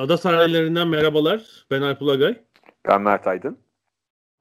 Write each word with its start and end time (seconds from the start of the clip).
Ada 0.00 0.16
sahillerinden 0.16 0.88
merhabalar. 0.88 1.42
Ben 1.70 1.82
Alp 1.82 2.02
Ulagay. 2.02 2.40
Ben 2.88 3.02
Mert 3.02 3.26
Aydın. 3.26 3.58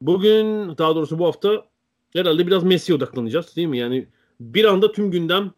Bugün 0.02 0.77
daha 0.77 0.95
doğrusu 0.95 1.20
bu 1.20 1.26
hafta 1.27 1.66
herhalde 2.13 2.48
biraz 2.48 2.63
Messi'ye 2.63 2.95
odaklanacağız 2.98 3.55
değil 3.55 3.68
mi? 3.68 3.77
Yani 3.77 4.08
bir 4.40 4.66
anda 4.66 4.91
tüm 4.91 5.12
gündem 5.12 5.52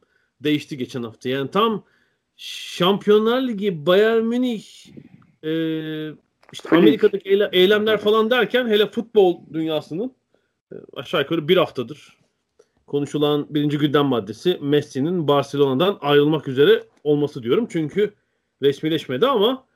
değişti 0.43 0.77
geçen 0.77 1.03
hafta. 1.03 1.29
Yani 1.29 1.51
tam 1.51 1.83
Şampiyonlar 2.35 3.41
Ligi, 3.41 3.85
Bayern 3.85 4.23
Münih, 4.23 4.63
e, 5.43 5.51
işte. 6.53 6.69
Amerika'daki 6.77 7.29
eyle- 7.29 7.49
eylemler 7.51 7.97
falan 7.97 8.29
derken 8.29 8.67
hele 8.67 8.87
futbol 8.87 9.39
dünyasının 9.53 10.11
e, 10.71 10.75
aşağı 10.95 11.21
yukarı 11.21 11.47
bir 11.47 11.57
haftadır 11.57 12.17
konuşulan 12.87 13.47
birinci 13.49 13.77
gündem 13.77 14.05
maddesi 14.05 14.57
Messi'nin 14.61 15.27
Barcelona'dan 15.27 15.97
ayrılmak 16.01 16.47
üzere 16.47 16.83
olması 17.03 17.43
diyorum. 17.43 17.67
Çünkü 17.69 18.13
resmileşmedi 18.61 19.27
ama 19.27 19.70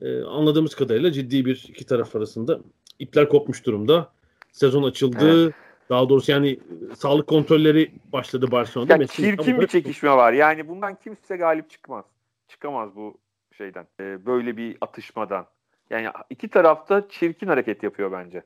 e, 0.00 0.22
anladığımız 0.22 0.74
kadarıyla 0.74 1.12
ciddi 1.12 1.44
bir 1.44 1.66
iki 1.68 1.86
taraf 1.86 2.16
arasında 2.16 2.60
ipler 2.98 3.28
kopmuş 3.28 3.66
durumda. 3.66 4.12
Sezon 4.52 4.82
açıldı. 4.82 5.54
Daha 5.90 6.08
doğrusu 6.08 6.32
yani 6.32 6.50
e, 6.50 6.94
sağlık 6.94 7.26
kontrolleri 7.26 7.90
başladı 8.12 8.50
Barcelona'da. 8.50 8.92
Ya 8.92 8.98
Messi 8.98 9.16
çirkin 9.16 9.60
bir 9.60 9.66
çekişme 9.66 10.10
var. 10.10 10.32
Yani 10.32 10.68
bundan 10.68 10.94
kimse 11.04 11.36
galip 11.36 11.70
çıkmaz. 11.70 12.04
Çıkamaz 12.48 12.96
bu 12.96 13.18
şeyden. 13.58 13.86
Ee, 14.00 14.26
böyle 14.26 14.56
bir 14.56 14.76
atışmadan. 14.80 15.46
Yani 15.90 16.08
iki 16.30 16.48
tarafta 16.48 17.08
çirkin 17.08 17.46
hareket 17.46 17.82
yapıyor 17.82 18.12
bence. 18.12 18.42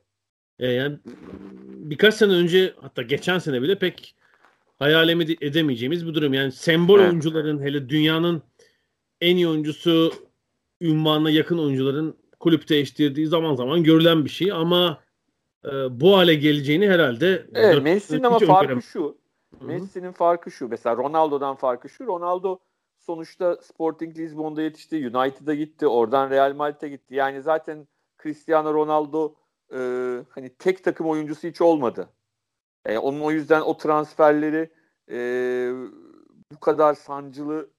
E, 0.59 0.67
yani 0.67 0.97
birkaç 1.67 2.13
sene 2.13 2.31
önce 2.31 2.73
hatta 2.81 3.01
geçen 3.01 3.39
sene 3.39 3.61
bile 3.61 3.79
pek 3.79 4.15
hayal 4.79 5.09
ede- 5.09 5.45
edemeyeceğimiz 5.45 6.07
bir 6.07 6.13
durum. 6.13 6.33
Yani 6.33 6.51
sembol 6.51 6.99
Evet. 6.99 7.09
oyuncuların 7.09 7.61
hele 7.63 7.89
dünyanın 7.89 8.43
en 9.21 9.35
iyi 9.35 9.47
oyuncusu 9.47 10.13
ünvanına 10.81 11.29
yakın 11.29 11.57
oyuncuların 11.57 12.17
kulüp 12.39 12.69
değiştirdiği 12.69 13.27
zaman 13.27 13.55
zaman 13.55 13.83
görülen 13.83 14.25
bir 14.25 14.29
şey 14.29 14.51
ama 14.51 14.99
e, 15.65 15.71
bu 16.01 16.17
hale 16.17 16.35
geleceğini 16.35 16.89
herhalde 16.89 17.45
Evet, 17.53 17.83
Messi'nin 17.83 18.23
ama 18.23 18.39
farkı 18.39 18.81
şu. 18.81 19.17
Hı 19.59 19.63
hı. 19.63 19.65
Messi'nin 19.65 20.11
farkı 20.11 20.51
şu. 20.51 20.67
Mesela 20.67 20.97
Ronaldo'dan 20.97 21.55
farkı 21.55 21.89
şu. 21.89 22.07
Ronaldo 22.07 22.59
sonuçta 22.99 23.55
Sporting 23.55 24.17
Lisbon'da 24.17 24.61
yetişti. 24.61 24.95
United'a 24.95 25.53
gitti. 25.53 25.87
Oradan 25.87 26.29
Real 26.29 26.53
Madrid'e 26.55 26.89
gitti. 26.89 27.15
Yani 27.15 27.41
zaten 27.41 27.87
Cristiano 28.23 28.73
Ronaldo 28.73 29.33
e, 29.73 29.79
hani 30.29 30.49
tek 30.59 30.83
takım 30.83 31.07
oyuncusu 31.07 31.47
hiç 31.47 31.61
olmadı. 31.61 32.09
E, 32.85 32.97
onun 32.97 33.19
o 33.19 33.31
yüzden 33.31 33.61
o 33.61 33.77
transferleri 33.77 34.69
e, 35.11 35.17
bu 36.51 36.59
kadar 36.59 36.93
sancılı 36.93 37.69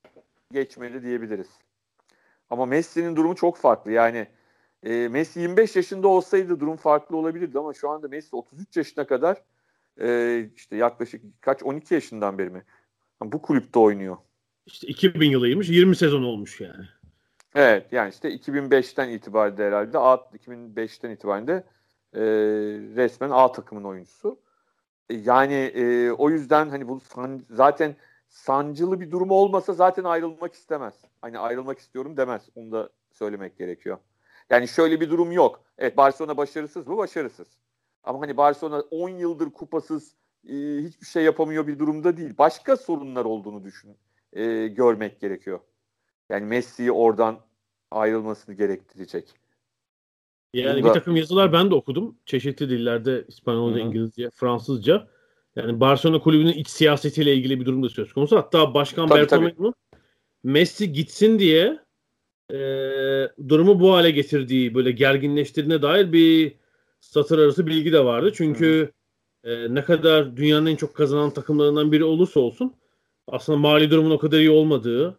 geçmeli 0.53 1.03
diyebiliriz. 1.03 1.49
Ama 2.53 2.67
Messi'nin 2.67 3.17
durumu 3.17 3.35
çok 3.35 3.57
farklı. 3.57 3.93
Yani 3.93 4.27
e, 4.83 5.09
Messi 5.09 5.41
25 5.41 5.77
yaşında 5.77 6.09
olsaydı 6.09 6.61
durum 6.61 6.77
farklı 6.77 7.17
olabilirdi 7.17 7.59
ama 7.59 7.75
şu 7.75 7.91
anda 7.91 8.09
Messi 8.09 8.37
33 8.37 8.77
yaşına 8.77 9.07
kadar 9.07 9.43
e, 10.01 10.41
işte 10.57 10.77
yaklaşık 10.77 11.23
kaç 11.41 11.63
12 11.63 11.95
yaşından 11.95 12.39
beri 12.39 12.51
mi? 12.51 12.65
Bu 13.23 13.43
kulüpte 13.43 13.79
oynuyor. 13.79 14.17
İşte 14.67 14.87
2000 14.87 15.31
yılıymış 15.31 15.69
20 15.69 15.97
sezon 15.97 16.23
olmuş 16.23 16.61
yani. 16.61 16.85
Evet 17.55 17.93
yani 17.93 18.11
işte 18.11 18.35
2005'ten 18.35 19.09
itibaren 19.09 19.57
de 19.57 19.67
herhalde 19.67 19.99
A, 19.99 20.15
2005'ten 20.15 21.11
itibaren 21.11 21.47
de 21.47 21.65
e, 22.15 22.21
resmen 22.97 23.31
A 23.31 23.53
takımın 23.53 23.85
oyuncusu. 23.85 24.39
E, 25.11 25.15
yani 25.15 25.55
e, 25.55 26.11
o 26.11 26.31
yüzden 26.31 26.69
hani 26.69 26.89
bu 26.89 27.01
san- 27.01 27.43
zaten 27.51 27.97
sancılı 28.33 29.01
bir 29.01 29.11
durum 29.11 29.31
olmasa 29.31 29.73
zaten 29.73 30.05
ayrılmak 30.05 30.55
istemez. 30.55 30.95
Hani 31.21 31.39
ayrılmak 31.39 31.79
istiyorum 31.79 32.17
demez. 32.17 32.49
Onu 32.55 32.73
da 32.73 32.89
söylemek 33.11 33.59
gerekiyor. 33.59 33.99
Yani 34.51 34.69
şöyle 34.69 35.01
bir 35.01 35.11
durum 35.11 35.33
yok. 35.33 35.65
Evet 35.79 35.97
Barcelona 35.97 36.37
başarısız 36.37 36.87
mı? 36.87 36.97
Başarısız. 36.97 37.47
Ama 38.05 38.21
hani 38.21 38.37
Barcelona 38.37 38.81
10 38.81 39.09
yıldır 39.09 39.51
kupasız 39.51 40.15
e, 40.49 40.55
hiçbir 40.79 41.07
şey 41.07 41.25
yapamıyor 41.25 41.67
bir 41.67 41.79
durumda 41.79 42.17
değil. 42.17 42.35
Başka 42.39 42.77
sorunlar 42.77 43.25
olduğunu 43.25 43.65
düşün, 43.65 43.97
e, 44.33 44.67
görmek 44.67 45.21
gerekiyor. 45.21 45.61
Yani 46.31 46.45
Messi'yi 46.47 46.93
oradan 46.93 47.39
ayrılmasını 47.91 48.55
gerektirecek. 48.55 49.35
Yani 50.55 50.83
Bunda- 50.83 50.89
bir 50.89 50.95
takım 50.95 51.17
yazılar 51.17 51.53
ben 51.53 51.71
de 51.71 51.75
okudum. 51.75 52.19
Çeşitli 52.27 52.71
dillerde 52.71 53.25
İspanyolca, 53.29 53.79
Hı 53.79 53.83
hı. 53.83 53.87
İngilizce, 53.87 54.31
Fransızca. 54.31 55.09
Yani 55.57 55.81
Barcelona 55.81 56.19
kulübünün 56.19 56.53
iç 56.53 56.69
siyasetiyle 56.69 57.35
ilgili 57.35 57.61
bir 57.61 57.67
durum 57.67 57.83
da 57.83 57.89
söz 57.89 58.13
konusu. 58.13 58.37
Hatta 58.37 58.75
Başkan 58.75 59.09
Tabii, 59.09 59.21
Bartomeu'nun 59.21 59.75
Messi 60.45 60.93
gitsin 60.93 61.39
diye 61.39 61.79
e, 62.51 62.59
durumu 63.49 63.81
bu 63.81 63.93
hale 63.93 64.11
getirdiği, 64.11 64.75
böyle 64.75 64.93
gerginleştirdiğine 64.93 65.83
dair 65.83 66.13
bir 66.13 66.53
satır 67.01 67.39
arası 67.39 67.67
bilgi 67.67 67.93
de 67.93 68.05
vardı. 68.05 68.33
Çünkü 68.35 68.93
e, 69.45 69.75
ne 69.75 69.85
kadar 69.85 70.37
dünyanın 70.37 70.67
en 70.67 70.77
çok 70.77 70.95
kazanan 70.95 71.31
takımlarından 71.31 71.93
biri 71.93 72.05
olursa 72.05 72.41
olsun 72.41 72.75
aslında 73.27 73.59
mali 73.59 73.91
durumun 73.91 74.11
o 74.11 74.19
kadar 74.19 74.39
iyi 74.39 74.51
olmadığı, 74.51 75.19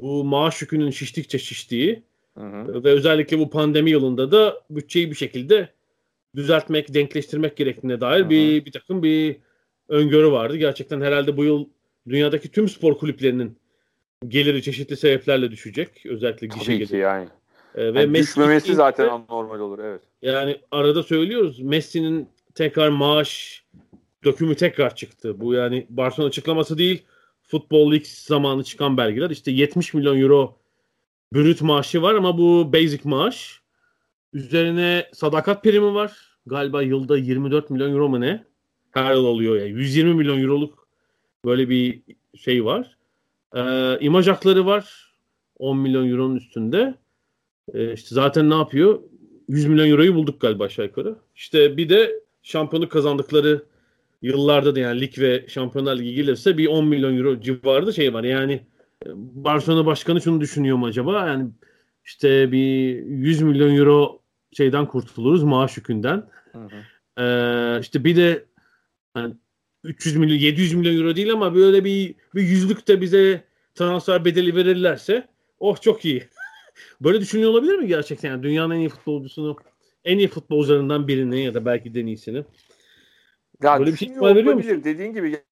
bu 0.00 0.24
maaş 0.24 0.62
yükünün 0.62 0.90
şiştikçe 0.90 1.38
şiştiği, 1.38 2.02
Hı 2.38 2.44
hı. 2.44 2.84
ve 2.84 2.90
özellikle 2.90 3.38
bu 3.38 3.50
pandemi 3.50 3.90
yılında 3.90 4.32
da 4.32 4.60
bütçeyi 4.70 5.10
bir 5.10 5.16
şekilde 5.16 5.68
düzeltmek, 6.36 6.94
denkleştirmek 6.94 7.56
gerektiğine 7.56 8.00
dair 8.00 8.20
Hı 8.20 8.24
hı. 8.24 8.30
bir 8.30 8.64
bir 8.64 8.72
takım 8.72 9.02
bir 9.02 9.36
öngörü 9.92 10.30
vardı. 10.30 10.56
Gerçekten 10.56 11.00
herhalde 11.00 11.36
bu 11.36 11.44
yıl 11.44 11.66
dünyadaki 12.08 12.50
tüm 12.50 12.68
spor 12.68 12.98
kulüplerinin 12.98 13.56
geliri 14.28 14.62
çeşitli 14.62 14.96
sebeplerle 14.96 15.50
düşecek. 15.50 16.06
Özellikle 16.06 16.46
gişe 16.46 16.64
Tabii 16.64 16.78
geliri. 16.78 16.96
yani. 16.96 17.28
Ee, 17.74 17.94
ve 17.94 18.00
Yani 18.00 18.10
Messi 18.10 18.26
düşmemesi 18.26 18.74
zaten 18.74 19.08
anormal 19.08 19.60
olur 19.60 19.78
evet. 19.78 20.00
yani 20.22 20.60
arada 20.70 21.02
söylüyoruz 21.02 21.60
Messi'nin 21.60 22.28
tekrar 22.54 22.88
maaş 22.88 23.62
dökümü 24.24 24.54
tekrar 24.54 24.96
çıktı. 24.96 25.40
Bu 25.40 25.54
yani 25.54 25.86
Barcelona 25.90 26.28
açıklaması 26.28 26.78
değil. 26.78 27.02
Futbol 27.42 27.90
League 27.92 28.06
zamanı 28.08 28.64
çıkan 28.64 28.96
belgeler. 28.96 29.30
İşte 29.30 29.50
70 29.50 29.94
milyon 29.94 30.20
euro 30.20 30.56
brüt 31.34 31.62
maaşı 31.62 32.02
var 32.02 32.14
ama 32.14 32.38
bu 32.38 32.72
basic 32.72 33.00
maaş. 33.04 33.60
Üzerine 34.32 35.06
sadakat 35.12 35.62
primi 35.64 35.94
var. 35.94 36.38
Galiba 36.46 36.82
yılda 36.82 37.18
24 37.18 37.70
milyon 37.70 37.92
euro 37.92 38.08
mu 38.08 38.20
ne? 38.20 38.44
Her 38.92 39.14
yıl 39.14 39.24
oluyor 39.24 39.56
yani. 39.56 39.70
120 39.70 40.14
milyon 40.14 40.42
euroluk 40.42 40.88
böyle 41.44 41.68
bir 41.68 42.02
şey 42.36 42.64
var. 42.64 42.96
Ee, 43.56 43.98
imaj 44.00 44.26
hakları 44.26 44.66
var. 44.66 45.14
10 45.58 45.78
milyon 45.78 46.08
euronun 46.10 46.36
üstünde. 46.36 46.94
Ee, 47.74 47.92
işte 47.92 48.14
zaten 48.14 48.50
ne 48.50 48.54
yapıyor? 48.54 49.00
100 49.48 49.66
milyon 49.66 49.90
euroyu 49.90 50.14
bulduk 50.14 50.40
galiba 50.40 50.64
aşağı 50.64 50.86
yukarı. 50.86 51.16
İşte 51.36 51.76
bir 51.76 51.88
de 51.88 52.20
şampiyonluk 52.42 52.90
kazandıkları 52.90 53.64
yıllarda 54.22 54.74
da 54.74 54.80
yani 54.80 55.00
lig 55.00 55.18
ve 55.18 55.44
şampiyonlar 55.48 55.98
ligi 55.98 56.14
gelirse 56.14 56.58
bir 56.58 56.66
10 56.66 56.86
milyon 56.86 57.18
euro 57.18 57.40
civarında 57.40 57.92
şey 57.92 58.14
var. 58.14 58.24
Yani 58.24 58.52
e, 59.06 59.08
Barcelona 59.16 59.86
başkanı 59.86 60.20
şunu 60.20 60.40
düşünüyor 60.40 60.76
mu 60.76 60.86
acaba? 60.86 61.26
Yani 61.26 61.50
işte 62.04 62.52
bir 62.52 63.02
100 63.06 63.42
milyon 63.42 63.76
euro 63.76 64.20
şeyden 64.52 64.86
kurtuluruz 64.86 65.42
maaş 65.42 65.76
yükünden. 65.76 66.26
Hı 66.52 66.58
hı. 66.58 67.22
Ee, 67.22 67.80
işte 67.80 68.04
bir 68.04 68.16
de 68.16 68.44
yani 69.16 69.34
300 69.84 70.16
milyon 70.16 70.38
700 70.38 70.74
milyon 70.74 70.96
euro 70.96 71.16
değil 71.16 71.32
ama 71.32 71.54
böyle 71.54 71.84
bir 71.84 72.14
bir 72.34 72.42
yüzlük 72.42 72.88
de 72.88 73.00
bize 73.00 73.44
transfer 73.74 74.24
bedeli 74.24 74.56
verirlerse 74.56 75.28
oh 75.60 75.80
çok 75.80 76.04
iyi. 76.04 76.28
Böyle 77.00 77.20
düşünüyor 77.20 77.50
olabilir 77.50 77.78
mi 77.78 77.86
gerçekten? 77.86 78.30
Yani 78.30 78.42
dünyanın 78.42 78.74
en 78.74 78.78
iyi 78.78 78.88
futbolcusunu 78.88 79.56
en 80.04 80.18
iyi 80.18 80.28
futbolcularından 80.28 81.08
birini 81.08 81.44
ya 81.44 81.54
da 81.54 81.64
belki 81.64 81.94
de 81.94 82.00
en 82.00 82.06
iyisini. 82.06 82.44
Ya 83.62 83.78
Böyle 83.78 83.92
bir 83.92 83.96
şey 83.96 84.08
veriyor 84.08 84.54
olabilir. 84.54 84.84
Dediğin 84.84 85.12
gibi 85.12 85.42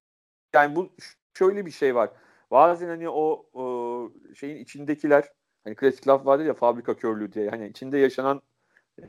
yani 0.55 0.77
bu 0.77 0.91
şöyle 1.35 1.67
bir 1.67 1.71
şey 1.71 1.95
var. 1.95 2.11
Bazen 2.51 2.89
hani 2.89 3.09
o, 3.09 3.47
o 3.53 4.13
şeyin 4.35 4.57
içindekiler 4.57 5.25
hani 5.65 5.75
klasik 5.75 6.09
laf 6.09 6.27
vardır 6.27 6.45
ya 6.45 6.55
fabrika 6.55 6.97
körlüğü 6.97 7.33
diye. 7.33 7.51
Hani 7.51 7.69
içinde 7.69 7.99
yaşanan 7.99 8.43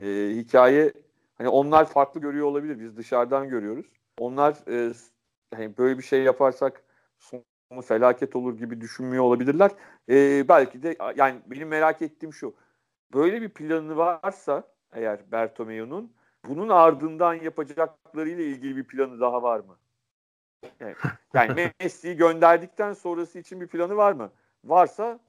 e, 0.00 0.30
hikaye 0.36 0.92
hani 1.34 1.48
onlar 1.48 1.88
farklı 1.88 2.20
görüyor 2.20 2.46
olabilir. 2.46 2.80
Biz 2.80 2.96
dışarıdan 2.96 3.48
görüyoruz. 3.48 3.86
Onlar 4.22 4.54
e, 4.68 4.92
hani 5.54 5.78
böyle 5.78 5.98
bir 5.98 6.02
şey 6.02 6.22
yaparsak 6.22 6.82
sonu 7.18 7.82
felaket 7.84 8.36
olur 8.36 8.58
gibi 8.58 8.80
düşünmüyor 8.80 9.24
olabilirler. 9.24 9.70
E, 10.08 10.48
belki 10.48 10.82
de 10.82 10.96
yani 11.16 11.40
benim 11.46 11.68
merak 11.68 12.02
ettiğim 12.02 12.32
şu. 12.32 12.54
Böyle 13.14 13.42
bir 13.42 13.48
planı 13.48 13.96
varsa 13.96 14.62
eğer 14.92 15.32
Bertomeu'nun 15.32 16.12
bunun 16.48 16.68
ardından 16.68 17.34
yapacaklarıyla 17.34 18.44
ilgili 18.44 18.76
bir 18.76 18.84
planı 18.84 19.20
daha 19.20 19.42
var 19.42 19.60
mı? 19.60 19.76
Yani, 20.80 20.94
yani 21.34 21.72
Messi'yi 21.80 22.16
gönderdikten 22.16 22.92
sonrası 22.92 23.38
için 23.38 23.60
bir 23.60 23.66
planı 23.66 23.96
var 23.96 24.12
mı? 24.12 24.32
Varsa 24.64 25.20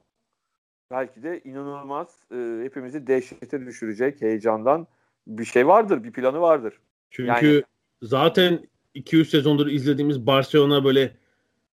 belki 0.91 1.23
de 1.23 1.41
inanılmaz 1.43 2.19
e, 2.31 2.63
hepimizi 2.63 3.07
dehşete 3.07 3.65
düşürecek 3.65 4.21
heyecandan 4.21 4.87
bir 5.27 5.45
şey 5.45 5.67
vardır, 5.67 6.03
bir 6.03 6.11
planı 6.11 6.41
vardır. 6.41 6.79
Çünkü 7.09 7.29
yani, 7.29 7.63
zaten 8.01 8.72
2-3 8.95 9.25
sezondur 9.25 9.67
izlediğimiz 9.67 10.27
Barcelona 10.27 10.83
böyle 10.83 11.15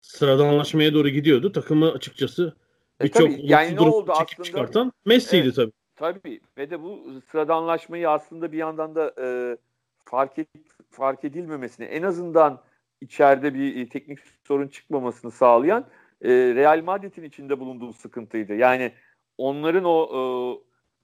sıradanlaşmaya 0.01 0.93
doğru 0.93 1.09
gidiyordu. 1.09 1.51
Takımı 1.51 1.91
açıkçası 1.91 2.55
e, 3.01 3.03
birçok 3.03 3.31
e 3.31 3.35
yani 3.39 3.75
ne 3.75 3.79
oldu 3.79 4.11
aslında 4.11 4.43
çıkartan 4.43 4.91
Messi'ydi 5.05 5.45
evet, 5.45 5.55
tabii. 5.55 5.71
Tabii 5.95 6.41
ve 6.57 6.69
de 6.69 6.83
bu 6.83 7.21
sıradanlaşmayı 7.31 8.09
aslında 8.09 8.51
bir 8.51 8.57
yandan 8.57 8.95
da 8.95 9.13
e, 9.21 9.57
fark 10.05 10.39
et, 10.39 10.47
fark 10.89 11.23
edilmemesini 11.23 11.85
en 11.85 12.03
azından 12.03 12.61
içeride 13.01 13.53
bir 13.53 13.75
e, 13.75 13.89
teknik 13.89 14.19
sorun 14.47 14.67
çıkmamasını 14.67 15.31
sağlayan 15.31 15.85
e, 16.21 16.29
Real 16.29 16.83
Madrid'in 16.83 17.23
içinde 17.23 17.59
bulunduğu 17.59 17.93
sıkıntıydı. 17.93 18.55
Yani 18.55 18.91
onların 19.37 19.83
o 19.83 20.03
e, 20.03 20.21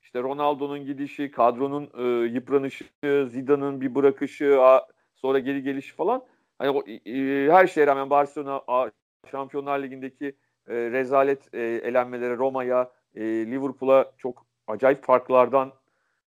işte 0.01 0.21
Ronaldo'nun 0.23 0.85
gidişi, 0.85 1.31
kadronun 1.31 1.89
e, 1.97 2.27
yıpranışı, 2.27 2.85
Zidane'ın 3.03 3.81
bir 3.81 3.95
bırakışı, 3.95 4.61
a, 4.61 4.88
sonra 5.25 5.39
geri 5.39 5.63
gelişi 5.63 5.95
falan. 5.95 6.24
Hani 6.57 6.69
o, 6.69 6.83
e, 7.06 7.51
her 7.51 7.68
şeye 7.68 7.88
rağmen 7.88 8.10
Barcelona 8.10 8.62
a, 8.68 8.89
Şampiyonlar 9.31 9.80
Ligi'ndeki 9.80 10.25
e, 10.68 10.74
rezalet 10.75 11.54
e, 11.54 11.62
elenmelere 11.62 12.38
Roma'ya, 12.38 12.92
e, 13.16 13.22
Liverpool'a 13.24 14.12
çok 14.18 14.45
acayip 14.68 15.04
farklardan 15.04 15.74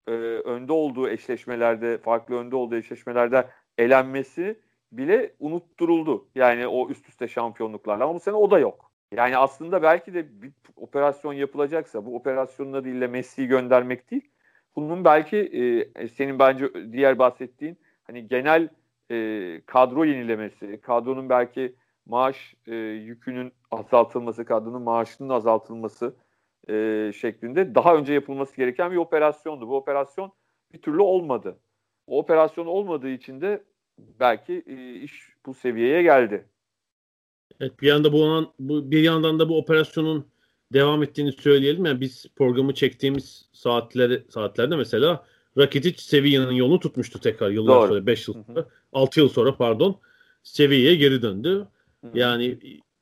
e, 0.06 0.10
önde 0.44 0.72
olduğu 0.72 1.08
eşleşmelerde, 1.08 1.98
farklı 1.98 2.34
önde 2.34 2.56
olduğu 2.56 2.76
eşleşmelerde 2.76 3.46
elenmesi 3.78 4.60
bile 4.92 5.34
unutturuldu. 5.38 6.28
Yani 6.34 6.66
o 6.66 6.88
üst 6.88 7.08
üste 7.08 7.28
şampiyonluklarla 7.28 8.04
ama 8.04 8.14
bu 8.14 8.20
sene 8.20 8.34
o 8.34 8.50
da 8.50 8.58
yok. 8.58 8.92
Yani 9.12 9.36
aslında 9.36 9.82
belki 9.82 10.14
de 10.14 10.42
bir 10.42 10.52
operasyon 10.76 11.32
yapılacaksa 11.32 12.06
bu 12.06 12.16
operasyonun 12.16 12.72
adıyla 12.72 13.08
Messi'yi 13.08 13.48
göndermek 13.48 14.10
değil. 14.10 14.30
Bunun 14.76 15.04
belki 15.04 15.36
e, 15.96 16.08
senin 16.08 16.38
bence 16.38 16.92
diğer 16.92 17.18
bahsettiğin 17.18 17.78
hani 18.04 18.28
genel 18.28 18.68
e, 19.12 19.60
kadro 19.66 20.04
yenilemesi, 20.04 20.80
kadronun 20.82 21.28
belki 21.28 21.74
maaş 22.06 22.54
e, 22.66 22.74
yükünün 22.74 23.52
azaltılması, 23.70 24.44
kadronun 24.44 24.82
maaşının 24.82 25.28
azaltılması 25.28 26.16
e, 26.68 27.10
şeklinde 27.20 27.74
daha 27.74 27.96
önce 27.96 28.12
yapılması 28.12 28.56
gereken 28.56 28.92
bir 28.92 28.96
operasyondu. 28.96 29.68
Bu 29.68 29.76
operasyon 29.76 30.32
bir 30.72 30.82
türlü 30.82 31.02
olmadı. 31.02 31.58
O 32.06 32.18
operasyon 32.18 32.66
olmadığı 32.66 33.08
için 33.08 33.40
de 33.40 33.64
belki 33.98 34.62
e, 34.66 34.94
iş 34.94 35.28
bu 35.46 35.54
seviyeye 35.54 36.02
geldi. 36.02 36.48
Evet 37.60 37.80
bir 37.80 37.86
yanda 37.86 38.12
bu 38.12 38.24
an, 38.24 38.52
bu 38.58 38.90
bir 38.90 39.02
yandan 39.02 39.38
da 39.38 39.48
bu 39.48 39.58
operasyonun 39.58 40.26
devam 40.72 41.02
ettiğini 41.02 41.32
söyleyelim. 41.32 41.84
Yani 41.84 42.00
biz 42.00 42.26
programı 42.36 42.74
çektiğimiz 42.74 43.48
saatleri 43.52 44.22
saatlerde 44.28 44.76
mesela 44.76 45.26
Rakitic 45.58 45.98
Sevilla'nın 45.98 46.52
yolunu 46.52 46.80
tutmuştu 46.80 47.20
tekrar 47.20 47.50
yıllar 47.50 47.76
Doğru. 47.76 47.88
sonra 47.88 48.06
5 48.06 48.28
yıl 48.28 48.34
sonra 48.46 48.66
6 48.92 49.20
yıl 49.20 49.28
sonra 49.28 49.56
pardon 49.56 50.00
Sevilla'ya 50.42 50.94
geri 50.94 51.22
döndü. 51.22 51.66
Hı-hı. 52.00 52.18
Yani 52.18 52.58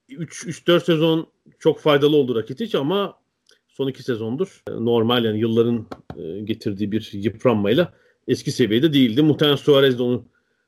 3 0.08 0.46
3 0.46 0.66
4 0.66 0.84
sezon 0.84 1.26
çok 1.58 1.80
faydalı 1.80 2.16
oldu 2.16 2.34
Rakitic 2.34 2.78
ama 2.78 3.18
son 3.68 3.88
iki 3.88 4.02
sezondur 4.02 4.62
e, 4.68 4.72
normal 4.72 5.24
yani 5.24 5.38
yılların 5.40 5.86
e, 6.16 6.40
getirdiği 6.40 6.92
bir 6.92 7.10
yıpranmayla 7.12 7.92
eski 8.28 8.52
seviyede 8.52 8.92
değildi. 8.92 9.22
Muhtemelen 9.22 9.56
Suarez 9.56 9.98
de 9.98 10.02
onu 10.02 10.24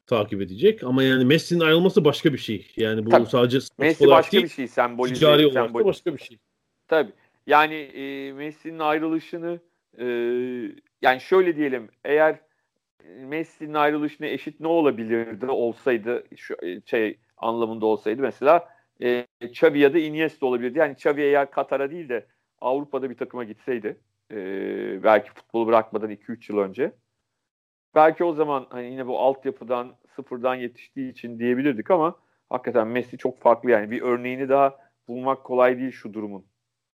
takip 0.07 0.43
edecek. 0.43 0.85
Ama 0.85 1.03
yani 1.03 1.25
Messi'nin 1.25 1.61
ayrılması 1.61 2.05
başka 2.05 2.33
bir 2.33 2.39
şey. 2.39 2.67
Yani 2.77 3.07
bu 3.07 3.11
Tabii. 3.11 3.27
sadece 3.27 3.59
Messi 3.79 4.09
başka 4.09 4.33
değil, 4.33 4.45
bir 4.45 4.49
şey. 4.49 4.69
Sembolize, 4.69 5.15
ticari 5.15 5.47
olarak 5.47 5.67
sembol... 5.67 5.85
başka 5.85 6.15
bir 6.15 6.23
şey. 6.23 6.39
Tabii. 6.89 7.13
Yani 7.47 7.75
e, 7.75 8.33
Messi'nin 8.33 8.79
ayrılışını 8.79 9.61
e, 9.99 10.07
yani 11.03 11.21
şöyle 11.21 11.57
diyelim 11.57 11.89
eğer 12.05 12.41
Messi'nin 13.05 13.75
ayrılışına 13.75 14.27
eşit 14.27 14.61
ne 14.61 14.67
olabilirdi 14.67 15.47
olsaydı 15.47 16.25
şu 16.37 16.57
e, 16.63 16.81
şey 16.81 17.19
anlamında 17.37 17.87
olsaydı 17.87 18.23
mesela 18.23 18.69
e, 19.03 19.27
Xavi 19.41 19.79
ya 19.79 19.95
da 19.95 19.99
Iniesta 19.99 20.47
olabilirdi. 20.47 20.79
Yani 20.79 20.93
Xavi 20.93 21.23
eğer 21.23 21.51
Katar'a 21.51 21.91
değil 21.91 22.09
de 22.09 22.27
Avrupa'da 22.61 23.11
bir 23.11 23.17
takıma 23.17 23.45
gitseydi 23.45 23.97
e, 24.31 24.37
belki 25.03 25.31
futbolu 25.31 25.67
bırakmadan 25.67 26.11
2-3 26.11 26.53
yıl 26.53 26.59
önce 26.59 26.93
belki 27.95 28.25
o 28.25 28.33
zaman 28.33 28.67
hani 28.71 28.91
yine 28.91 29.07
bu 29.07 29.19
altyapıdan 29.19 29.95
sıfırdan 30.17 30.55
yetiştiği 30.55 31.13
için 31.13 31.39
diyebilirdik 31.39 31.91
ama 31.91 32.17
hakikaten 32.51 32.89
Messi 32.89 33.19
çok 33.19 33.41
farklı 33.41 33.71
yani 33.71 33.91
bir 33.91 34.03
örneğini 34.03 34.49
daha 34.49 34.79
bulmak 35.09 35.45
kolay 35.45 35.79
değil 35.79 35.93
şu 35.93 36.15
durumun. 36.15 36.45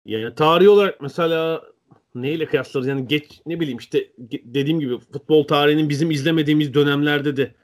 Yani 0.05 0.35
tarihi 0.35 0.69
olarak 0.69 1.01
mesela 1.01 1.63
neyle 2.15 2.47
kıyaslarız 2.47 2.87
yani 2.87 3.09
geç 3.09 3.41
ne 3.47 3.61
bileyim 3.61 3.79
işte 3.79 4.09
dediğim 4.19 4.81
gibi 4.81 4.99
futbol 4.99 5.45
tarihinin 5.45 5.89
bizim 5.89 6.11
izlemediğimiz 6.11 6.75
dönemlerde 6.75 7.37
de 7.37 7.55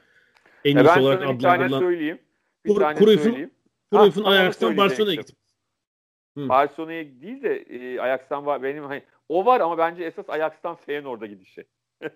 en 0.65 0.77
iyisi 0.77 0.99
olarak 0.99 1.21
adlandırılan. 1.21 1.39
Bir 1.39 1.69
tane 1.69 1.79
söyleyeyim. 1.79 2.19
Bir 2.65 2.69
Kur, 2.69 2.81
tane 2.81 2.99
Cruyff'un, 2.99 3.23
söyleyeyim. 3.23 3.51
Cruyff'un 3.93 4.23
Ajax'tan 4.23 4.77
Barcelona'ya 4.77 5.15
gitti. 5.15 5.33
Barcelona'ya 6.37 7.05
değil 7.21 7.43
de 7.43 7.55
e, 7.55 7.99
Ajax'tan 7.99 8.45
var. 8.45 8.63
Benim 8.63 8.83
hani 8.83 9.03
o 9.29 9.45
var 9.45 9.61
ama 9.61 9.77
bence 9.77 10.03
esas 10.03 10.29
Ajax'tan 10.29 10.75
Feyenoord'a 10.75 11.25
gidişi. 11.25 11.65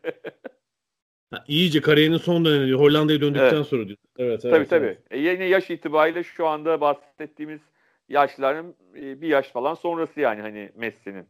ha, 1.31 1.43
iyice 1.47 1.81
kariyerinin 1.81 2.17
son 2.17 2.45
dönemi 2.45 2.67
diyor. 2.67 2.79
Hollanda'ya 2.79 3.21
döndükten 3.21 3.55
evet. 3.55 3.67
sonra 3.67 3.87
diyor. 3.87 3.97
Evet, 4.17 4.41
tabii 4.41 4.55
evet, 4.55 4.69
tabii. 4.69 4.85
Evet. 4.85 5.01
E, 5.11 5.17
yine 5.17 5.45
yaş 5.45 5.69
itibariyle 5.69 6.23
şu 6.23 6.47
anda 6.47 6.81
bahsettiğimiz 6.81 7.61
yaşların 8.09 8.75
e, 8.95 9.21
bir 9.21 9.27
yaş 9.27 9.49
falan 9.49 9.73
sonrası 9.73 10.19
yani 10.19 10.41
hani 10.41 10.71
Messi'nin. 10.75 11.27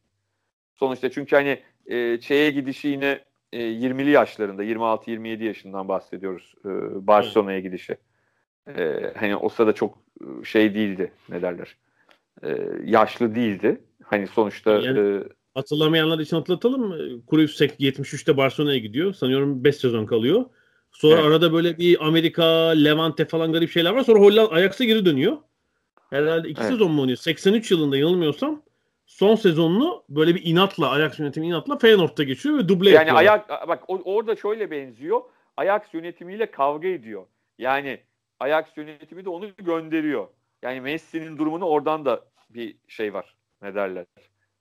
Sonuçta 0.80 1.10
çünkü 1.12 1.36
hani 1.36 1.60
e, 1.88 2.22
şeye 2.22 2.52
gidişi 2.52 2.88
yine 2.88 3.20
e, 3.54 3.60
20'li 3.60 4.10
yaşlarında 4.10 4.64
26-27 4.64 5.44
yaşından 5.44 5.88
bahsediyoruz 5.88 6.56
e, 6.66 6.70
Barcelona'ya 7.08 7.60
gidişi. 7.60 7.98
E, 8.78 9.14
hani 9.18 9.36
o 9.36 9.50
sırada 9.50 9.74
çok 9.74 9.98
e, 10.22 10.46
şey 10.46 10.74
değildi 10.76 11.12
ne 11.30 11.42
derler 11.42 11.76
e, 12.44 12.58
yaşlı 12.84 13.36
değildi. 13.36 13.82
Hani 14.04 14.28
sonuçta 14.28 14.72
yani, 14.72 15.00
e, 15.00 15.24
hatırlamayanlar 15.54 16.20
için 16.20 16.38
hatırlatalım? 16.38 16.92
Cruyff 17.30 17.62
73'te 17.62 18.38
Barcelona'ya 18.38 18.78
gidiyor. 18.78 19.14
Sanıyorum 19.14 19.64
5 19.64 19.76
sezon 19.76 20.06
kalıyor. 20.06 20.46
Sonra 20.92 21.16
evet. 21.16 21.26
arada 21.26 21.54
böyle 21.54 21.78
bir 21.78 22.08
Amerika, 22.08 22.46
Levante 22.70 23.26
falan 23.26 23.54
garip 23.54 23.72
şeyler 23.72 23.92
var. 23.92 24.04
Sonra 24.04 24.20
Hollanda 24.20 24.52
Ajax'a 24.52 24.84
geri 24.84 25.06
dönüyor. 25.06 25.38
Herhalde 26.10 26.50
2 26.50 26.62
evet. 26.62 26.72
sezon 26.72 26.92
mu 26.92 27.02
oynuyor? 27.02 27.18
83 27.18 27.72
yılında 27.72 27.98
yanılmıyorsam 27.98 28.62
son 29.06 29.36
sezonunu 29.36 30.04
böyle 30.10 30.36
bir 30.36 30.46
inatla 30.46 30.92
Ajax 30.92 31.20
yönetimi 31.20 31.48
inatla 31.48 31.78
Feyenoord'da 31.78 32.24
geçiyor 32.24 32.58
ve 32.58 32.70
duble 32.70 32.90
yani 32.90 33.08
yapıyor. 33.08 33.34
Ajax 33.34 33.68
bak 33.68 33.84
orada 33.88 34.36
şöyle 34.36 34.72
benziyor. 34.72 35.22
Ajax 35.58 35.82
yönetimiyle 35.94 36.52
kavga 36.52 36.88
ediyor. 36.88 37.26
Yani 37.58 38.00
Ajax 38.40 38.66
yönetimi 38.78 39.26
de 39.26 39.30
onu 39.30 39.48
gönderiyor. 39.58 40.28
Yani 40.62 40.82
Messi'nin 40.82 41.38
durumunu 41.38 41.66
oradan 41.66 42.06
da 42.06 42.26
bir 42.50 42.78
şey 42.88 43.14
var. 43.14 43.36
Ne 43.62 43.76
derler? 43.76 44.06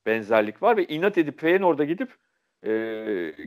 Benzerlik 0.06 0.62
var 0.62 0.76
ve 0.76 0.86
inat 0.86 1.18
edip 1.18 1.40
Feyenoord'a 1.40 1.84
gidip 1.84 2.14
e, 2.66 2.70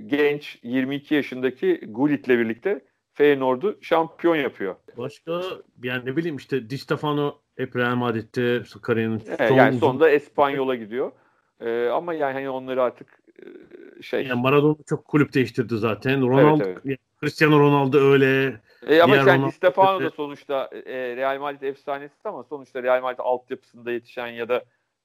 genç 0.06 0.60
22 0.63 1.16
yaşındaki 1.16 1.82
Gullit'le 1.88 2.30
birlikte 2.30 2.86
Feyenoord'u 3.13 3.77
şampiyon 3.82 4.36
yapıyor. 4.36 4.75
Başka 4.98 5.42
yani 5.84 6.06
ne 6.06 6.18
bileyim 6.18 6.38
işte 6.38 6.70
Di 6.70 6.77
Stefano 6.77 7.42
hep 7.57 7.75
Real 7.75 7.95
Madrid'de 7.95 8.63
kariyerinin 8.81 9.23
evet, 9.27 9.49
son 9.49 9.55
yani 9.55 9.77
sonunda 9.77 10.09
Espanyol'a 10.09 10.75
gidiyor. 10.75 11.11
Ee, 11.59 11.87
ama 11.87 12.13
yani 12.13 12.33
hani 12.33 12.49
onları 12.49 12.83
artık 12.83 13.19
e, 13.39 14.01
şey 14.01 14.27
yani 14.27 14.41
Maradona 14.41 14.75
çok 14.89 15.05
kulüp 15.05 15.33
değiştirdi 15.33 15.77
zaten. 15.77 16.21
Ronaldo 16.21 16.63
evet, 16.63 16.77
evet. 16.85 16.99
Cristiano 17.21 17.59
Ronaldo 17.59 17.97
öyle. 17.97 18.59
E, 18.87 19.01
ama 19.01 19.15
sen 19.15 19.25
Ronaldo 19.25 19.51
Stefano 19.51 20.03
da 20.03 20.09
sonuçta 20.09 20.69
e, 20.85 21.15
Real 21.15 21.39
Madrid 21.39 21.61
efsanesi 21.61 22.15
ama 22.23 22.43
sonuçta 22.43 22.83
Real 22.83 23.01
Madrid 23.01 23.19
altyapısında 23.19 23.91
yetişen 23.91 24.27
ya 24.27 24.49
da 24.49 24.63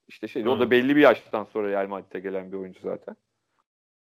işte 0.09 0.28
şey 0.28 0.49
o 0.49 0.61
da 0.61 0.71
belli 0.71 0.97
bir 0.97 1.00
yaştan 1.00 1.44
sonra 1.44 1.68
Real 1.68 1.88
Madrid'e 1.88 2.21
gelen 2.21 2.52
bir 2.52 2.56
oyuncu 2.56 2.80
zaten. 2.82 3.16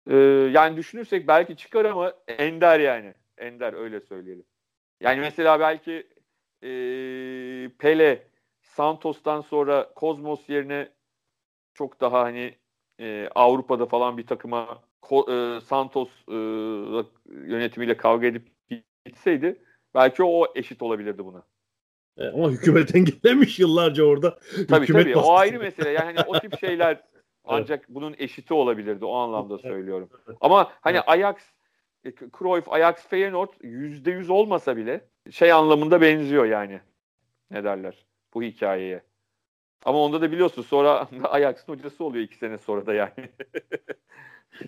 E, 0.10 0.16
yani 0.52 0.78
düşünürsek 0.78 1.28
belki 1.28 1.56
çıkar 1.56 1.86
ama 1.86 2.14
ender 2.28 2.80
yani. 2.80 3.14
Ender 3.38 3.74
öyle 3.74 4.02
söyleyelim. 4.02 4.46
Yani 5.02 5.20
mesela 5.20 5.60
belki 5.60 6.08
e, 6.64 6.70
Pele 7.80 8.28
Santos'tan 8.62 9.42
sonra 9.42 9.94
Kozmos 9.96 10.50
yerine 10.50 10.90
çok 11.74 12.02
daha 12.02 12.22
hani 12.22 12.56
e, 13.00 13.30
Avrupa'da 13.36 13.86
falan 13.86 14.18
bir 14.18 14.28
takıma 14.28 14.84
Ko, 15.02 15.26
e, 15.32 15.62
Santos 15.62 16.10
e, 16.28 16.36
yönetimiyle 17.32 17.98
kavga 17.98 18.28
edip 18.28 18.52
gitseydi 19.06 19.62
belki 19.96 20.24
o 20.24 20.46
eşit 20.56 20.82
olabilirdi 20.82 21.26
buna. 21.26 21.44
E, 22.18 22.28
ama 22.28 22.50
hükümet 22.50 22.96
engellemiş 22.96 23.60
yıllarca 23.60 24.04
orada. 24.04 24.40
Tabii 24.70 24.84
hükümet 24.84 25.04
tabii 25.04 25.16
baskısı. 25.16 25.32
o 25.32 25.36
ayrı 25.36 25.60
mesele. 25.60 25.90
Yani 25.90 26.06
hani 26.06 26.20
o 26.28 26.40
tip 26.40 26.60
şeyler 26.60 27.04
ancak 27.46 27.90
bunun 27.90 28.16
eşiti 28.18 28.54
olabilirdi 28.54 29.06
o 29.06 29.16
anlamda 29.16 29.58
söylüyorum. 29.58 30.10
Ama 30.42 30.72
hani 30.82 31.02
Ajax, 31.02 31.36
Cruyff, 32.40 32.70
Ajax, 32.70 33.08
Feyenoord 33.08 33.50
yüzde 33.62 34.12
yüz 34.12 34.30
olmasa 34.30 34.78
bile 34.78 35.02
şey 35.32 35.52
anlamında 35.52 36.02
benziyor 36.02 36.46
yani. 36.46 36.80
Ne 37.52 37.64
derler 37.64 38.06
bu 38.34 38.44
hikayeye. 38.44 39.02
Ama 39.86 40.00
onda 40.00 40.22
da 40.22 40.32
biliyorsun 40.32 40.62
sonra 40.62 41.08
Ajax'ın 41.24 41.74
hocası 41.74 42.04
oluyor 42.04 42.24
iki 42.24 42.38
sene 42.38 42.58
sonra 42.58 42.86
da 42.86 42.94
yani. 42.94 43.12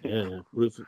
Yani 0.03 0.41
burası 0.53 0.83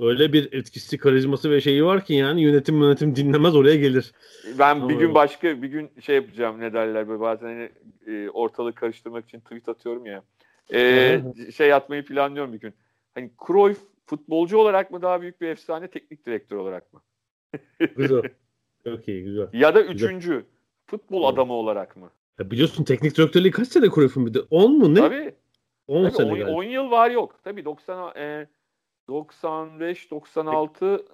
öyle 0.00 0.32
bir 0.32 0.52
etkisi, 0.52 0.98
karizması 0.98 1.50
ve 1.50 1.60
şeyi 1.60 1.84
var 1.84 2.04
ki 2.04 2.14
yani 2.14 2.42
yönetim 2.42 2.82
yönetim 2.82 3.16
dinlemez 3.16 3.56
oraya 3.56 3.76
gelir. 3.76 4.12
Ben 4.58 4.88
bir 4.88 4.94
Doğru. 4.94 4.98
gün 4.98 5.14
başka 5.14 5.62
bir 5.62 5.68
gün 5.68 5.90
şey 6.00 6.16
yapacağım 6.16 6.60
ne 6.60 6.72
derler 6.72 7.08
böyle 7.08 7.20
bazen 7.20 7.46
hani, 7.46 7.70
e, 8.06 8.30
ortalığı 8.30 8.74
karıştırmak 8.74 9.24
için 9.24 9.40
tweet 9.40 9.68
atıyorum 9.68 10.06
ya. 10.06 10.22
E, 10.74 11.22
şey 11.56 11.72
atmayı 11.72 12.04
planlıyorum 12.04 12.52
bir 12.52 12.60
gün. 12.60 12.74
Hani 13.14 13.30
Cruyff 13.46 13.80
futbolcu 14.06 14.58
olarak 14.58 14.90
mı 14.90 15.02
daha 15.02 15.22
büyük 15.22 15.40
bir 15.40 15.48
efsane 15.48 15.90
teknik 15.90 16.26
direktör 16.26 16.56
olarak 16.56 16.92
mı? 16.92 17.00
Güzel. 17.96 18.22
Çok 18.84 19.08
iyi, 19.08 19.24
güzel. 19.24 19.48
Ya 19.52 19.74
da 19.74 19.82
üçüncü 19.82 20.46
futbol 20.86 21.24
Evet. 21.24 21.34
adamı 21.34 21.52
olarak 21.52 21.96
mı? 21.96 22.10
Ya 22.38 22.50
biliyorsun 22.50 22.84
teknik 22.84 23.16
direktörlüğü 23.16 23.50
kaç 23.50 23.68
sene 23.68 23.90
Cruyff'un 23.94 24.26
bir 24.26 24.34
de? 24.34 24.38
10 24.50 24.78
mu 24.78 24.94
ne? 24.94 24.98
Tabii. 25.00 25.34
10 25.86 26.02
tabii 26.02 26.16
sene 26.16 26.32
10, 26.32 26.38
galiba. 26.38 26.50
10 26.50 26.62
yıl 26.62 26.90
var 26.90 27.10
yok. 27.10 27.40
Tabii 27.44 27.64
90 27.64 28.16
e, 28.16 28.48
95 29.08 30.10
96 30.10 31.06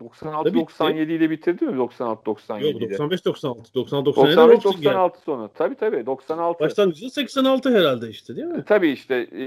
96 0.00 0.48
Tabii. 0.48 0.60
97 0.60 1.12
ile 1.12 1.30
bitirdi 1.30 1.64
mi 1.64 1.76
96 1.76 2.26
97 2.26 2.66
Yok 2.66 2.82
ile? 2.82 2.90
95 2.90 3.24
96 3.24 3.74
96 3.74 4.04
97 4.04 4.36
95 4.36 4.56
Robson 4.56 4.72
geldi. 4.72 4.84
96 4.84 5.20
sonu. 5.20 5.50
Tabii 5.54 5.74
tabii 5.74 6.06
96. 6.06 6.60
Başlangıcı 6.64 7.10
86 7.10 7.78
herhalde 7.78 8.08
işte 8.08 8.36
değil 8.36 8.46
mi? 8.46 8.64
Tabii 8.66 8.90
işte 8.90 9.14
e, 9.14 9.42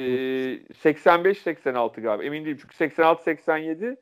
85-86 0.83 2.01
galiba. 2.01 2.23
Emin 2.23 2.45
değilim 2.45 2.57
çünkü 2.61 2.75
86-87 3.01 3.97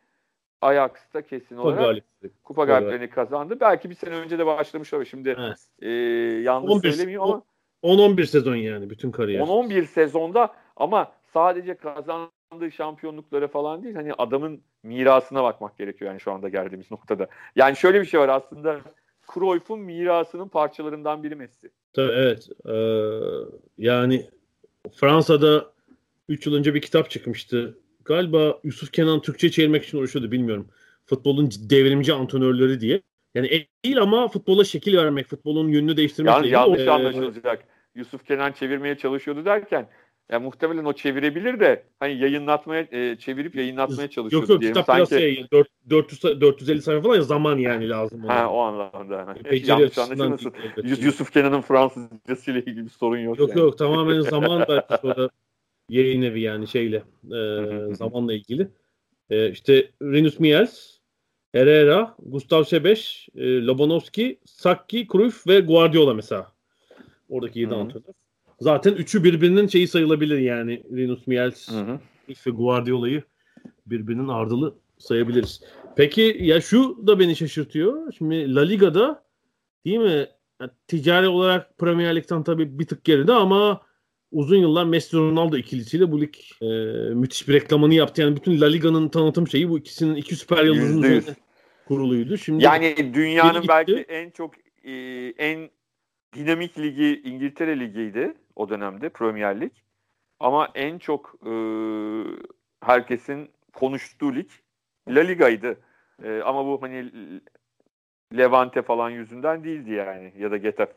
Ajax'ta 0.62 1.22
kesin 1.22 1.56
Kupa 1.56 1.68
olarak 1.68 1.80
galipleri. 1.86 2.32
kupa 2.44 2.66
galiplerini 2.66 3.10
kazandı. 3.10 3.58
Belki 3.60 3.90
bir 3.90 3.96
sene 3.96 4.16
önce 4.16 4.40
de 4.40 4.46
başlamış 4.46 4.94
olabilir. 4.94 5.10
Şimdi 5.10 5.36
Evet. 5.40 5.58
e, 5.82 5.90
yanlış 6.44 6.72
11 6.72 6.92
söylemeyeyim 6.92 7.22
ama 7.22 7.42
10-11 7.84 8.26
sezon 8.26 8.56
yani 8.56 8.90
bütün 8.90 9.12
kariyer. 9.12 9.40
10-11 9.42 9.86
sezonda 9.86 10.54
ama 10.76 11.12
sadece 11.34 11.76
kazandığı 11.76 12.72
şampiyonluklara 12.72 13.48
falan 13.48 13.84
değil 13.84 13.96
hani 13.96 14.14
adamın 14.14 14.62
mirasına 14.84 15.44
bakmak 15.44 15.78
gerekiyor 15.78 16.12
yani 16.12 16.20
şu 16.20 16.32
anda 16.32 16.50
geldiğimiz 16.50 16.92
noktada. 16.92 17.28
Yani 17.56 17.76
şöyle 17.76 18.02
bir 18.02 18.06
şey 18.06 18.20
var 18.20 18.30
aslında 18.30 18.80
Cruyff'un 19.34 19.80
mirasının 19.80 20.48
parçalarından 20.48 21.24
biri 21.24 21.36
Messi. 21.36 21.70
Tabii 21.94 22.12
evet. 22.12 22.50
Ee, 22.66 22.74
yani 23.78 24.30
Fransa'da 24.96 25.74
3 26.30 26.46
yıl 26.46 26.56
önce 26.56 26.74
bir 26.74 26.82
kitap 26.82 27.10
çıkmıştı. 27.10 27.78
Galiba 28.06 28.60
Yusuf 28.64 28.92
Kenan 28.92 29.22
Türkçe 29.22 29.52
çevirmek 29.52 29.84
için 29.84 29.98
uğraşıyordu 29.98 30.32
bilmiyorum. 30.32 30.68
Futbolun 31.06 31.50
devrimci 31.70 32.14
antrenörleri 32.14 32.80
diye. 32.82 33.02
Yani 33.36 33.48
e- 33.48 33.68
değil 33.86 34.02
ama 34.02 34.28
futbola 34.28 34.64
şekil 34.64 34.98
vermek, 34.98 35.28
futbolun 35.28 35.68
yönünü 35.68 35.98
değiştirmek. 35.98 36.34
Yalnız 36.34 36.52
yanlış 36.52 36.82
Ee, 36.82 36.92
anlaşılacak. 36.92 37.64
Yusuf 37.96 38.26
Kenan 38.26 38.52
çevirmeye 38.52 38.98
çalışıyordu 38.98 39.46
derken 39.46 39.88
ya 40.32 40.40
muhtemelen 40.40 40.86
o 40.86 40.94
çevirebilir 40.94 41.60
de 41.60 41.84
hani 42.00 42.14
yayınlatmaya 42.18 42.88
e, 42.92 43.18
çevirip 43.20 43.56
yayınlatmaya 43.56 44.10
çalışıyordu 44.10 44.44
Yok 44.44 44.50
yok 44.50 44.62
diyelim. 44.62 44.82
kitap 44.82 44.96
Sanki 44.96 45.10
şey 45.16 45.46
4, 45.52 45.68
400, 45.90 46.24
450 46.42 46.82
sayfa 46.82 47.02
falan 47.02 47.16
ya 47.16 47.22
zaman 47.22 47.58
yani 47.58 47.90
lazım. 47.90 48.26
ona. 48.26 48.36
ha, 48.36 48.50
o 48.52 48.60
anlamda. 48.60 49.36
Beceri 49.52 49.70
yanlış 49.70 49.98
anlaşılmasın. 49.98 50.54
Yus- 50.84 51.04
Yusuf 51.04 51.34
Kenan'ın 51.34 51.62
Fransızcası 51.62 52.52
ile 52.52 52.60
ilgili 52.60 52.86
bir 52.86 52.90
sorun 52.90 53.18
yok. 53.18 53.40
Yok 53.40 53.50
yani. 53.50 53.60
yok 53.60 53.78
tamamen 53.78 54.22
zaman 54.36 54.66
belki 54.70 54.94
sonra 55.02 55.30
yayın 55.90 56.22
evi 56.22 56.42
yani 56.42 56.68
şeyle 56.68 57.04
e, 57.34 57.94
zamanla 57.94 58.34
ilgili. 58.34 58.68
E, 59.30 59.50
işte 59.52 59.92
Rinus 60.02 60.40
Michels, 60.40 60.98
Herrera, 61.52 62.16
Gustav 62.20 62.64
Sebeş, 62.64 63.30
e, 63.36 63.62
Lobanovski, 63.66 64.40
Sakki, 64.46 65.08
Cruyff 65.12 65.48
ve 65.48 65.60
Guardiola 65.60 66.14
mesela. 66.14 66.52
Oradaki 67.30 67.60
7 67.60 67.72
Hı 67.72 67.76
hı. 67.76 67.80
antrenör. 67.80 68.14
Zaten 68.64 68.94
üçü 68.94 69.24
birbirinin 69.24 69.68
şeyi 69.68 69.88
sayılabilir 69.88 70.38
yani 70.38 70.84
Hı 71.72 71.80
hı. 71.80 72.00
ve 72.48 72.52
Guardiola'yı 72.52 73.24
birbirinin 73.86 74.28
ardılı 74.28 74.76
sayabiliriz. 74.98 75.64
Peki 75.96 76.38
ya 76.40 76.62
şu 76.62 77.08
da 77.08 77.20
beni 77.20 77.36
şaşırtıyor. 77.36 78.14
Şimdi 78.18 78.56
La 78.56 78.62
Liga'da 78.62 79.24
değil 79.86 79.98
mi? 79.98 80.28
Ya, 80.62 80.70
ticari 80.88 81.28
olarak 81.28 81.78
Premier 81.78 82.16
Lig'den 82.16 82.44
tabii 82.44 82.80
bir 82.80 82.88
tık 82.88 83.04
geride 83.04 83.34
ama 83.34 83.82
uzun 84.32 84.58
yıllar 84.58 84.86
Messi 84.86 85.18
Ronaldo 85.18 85.58
ikilisiyle 85.58 86.12
bu 86.12 86.22
lig 86.22 86.34
e, 86.62 86.66
müthiş 87.14 87.48
bir 87.48 87.54
reklamını 87.54 87.94
yaptı. 87.94 88.22
Yani 88.22 88.36
bütün 88.36 88.62
La 88.62 88.66
Liga'nın 88.66 89.10
tanıtım 89.10 89.48
şeyi 89.48 89.70
bu 89.70 89.80
ikisinin 89.80 90.16
iki 90.16 90.36
süper 90.36 90.64
yıldızın 90.64 91.02
üzerine 91.02 91.36
kuruluydu. 91.88 92.38
Şimdi 92.38 92.64
Yani 92.64 93.14
dünyanın 93.14 93.64
belki 93.68 93.96
en 93.96 94.30
çok 94.30 94.54
e, 94.84 94.94
en 95.38 95.70
dinamik 96.36 96.80
ligi 96.80 97.22
İngiltere 97.26 97.80
Ligi'ydi 97.80 98.34
o 98.56 98.70
dönemde 98.70 99.10
Premier 99.10 99.62
Lig. 99.62 99.72
Ama 100.40 100.70
en 100.76 100.98
çok 100.98 101.36
e, 101.46 101.54
herkesin 102.82 103.52
konuştuğu 103.74 104.36
lig 104.36 104.50
La 105.08 105.22
Liga'ydı. 105.22 105.78
E, 106.24 106.42
ama 106.42 106.66
bu 106.66 106.82
hani 106.82 107.12
Levante 108.38 108.82
falan 108.82 109.10
yüzünden 109.10 109.64
değildi 109.64 109.92
yani 109.92 110.34
ya 110.38 110.52
da 110.52 110.58
Getafe 110.58 110.94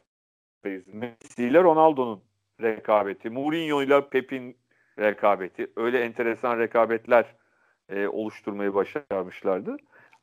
yüzünden. 0.65 0.99
Messi 0.99 1.45
ile 1.45 1.63
Ronaldo'nun 1.63 2.23
rekabeti, 2.63 3.31
Mourinho 3.31 3.83
ile 3.83 4.09
Pep'in 4.09 4.57
rekabeti. 4.99 5.71
Öyle 5.77 6.01
enteresan 6.01 6.59
rekabetler 6.59 7.25
e, 7.89 8.09
oluşturmayı 8.09 8.75
başarmışlardı. 8.75 9.77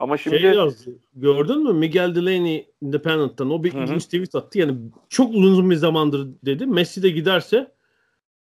Ama 0.03 0.17
şimdi 0.17 0.39
şey 0.39 0.51
yazdı. 0.51 0.91
Gördün 1.15 1.63
mü? 1.63 1.73
Miguel 1.73 2.15
Delaney 2.15 2.69
Independent'tan 2.81 3.51
o 3.51 3.63
bir 3.63 3.73
ilginç 3.73 4.05
tweet 4.05 4.35
attı. 4.35 4.59
Yani 4.59 4.77
çok 5.09 5.35
uzun 5.35 5.69
bir 5.69 5.75
zamandır 5.75 6.27
dedi. 6.45 6.65
Messi 6.65 7.03
de 7.03 7.09
giderse 7.09 7.71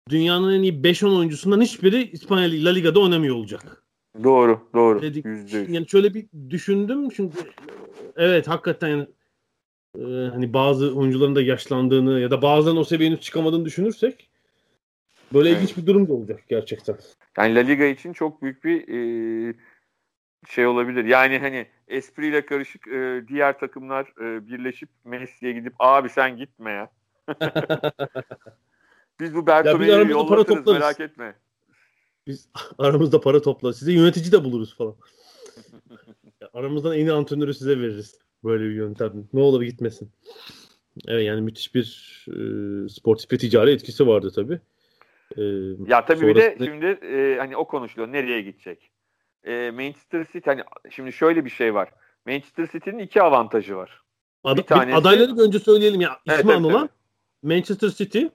dünyanın 0.10 0.54
en 0.54 0.62
iyi 0.62 0.74
5-10 0.74 1.18
oyuncusundan 1.18 1.62
hiçbiri 1.62 2.12
İspanya 2.12 2.50
La 2.66 2.70
Liga'da 2.70 3.00
oynamıyor 3.00 3.36
olacak. 3.36 3.84
doğru, 4.24 4.60
doğru. 4.76 5.02
Dedik. 5.02 5.26
Yüzde 5.26 5.58
yüz. 5.58 5.70
Yani 5.70 5.88
şöyle 5.88 6.14
bir 6.14 6.26
düşündüm 6.50 7.10
çünkü 7.10 7.38
evet 8.16 8.48
hakikaten 8.48 8.88
yani, 8.88 9.08
e, 10.00 10.30
hani 10.30 10.54
bazı 10.54 10.96
oyuncuların 10.96 11.36
da 11.36 11.42
yaşlandığını 11.42 12.20
ya 12.20 12.32
da 12.32 12.42
bazen 12.42 12.76
o 12.76 12.84
seviyeye 12.84 13.12
henüz 13.12 13.22
çıkamadığını 13.22 13.66
düşünürsek 13.66 14.30
böyle 15.34 15.50
Evet. 15.50 15.62
ilginç 15.62 15.78
bir 15.78 15.86
durum 15.86 16.08
da 16.08 16.14
olacak 16.14 16.44
gerçekten. 16.50 16.98
Yani 17.38 17.56
La 17.56 17.60
Liga 17.60 17.86
için 17.86 18.14
çok 18.14 18.42
büyük 18.42 18.64
bir 18.64 18.88
e, 18.88 19.54
şey 20.50 20.68
olabilir. 20.68 21.06
Yani 21.06 21.40
hani 21.40 21.68
espriyle 21.88 22.46
karışık 22.46 22.88
e, 22.88 23.24
diğer 23.28 23.60
takımlar 23.60 24.14
e, 24.22 24.48
birleşip 24.48 24.90
Messi'ye 25.06 25.52
gidip 25.54 25.74
abi 25.80 26.10
sen 26.10 26.38
gitme 26.38 26.72
ya. 26.72 26.90
Biz 29.20 29.36
bu 29.36 29.48
Bertome'yi 29.48 29.92
para 29.92 30.02
yollatırız 30.10 30.46
toplarız. 30.48 30.80
merak 30.82 31.00
etme. 31.00 31.36
Biz 32.28 32.50
aramızda 32.78 33.22
para 33.22 33.42
topla. 33.42 33.74
Size 33.74 33.92
yönetici 33.94 34.32
de 34.32 34.44
buluruz 34.44 34.78
falan. 34.78 34.96
Aramızdan 36.54 36.94
en 36.96 37.00
iyi 37.00 37.12
antrenörü 37.12 37.54
size 37.54 37.80
veririz. 37.80 38.20
Böyle 38.44 38.64
bir 38.64 38.76
yöntem. 38.76 39.12
Ne 39.34 39.40
olur 39.42 39.62
gitmesin. 39.62 40.12
Evet 41.08 41.26
yani 41.26 41.42
müthiş 41.42 41.76
bir 41.76 41.86
e, 42.30 42.90
sportif 42.90 43.32
ve 43.32 43.38
ticari 43.38 43.72
etkisi 43.72 44.08
vardı 44.08 44.32
tabii. 44.36 44.60
E, 45.38 45.42
Ya 45.88 46.06
tabii 46.06 46.28
bir 46.28 46.36
de 46.36 46.42
sonrasında- 46.42 46.66
şimdi 46.66 46.86
e, 46.86 47.36
hani 47.40 47.58
o 47.58 47.68
konuşuluyor. 47.68 48.12
Nereye 48.14 48.42
gidecek? 48.42 48.92
E, 49.44 49.72
Manchester 49.72 50.26
City 50.34 50.50
hani 50.50 50.64
şimdi 50.90 51.14
şöyle 51.14 51.46
bir 51.46 51.50
şey 51.50 51.74
var. 51.74 51.90
Manchester 52.26 52.68
City'nin 52.68 53.00
iki 53.00 53.22
avantajı 53.22 53.76
var. 53.76 54.02
Ad- 54.44 54.58
bir 54.58 54.64
tanesi- 54.64 54.96
adayları 54.98 55.38
önce 55.40 55.60
söyleyelim 55.60 56.02
ya. 56.02 56.20
İsmi 56.26 56.34
evet, 56.36 56.58
anılan 56.58 56.82
evet. 56.82 56.92
Manchester 57.44 57.90
City, 57.90 58.26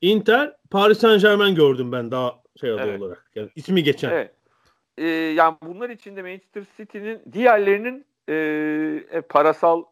Inter, 0.00 0.56
Paris 0.70 0.98
Saint 0.98 1.22
Germain 1.22 1.54
gördüm 1.54 1.92
ben 1.92 2.10
daha 2.10 2.42
şey 2.60 2.70
aday 2.70 2.88
Evet. 2.88 3.00
olarak. 3.02 3.30
Yani 3.34 3.50
ismi 3.56 3.82
geçen. 3.82 4.10
Evet. 4.10 4.34
Ee, 4.98 5.06
yani 5.06 5.56
bunlar 5.62 5.90
içinde 5.90 6.22
Manchester 6.22 6.64
City'nin 6.76 7.22
diğerlerinin 7.32 8.06
e, 8.28 8.34
e, 9.10 9.20
parasal 9.20 9.84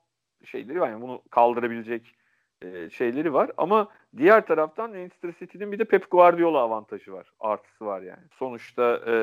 şeyleri 0.44 0.80
var. 0.80 0.90
Yani 0.90 1.02
bunu 1.02 1.22
kaldırabilecek 1.30 2.14
e, 2.62 2.90
şeyleri 2.90 3.32
var. 3.32 3.50
Ama 3.56 3.88
diğer 4.16 4.46
taraftan 4.46 4.90
Manchester 4.90 5.32
City'nin 5.38 5.72
bir 5.72 5.78
de 5.78 5.84
Pep 5.84 6.10
Guardiola 6.10 6.58
avantajı 6.58 7.12
var. 7.12 7.32
Artısı 7.40 7.86
var 7.86 8.02
yani. 8.02 8.22
Sonuçta 8.38 9.00
e, 9.06 9.14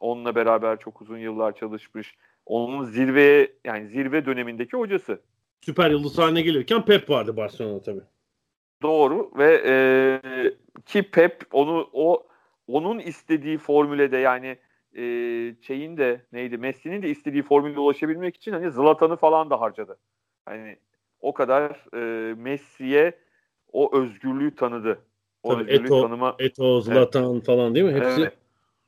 onunla 0.00 0.34
beraber 0.34 0.78
çok 0.78 1.02
uzun 1.02 1.18
yıllar 1.18 1.56
çalışmış. 1.56 2.14
Onun 2.46 2.84
zirveye 2.84 3.52
yani 3.64 3.88
zirve 3.88 4.26
dönemindeki 4.26 4.76
hocası. 4.76 5.20
Süper 5.60 5.90
yıldız 5.90 6.18
haline 6.18 6.42
gelirken 6.42 6.84
Pep 6.84 7.10
vardı 7.10 7.36
Barcelona'da 7.36 7.82
tabii. 7.82 8.02
Doğru 8.82 9.30
ve 9.38 9.62
e, 9.66 9.72
ki 10.86 11.02
Pep 11.02 11.42
onu 11.52 11.90
o 11.92 12.26
onun 12.66 12.98
istediği 12.98 13.58
formülede 13.58 14.16
yani 14.16 14.58
e, 14.96 15.02
şeyin 15.60 15.96
de 15.96 16.20
neydi 16.32 16.58
Messi'nin 16.58 17.02
de 17.02 17.08
istediği 17.08 17.42
formüle 17.42 17.78
ulaşabilmek 17.78 18.36
için 18.36 18.52
hani 18.52 18.70
Zlatan'ı 18.70 19.16
falan 19.16 19.50
da 19.50 19.60
harcadı. 19.60 19.98
Hani 20.44 20.76
o 21.20 21.34
kadar 21.34 21.94
e, 21.94 22.34
Messi'ye 22.34 23.18
o 23.72 23.98
özgürlüğü 23.98 24.54
tanıdı. 24.54 24.98
O 25.42 25.54
Tabii 25.54 25.72
Eto, 25.72 26.02
tanıma... 26.02 26.36
Eto, 26.38 26.80
Zlatan 26.80 27.34
evet. 27.34 27.46
falan 27.46 27.74
değil 27.74 27.86
mi? 27.86 27.92
Hepsi 27.92 28.20
evet. 28.20 28.39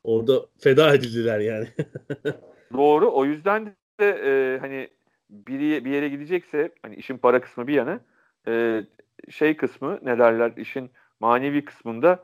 Orada 0.05 0.47
feda 0.59 0.95
edildiler 0.95 1.41
yani. 1.41 1.69
Doğru. 2.73 3.13
O 3.13 3.25
yüzden 3.25 3.77
de 4.01 4.09
e, 4.09 4.59
hani 4.59 4.89
biri 5.31 5.85
bir 5.85 5.91
yere 5.91 6.09
gidecekse 6.09 6.73
hani 6.83 6.95
işin 6.95 7.19
para 7.19 7.41
kısmı 7.41 7.67
bir 7.67 7.75
yana 7.75 8.01
e, 8.49 8.85
şey 9.31 9.57
kısmı 9.57 9.99
ne 10.03 10.19
derler 10.19 10.53
işin 10.57 10.91
manevi 11.21 11.65
kısmında 11.65 12.23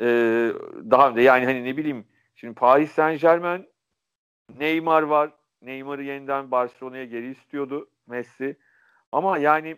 e, 0.00 0.06
daha 0.90 1.20
yani 1.20 1.44
hani 1.44 1.64
ne 1.64 1.76
bileyim 1.76 2.04
şimdi 2.34 2.54
Paris 2.54 2.92
Saint 2.92 3.20
Germain 3.20 3.66
Neymar 4.58 5.02
var. 5.02 5.30
Neymar'ı 5.62 6.02
yeniden 6.02 6.50
Barcelona'ya 6.50 7.04
geri 7.04 7.30
istiyordu 7.30 7.88
Messi. 8.06 8.56
Ama 9.12 9.38
yani 9.38 9.76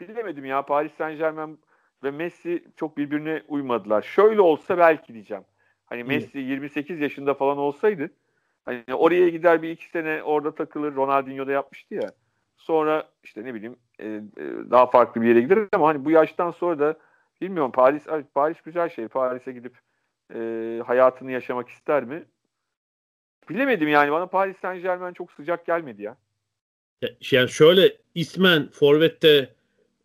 bilemedim 0.00 0.44
ya 0.44 0.62
Paris 0.62 0.92
Saint 0.92 1.18
Germain 1.18 1.60
ve 2.04 2.10
Messi 2.10 2.64
çok 2.76 2.96
birbirine 2.96 3.42
uymadılar. 3.48 4.02
Şöyle 4.02 4.40
olsa 4.40 4.78
belki 4.78 5.14
diyeceğim. 5.14 5.44
Hani 5.90 6.04
Messi 6.04 6.38
28 6.38 7.00
yaşında 7.00 7.34
falan 7.34 7.58
olsaydı 7.58 8.10
hani 8.64 8.84
oraya 8.92 9.28
gider 9.28 9.62
bir 9.62 9.70
iki 9.70 9.90
sene 9.90 10.22
orada 10.22 10.54
takılır. 10.54 10.94
Ronaldinho 10.94 11.46
da 11.46 11.52
yapmıştı 11.52 11.94
ya. 11.94 12.12
Sonra 12.56 13.08
işte 13.24 13.44
ne 13.44 13.54
bileyim 13.54 13.76
e, 13.98 14.06
e, 14.06 14.20
daha 14.70 14.86
farklı 14.86 15.22
bir 15.22 15.28
yere 15.28 15.40
gider 15.40 15.58
ama 15.72 15.88
hani 15.88 16.04
bu 16.04 16.10
yaştan 16.10 16.50
sonra 16.50 16.78
da 16.78 16.98
bilmiyorum 17.40 17.72
Paris 17.72 18.04
Paris 18.34 18.60
güzel 18.60 18.88
şey. 18.88 19.08
Paris'e 19.08 19.52
gidip 19.52 19.74
e, 20.34 20.82
hayatını 20.86 21.32
yaşamak 21.32 21.68
ister 21.68 22.04
mi? 22.04 22.24
Bilemedim 23.48 23.88
yani 23.88 24.12
bana 24.12 24.26
Paris 24.26 24.56
Saint 24.56 24.82
Germain 24.82 25.12
çok 25.12 25.32
sıcak 25.32 25.66
gelmedi 25.66 26.02
ya. 26.02 26.16
Yani 27.30 27.48
şöyle 27.48 27.96
ismen 28.14 28.68
Forvet'te 28.70 29.54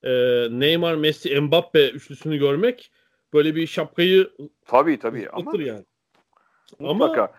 e, 0.04 0.12
Neymar, 0.52 0.96
Messi, 0.96 1.42
Mbappe 1.42 1.90
üçlüsünü 1.90 2.38
görmek 2.38 2.92
böyle 3.36 3.56
bir 3.56 3.68
şapkayı 3.68 4.30
tabii 4.66 5.00
tabii 5.00 5.30
ama 5.30 5.52
yani. 5.62 5.86
Mutlaka. 6.80 7.22
Ama 7.22 7.32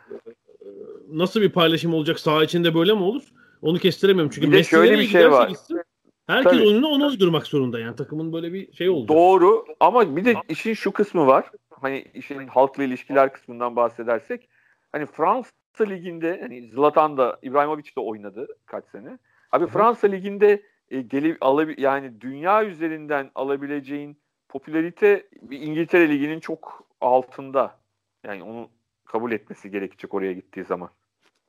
e, 0.60 0.68
nasıl 1.08 1.40
bir 1.40 1.52
paylaşım 1.52 1.94
olacak 1.94 2.20
saha 2.20 2.44
içinde 2.44 2.74
böyle 2.74 2.92
mi 2.92 3.02
olur? 3.02 3.22
Onu 3.62 3.78
kestiremiyorum 3.78 4.30
çünkü 4.34 4.64
şöyle 4.64 4.98
bir 4.98 5.06
şey 5.06 5.30
var. 5.30 5.48
Gitsin, 5.48 5.80
herkes 6.26 6.52
tabii. 6.52 6.62
oyununu 6.62 6.88
ona 6.88 7.06
uydurmak 7.06 7.46
zorunda 7.46 7.80
yani 7.80 7.96
takımın 7.96 8.32
böyle 8.32 8.52
bir 8.52 8.72
şey 8.72 8.88
oldu. 8.88 9.08
Doğru 9.08 9.64
ama 9.80 10.16
bir 10.16 10.24
de 10.24 10.34
işin 10.48 10.74
şu 10.74 10.92
kısmı 10.92 11.26
var. 11.26 11.50
Hani 11.80 12.04
işin 12.14 12.46
halkla 12.46 12.84
ilişkiler 12.84 13.32
kısmından 13.32 13.76
bahsedersek 13.76 14.48
hani 14.92 15.06
Fransa 15.06 15.50
liginde 15.80 16.38
hani 16.42 16.70
Zlatan 16.70 17.16
da 17.16 17.38
İbrahimovic 17.42 17.96
de 17.96 18.00
oynadı 18.00 18.46
kaç 18.66 18.84
sene. 18.84 19.18
Abi 19.52 19.66
Fransa 19.66 20.06
liginde 20.06 20.62
e, 20.88 21.00
gelip 21.00 21.38
alabi 21.40 21.74
yani 21.78 22.20
dünya 22.20 22.64
üzerinden 22.64 23.30
alabileceğin 23.34 24.18
popülarite 24.56 25.26
İngiltere 25.50 26.08
liginin 26.08 26.40
çok 26.40 26.88
altında. 27.00 27.78
Yani 28.24 28.42
onu 28.42 28.68
kabul 29.04 29.32
etmesi 29.32 29.70
gerekecek 29.70 30.14
oraya 30.14 30.32
gittiği 30.32 30.64
zaman. 30.64 30.90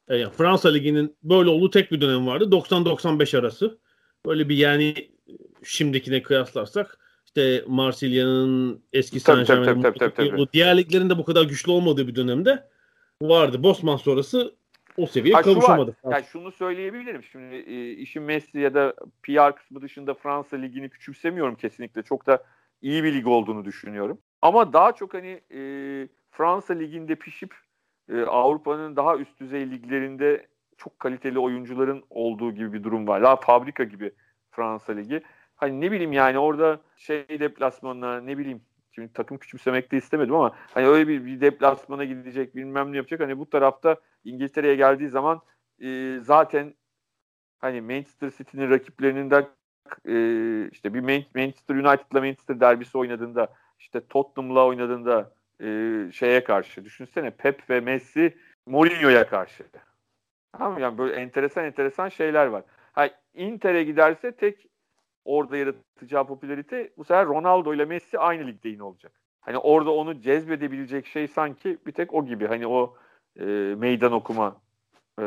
E, 0.07 0.15
yani 0.15 0.33
Fransa 0.33 0.69
liginin 0.69 1.15
böyle 1.23 1.49
olduğu 1.49 1.69
tek 1.69 1.91
bir 1.91 2.01
dönem 2.01 2.27
vardı. 2.27 2.43
90-95 2.43 3.39
arası. 3.39 3.77
Böyle 4.25 4.49
bir 4.49 4.57
yani 4.57 4.93
şimdikine 5.63 6.21
kıyaslarsak 6.21 6.99
işte 7.25 7.63
Marsilya'nın 7.67 8.83
eski 8.93 9.19
Saint 9.19 9.47
Germain'in 9.47 10.47
diğer 10.53 10.77
liglerin 10.77 11.09
de 11.09 11.17
bu 11.17 11.25
kadar 11.25 11.43
güçlü 11.43 11.71
olmadığı 11.71 12.07
bir 12.07 12.15
dönemde 12.15 12.67
vardı. 13.21 13.63
Bosman 13.63 13.97
sonrası 13.97 14.55
o 14.97 15.05
seviyeye 15.05 15.35
ha, 15.35 15.41
kavuşamadı. 15.41 15.95
Şu 16.01 16.09
yani 16.09 16.25
şunu 16.31 16.51
söyleyebilirim. 16.51 17.23
Şimdi 17.23 17.55
e, 17.55 17.91
işin 17.91 18.23
Messi 18.23 18.59
ya 18.59 18.73
da 18.73 18.93
PR 19.23 19.55
kısmı 19.55 19.81
dışında 19.81 20.13
Fransa 20.13 20.57
ligini 20.57 20.89
küçümsemiyorum 20.89 21.55
kesinlikle. 21.55 22.03
Çok 22.03 22.27
da 22.27 22.43
iyi 22.81 23.03
bir 23.03 23.13
lig 23.13 23.27
olduğunu 23.27 23.65
düşünüyorum. 23.65 24.21
Ama 24.41 24.73
daha 24.73 24.91
çok 24.91 25.13
hani 25.13 25.41
e, 25.51 25.61
Fransa 26.31 26.73
liginde 26.73 27.15
pişip 27.15 27.55
e, 28.09 28.21
Avrupa'nın 28.21 28.95
daha 28.95 29.17
üst 29.17 29.39
düzey 29.39 29.71
liglerinde 29.71 30.47
çok 30.77 30.99
kaliteli 30.99 31.39
oyuncuların 31.39 32.03
olduğu 32.09 32.51
gibi 32.51 32.73
bir 32.73 32.83
durum 32.83 33.07
var. 33.07 33.23
Daha 33.23 33.35
fabrika 33.35 33.83
gibi 33.83 34.11
Fransa 34.51 34.93
ligi. 34.93 35.21
Hani 35.55 35.81
ne 35.81 35.91
bileyim 35.91 36.13
yani 36.13 36.39
orada 36.39 36.81
şey 36.95 37.27
deplasmanına 37.29 38.21
ne 38.21 38.37
bileyim 38.37 38.61
Şimdi 38.97 39.13
takım 39.13 39.37
küçümsemek 39.37 39.91
de 39.91 39.97
istemedim 39.97 40.35
ama 40.35 40.55
hani 40.73 40.87
öyle 40.87 41.07
bir, 41.07 41.25
bir 41.25 41.41
deplasmana 41.41 42.03
gidecek 42.03 42.55
bilmem 42.55 42.91
ne 42.91 42.97
yapacak. 42.97 43.19
Hani 43.19 43.37
bu 43.37 43.49
tarafta 43.49 43.97
İngiltere'ye 44.23 44.75
geldiği 44.75 45.09
zaman 45.09 45.41
e, 45.81 46.19
zaten 46.21 46.73
hani 47.59 47.81
Manchester 47.81 48.31
City'nin 48.37 48.69
rakiplerinden 48.69 49.47
e, 50.08 50.15
işte 50.71 50.93
bir 50.93 51.02
Manchester 51.36 51.76
United'la 51.76 52.19
Manchester 52.19 52.60
derbisi 52.60 52.97
oynadığında 52.97 53.47
işte 53.80 54.02
Tottenham'la 54.10 54.65
oynadığında 54.65 55.32
e, 55.62 55.67
şeye 56.12 56.43
karşı 56.43 56.86
düşünsene 56.86 57.32
Pep 57.32 57.69
ve 57.69 57.80
Messi 57.80 58.38
Mourinho'ya 58.65 59.28
karşı. 59.28 59.63
Tamam 60.58 60.80
yani 60.80 60.97
böyle 60.97 61.15
enteresan 61.15 61.65
enteresan 61.65 62.10
şeyler 62.10 62.47
var. 62.47 62.63
Ha, 62.93 63.10
Inter'e 63.34 63.84
giderse 63.84 64.32
tek 64.32 64.67
orada 65.26 65.58
yaratacağı 65.58 66.28
popülarite 66.28 66.91
bu 66.97 67.04
sefer 67.04 67.26
Ronaldo 67.26 67.73
ile 67.73 67.86
Messi 67.86 68.19
aynı 68.19 68.47
ligde 68.47 68.69
yine 68.69 68.84
olacak. 68.84 69.12
Hani 69.41 69.58
orada 69.58 69.91
onu 69.91 70.21
cezbedebilecek 70.21 71.08
şey 71.08 71.28
sanki 71.28 71.78
bir 71.86 71.91
tek 71.91 72.13
o 72.13 72.26
gibi. 72.26 72.47
Hani 72.47 72.67
o 72.67 72.97
e, 73.39 73.43
meydan 73.78 74.12
okuma 74.12 74.62
e, 75.19 75.26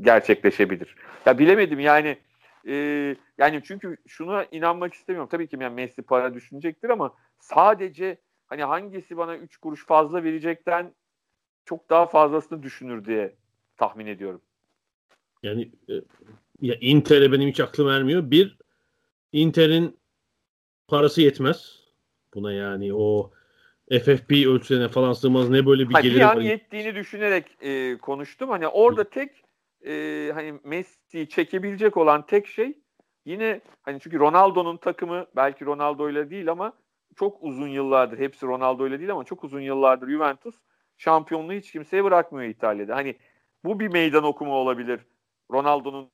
gerçekleşebilir. 0.00 0.94
Ya 1.26 1.38
bilemedim 1.38 1.80
yani 1.80 2.16
e, 2.66 2.74
yani 3.38 3.60
çünkü 3.64 3.96
şuna 4.06 4.44
inanmak 4.44 4.94
istemiyorum. 4.94 5.28
Tabii 5.32 5.48
ki 5.48 5.56
yani 5.60 5.74
Messi 5.74 6.02
para 6.02 6.34
düşünecektir 6.34 6.90
ama 6.90 7.14
sadece 7.38 8.18
hani 8.46 8.64
hangisi 8.64 9.16
bana 9.16 9.36
3 9.36 9.56
kuruş 9.56 9.86
fazla 9.86 10.24
verecekten 10.24 10.94
çok 11.64 11.90
daha 11.90 12.06
fazlasını 12.06 12.62
düşünür 12.62 13.04
diye 13.04 13.34
tahmin 13.76 14.06
ediyorum. 14.06 14.42
Yani 15.42 15.70
e, 15.88 15.94
ya 16.60 16.74
Inter'e 16.80 17.32
benim 17.32 17.48
hiç 17.48 17.60
aklım 17.60 17.88
ermiyor. 17.88 18.30
Bir 18.30 18.58
Inter'in 19.32 19.98
parası 20.88 21.22
yetmez. 21.22 21.80
Buna 22.34 22.52
yani 22.52 22.94
o 22.94 23.30
FFP 23.90 24.32
ölçülerine 24.32 24.88
falan 24.88 25.12
sığmaz. 25.12 25.50
Ne 25.50 25.66
böyle 25.66 25.88
bir 25.88 25.94
gelir 25.94 26.20
var. 26.20 26.36
yettiğini 26.36 26.94
düşünerek 26.94 27.44
e, 27.60 27.98
konuştum. 27.98 28.50
Hani 28.50 28.68
orada 28.68 29.04
tek 29.10 29.30
e, 29.86 30.30
hani 30.34 30.60
Messi'yi 30.64 31.28
çekebilecek 31.28 31.96
olan 31.96 32.26
tek 32.26 32.46
şey 32.46 32.78
yine 33.24 33.60
hani 33.82 34.00
çünkü 34.00 34.18
Ronaldo'nun 34.18 34.76
takımı 34.76 35.26
belki 35.36 35.66
Ronaldo 35.66 36.10
ile 36.10 36.30
değil 36.30 36.50
ama 36.50 36.72
çok 37.16 37.42
uzun 37.42 37.68
yıllardır 37.68 38.18
hepsi 38.18 38.46
Ronaldo 38.46 38.86
ile 38.86 38.98
değil 38.98 39.12
ama 39.12 39.24
çok 39.24 39.44
uzun 39.44 39.60
yıllardır 39.60 40.08
Juventus 40.10 40.54
şampiyonluğu 40.98 41.52
hiç 41.52 41.72
kimseye 41.72 42.04
bırakmıyor 42.04 42.50
İtalya'da. 42.50 42.96
Hani 42.96 43.16
bu 43.64 43.80
bir 43.80 43.88
meydan 43.88 44.24
okuma 44.24 44.54
olabilir. 44.54 45.00
Ronaldo'nun 45.52 46.10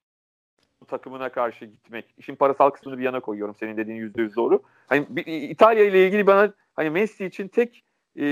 takımına 0.89 1.29
karşı 1.29 1.65
gitmek. 1.65 2.15
İşin 2.19 2.37
parasal 2.37 2.71
kısmını 2.71 2.99
bir 2.99 3.05
yana 3.05 3.21
koyuyorum. 3.21 3.55
Senin 3.61 3.77
dediğin 3.77 3.99
yüzde 3.99 4.23
yüz 4.23 4.37
doğru. 4.37 4.63
Hani 4.87 5.07
bir, 5.09 5.27
İtalya 5.27 5.85
ile 5.85 6.07
ilgili 6.07 6.27
bana 6.27 6.53
hani 6.75 6.91
Messi 6.91 7.27
için 7.27 7.49
tek 7.49 7.85
e, 8.19 8.27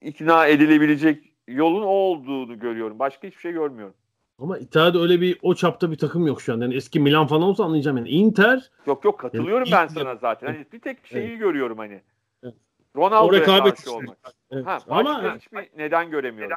ikna 0.00 0.46
edilebilecek 0.46 1.29
yolun 1.54 1.82
o 1.82 1.86
olduğunu 1.86 2.58
görüyorum. 2.58 2.98
Başka 2.98 3.28
hiçbir 3.28 3.40
şey 3.40 3.52
görmüyorum. 3.52 3.94
Ama 4.38 4.58
İtalya'da 4.58 4.98
öyle 5.02 5.20
bir 5.20 5.38
o 5.42 5.54
çapta 5.54 5.90
bir 5.90 5.98
takım 5.98 6.26
yok 6.26 6.42
şu 6.42 6.52
an. 6.52 6.60
Yani 6.60 6.74
eski 6.74 7.00
Milan 7.00 7.26
falan 7.26 7.42
olsa 7.42 7.64
anlayacağım 7.64 7.96
yani. 7.96 8.08
Inter 8.08 8.70
Yok 8.86 9.04
yok 9.04 9.20
katılıyorum 9.20 9.68
yani, 9.70 9.88
ben 9.88 9.94
sana 9.94 10.16
zaten. 10.16 10.46
Hani 10.46 10.66
bir 10.72 10.80
tek 10.80 11.06
şeyi 11.06 11.28
evet. 11.28 11.38
görüyorum 11.38 11.78
hani. 11.78 12.02
Evet. 12.42 12.54
Ronaldo'ya 12.96 13.44
karşı 13.44 13.92
olmak. 13.92 14.16
Evet. 14.50 14.66
Ha, 14.66 14.78
ama 14.88 15.36
hiçbir 15.36 15.68
neden 15.76 16.10
göremiyorum. 16.10 16.56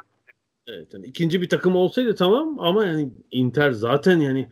Evet, 0.66 0.94
yani 0.94 1.06
ikinci 1.06 1.42
bir 1.42 1.48
takım 1.48 1.76
olsaydı 1.76 2.14
tamam 2.14 2.60
ama 2.60 2.86
yani 2.86 3.10
Inter 3.30 3.70
zaten 3.70 4.20
yani 4.20 4.48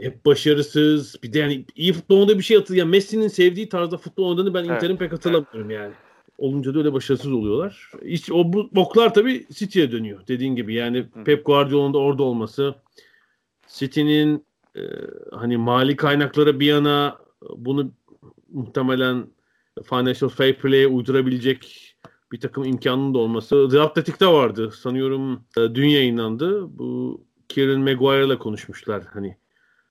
hep 0.00 0.26
başarısız. 0.26 1.22
Bir 1.22 1.32
de 1.32 1.38
yani 1.38 1.64
iyi 1.74 1.92
futbolda 1.92 2.38
bir 2.38 2.42
şey 2.42 2.56
atıyor. 2.56 2.78
Yani 2.78 2.90
Messi'nin 2.90 3.28
sevdiği 3.28 3.68
tarzda 3.68 3.96
futbol 3.96 4.28
oynadığını 4.28 4.54
ben 4.54 4.64
Inter'in 4.64 4.90
evet. 4.90 4.98
pek 4.98 5.12
hatırlamıyorum 5.12 5.70
yani. 5.70 5.92
Olunca 6.38 6.74
da 6.74 6.78
öyle 6.78 6.92
başarısız 6.92 7.32
oluyorlar. 7.32 7.90
Hiç, 8.04 8.30
o 8.32 8.52
bu 8.52 8.70
boklar 8.72 9.14
tabii 9.14 9.46
City'ye 9.52 9.92
dönüyor. 9.92 10.26
Dediğin 10.28 10.56
gibi 10.56 10.74
yani 10.74 10.98
Hı. 10.98 11.24
Pep 11.24 11.46
Guardiola'nın 11.46 11.94
da 11.94 11.98
orada 11.98 12.22
olması. 12.22 12.74
City'nin 13.68 14.44
e, 14.76 14.82
hani 15.32 15.56
mali 15.56 15.96
kaynaklara 15.96 16.60
bir 16.60 16.66
yana 16.66 17.18
bunu 17.56 17.90
muhtemelen 18.52 19.26
financial 19.84 20.28
fair 20.28 20.54
play'e 20.54 20.86
uydurabilecek 20.86 21.90
bir 22.32 22.40
takım 22.40 22.64
imkanının 22.64 23.14
da 23.14 23.18
olması. 23.18 23.68
The 23.70 23.80
Athletic'te 23.80 24.26
vardı. 24.26 24.70
Sanıyorum 24.70 25.44
e, 25.58 25.74
dün 25.74 25.88
yayınlandı. 25.88 26.78
Bu 26.78 27.20
Kieran 27.48 27.80
Maguire'la 27.80 28.38
konuşmuşlar. 28.38 29.04
Hani 29.04 29.36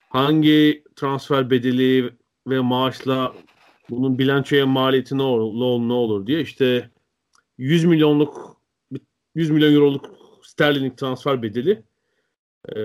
hangi 0.09 0.83
transfer 0.95 1.49
bedeli 1.49 2.13
ve 2.47 2.59
maaşla 2.59 3.33
bunun 3.89 4.19
bilançoya 4.19 4.65
maliyeti 4.65 5.17
ne 5.17 5.23
olur, 5.23 5.89
ne 5.89 5.93
olur 5.93 6.27
diye 6.27 6.41
işte 6.41 6.89
100 7.57 7.85
milyonluk 7.85 8.61
100 9.35 9.49
milyon 9.49 9.73
euroluk 9.73 10.05
sterlinlik 10.43 10.97
transfer 10.97 11.41
bedeli 11.41 11.83
Ee, 12.69 12.81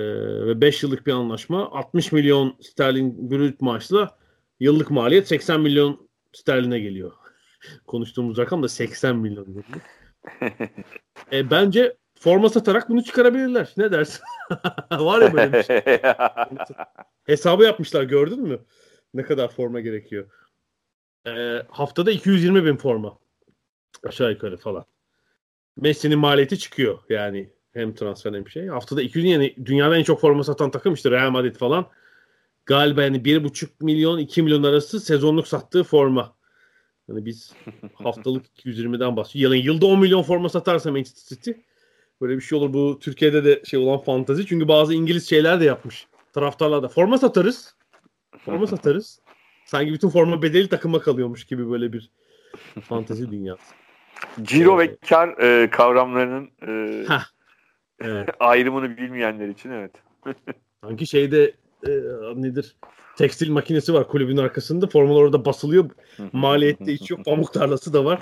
ve 0.47 0.61
5 0.61 0.83
yıllık 0.83 1.07
bir 1.07 1.13
anlaşma. 1.13 1.71
60 1.71 2.13
milyon 2.13 2.57
sterlin 2.61 3.31
brüt 3.31 3.61
maaşla 3.61 4.19
yıllık 4.61 4.91
maliyet 4.91 5.29
80 5.29 5.61
milyon 5.61 6.09
sterline 6.33 6.79
geliyor. 6.79 7.13
Konuştuğumuz 7.87 8.39
rakam 8.39 8.63
da 8.63 8.69
80 8.69 9.17
milyon. 9.17 9.47
e, 11.33 11.51
bence 11.51 11.97
forma 12.15 12.49
satarak 12.49 12.89
bunu 12.89 13.05
çıkarabilirler. 13.05 13.73
Ne 13.77 13.93
dersin? 13.93 14.23
Var 14.91 15.23
ya 15.23 15.33
böyle 15.33 15.53
bir 15.53 15.63
şey. 15.63 15.83
Hesabı 17.25 17.65
yapmışlar 17.65 18.03
gördün 18.03 18.43
mü? 18.43 18.59
Ne 19.15 19.23
kadar 19.23 19.49
forma 19.49 19.81
gerekiyor. 19.81 20.31
E, 21.37 21.63
haftada 21.71 22.11
220 22.11 22.65
bin 22.65 22.77
forma. 22.77 23.19
Aşağı 24.05 24.31
yukarı 24.31 24.57
falan. 24.57 24.85
Messi'nin 25.77 26.19
maliyeti 26.19 26.59
çıkıyor 26.59 26.99
yani. 27.09 27.51
Hem 27.73 27.95
transfer 27.95 28.33
hem 28.33 28.49
şey. 28.49 28.67
Haftada 28.67 29.03
200 29.03 29.25
yani 29.25 29.55
dünyada 29.65 29.97
en 29.97 30.03
çok 30.03 30.21
forma 30.21 30.45
satan 30.45 30.71
takım 30.71 30.95
işte 30.95 31.11
Real 31.11 31.31
Madrid 31.31 31.57
falan. 31.57 31.87
Galiba 32.67 33.03
yani 33.03 33.17
1,5 33.17 33.69
milyon 33.81 34.19
2 34.19 34.43
milyon 34.43 34.63
arası 34.63 35.01
sezonluk 35.01 35.49
sattığı 35.49 35.85
forma. 35.85 36.37
Yani 37.09 37.25
biz 37.25 37.53
haftalık 37.95 38.47
220'den 38.47 39.17
bahsediyoruz. 39.17 39.57
Yani 39.57 39.67
yılda 39.67 39.87
10 39.87 40.01
milyon 40.01 40.23
forma 40.23 40.49
satarsa 40.49 40.91
Manchester 40.91 41.37
City 41.37 41.51
böyle 42.21 42.37
bir 42.37 42.41
şey 42.41 42.59
olur. 42.59 42.73
Bu 42.73 42.99
Türkiye'de 42.99 43.45
de 43.45 43.63
şey 43.65 43.79
olan 43.79 43.99
fantazi. 43.99 44.47
Çünkü 44.47 44.69
bazı 44.69 44.95
İngiliz 44.95 45.29
şeyler 45.29 45.61
de 45.61 45.65
yapmış. 45.65 46.07
Taraftarlar 46.33 46.83
da 46.83 46.89
forma 46.89 47.19
satarız. 47.19 47.75
Forma 48.39 48.67
satarız. 48.67 49.21
Sanki 49.69 49.93
bütün 49.93 50.09
forma 50.09 50.43
bedeli 50.43 50.69
takıma 50.69 51.01
kalıyormuş 51.01 51.45
gibi 51.45 51.71
böyle 51.71 51.93
bir 51.93 52.11
fantazi 52.83 53.31
dünyası. 53.31 53.75
Ciro 54.43 54.79
ve 54.79 54.97
kar 54.97 55.29
e, 55.29 55.71
kavramlarının 55.71 56.51
e, 56.69 57.05
evet. 58.01 58.29
ayrımını 58.41 58.97
bilmeyenler 58.97 59.49
için 59.49 59.71
evet. 59.71 59.93
Sanki 60.85 61.07
şeyde 61.07 61.55
e, 61.87 61.91
nedir? 62.35 62.77
Tekstil 63.17 63.51
makinesi 63.51 63.95
var 63.95 64.09
kulübün 64.09 64.37
arkasında. 64.37 64.87
Formalar 64.87 65.23
orada 65.23 65.45
basılıyor. 65.45 65.91
Maliyette 66.33 66.93
hiç 66.93 67.11
yok. 67.11 67.25
Pamuk 67.25 67.53
tarlası 67.53 67.93
da 67.93 68.05
var. 68.05 68.21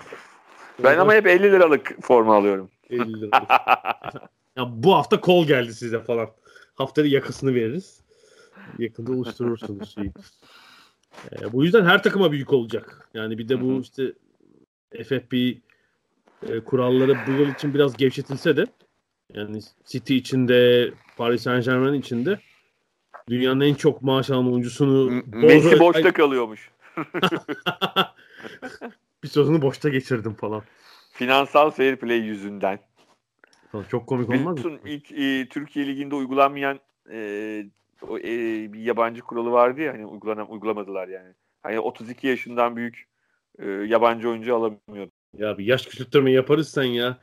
Ben 0.84 0.98
ama 0.98 1.14
hep 1.14 1.26
50 1.26 1.42
liralık 1.42 1.96
forma 2.02 2.36
alıyorum. 2.36 2.70
50 2.90 3.20
liralık. 3.20 3.50
ya 4.56 4.64
bu 4.68 4.94
hafta 4.94 5.20
kol 5.20 5.46
geldi 5.46 5.74
size 5.74 6.00
falan. 6.00 6.28
Haftaya 6.74 7.08
yakasını 7.08 7.54
veririz. 7.54 8.00
Yakında 8.78 9.12
oluşturursunuz 9.12 9.94
şeyi. 9.94 10.12
E, 11.32 11.52
bu 11.52 11.64
yüzden 11.64 11.84
her 11.84 12.02
takıma 12.02 12.32
büyük 12.32 12.52
olacak. 12.52 13.08
Yani 13.14 13.38
bir 13.38 13.48
de 13.48 13.60
bu 13.60 13.80
işte 13.80 14.12
FFP 15.04 15.34
e, 15.34 15.60
kuralları 16.64 17.16
bu 17.26 17.32
yıl 17.32 17.48
için 17.48 17.74
biraz 17.74 17.96
gevşetilse 17.96 18.56
de 18.56 18.66
yani 19.34 19.60
City 19.84 20.16
içinde 20.16 20.90
Paris 21.16 21.42
Saint 21.42 21.64
Germain 21.64 22.00
içinde 22.00 22.40
dünyanın 23.28 23.60
en 23.60 23.74
çok 23.74 24.02
maaş 24.02 24.30
alan 24.30 24.52
oyuncusunu 24.52 25.22
Messi 25.26 25.80
boşta 25.80 26.12
kalıyormuş. 26.12 26.70
bir 29.22 29.28
sözünü 29.28 29.62
boşta 29.62 29.88
geçirdim 29.88 30.34
falan. 30.34 30.62
Finansal 31.12 31.70
fair 31.70 31.96
play 31.96 32.18
yüzünden. 32.18 32.78
Çok 33.90 34.06
komik 34.06 34.30
olmaz 34.30 34.64
mı? 34.64 34.78
ilk 34.84 35.12
e, 35.12 35.48
Türkiye 35.48 35.86
Ligi'nde 35.86 36.14
uygulanmayan 36.14 36.80
e, 37.10 37.64
o, 38.02 38.18
e, 38.18 38.22
bir 38.72 38.80
yabancı 38.80 39.20
kuralı 39.20 39.50
vardı 39.50 39.80
ya 39.80 39.92
hani 39.92 40.06
uygulanan, 40.06 40.50
uygulamadılar 40.50 41.08
yani. 41.08 41.28
Hani 41.62 41.80
32 41.80 42.26
yaşından 42.26 42.76
büyük 42.76 43.06
e, 43.58 43.66
yabancı 43.70 44.28
oyuncu 44.28 44.56
alamıyordu. 44.56 45.10
Ya 45.38 45.58
bir 45.58 45.64
yaş 45.64 45.86
küçültme 45.86 46.30
yaparız 46.30 46.68
sen 46.68 46.84
ya. 46.84 47.18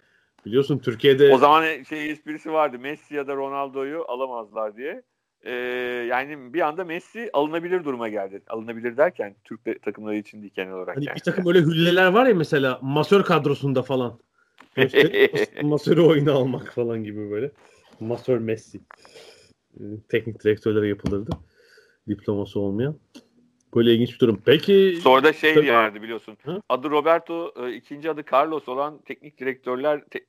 Biliyorsun 0.45 0.79
Türkiye'de... 0.79 1.33
O 1.33 1.37
zaman 1.37 1.83
şey 1.83 2.11
esprisi 2.11 2.51
vardı. 2.51 2.79
Messi 2.79 3.15
ya 3.15 3.27
da 3.27 3.35
Ronaldo'yu 3.35 4.05
alamazlar 4.07 4.77
diye. 4.77 5.03
Ee, 5.45 5.51
yani 6.09 6.53
bir 6.53 6.61
anda 6.61 6.83
Messi 6.83 7.29
alınabilir 7.33 7.83
duruma 7.83 8.09
geldi. 8.09 8.41
Alınabilir 8.47 8.97
derken 8.97 9.35
Türk 9.43 9.83
takımları 9.83 10.15
için 10.15 10.41
değil 10.41 10.53
genel 10.55 10.73
olarak. 10.73 10.95
Hani 10.95 11.05
yani. 11.05 11.15
bir 11.15 11.21
takım 11.21 11.47
öyle 11.47 11.59
hülleler 11.59 12.07
var 12.07 12.25
ya 12.25 12.35
mesela 12.35 12.79
masör 12.81 13.23
kadrosunda 13.23 13.83
falan. 13.83 14.19
masörü 15.61 16.01
oyuna 16.01 16.31
almak 16.31 16.73
falan 16.73 17.03
gibi 17.03 17.31
böyle. 17.31 17.51
Masör 17.99 18.37
Messi. 18.37 18.79
Ee, 19.79 19.83
teknik 20.09 20.43
direktörlere 20.43 20.87
yapılırdı. 20.87 21.31
Diploması 22.07 22.59
olmayan. 22.59 22.95
Böyle 23.75 23.93
ilginç 23.93 24.13
bir 24.13 24.19
durum. 24.19 24.41
Peki 24.45 24.99
sonra 25.03 25.23
da 25.23 25.33
şey 25.33 25.73
vardı 25.73 26.01
biliyorsun. 26.01 26.37
Hı? 26.43 26.61
Adı 26.69 26.89
Roberto, 26.89 27.53
e, 27.57 27.73
ikinci 27.73 28.09
adı 28.09 28.23
Carlos 28.33 28.67
olan 28.67 29.01
teknik 29.01 29.39
direktörler 29.39 30.05
te, 30.05 30.19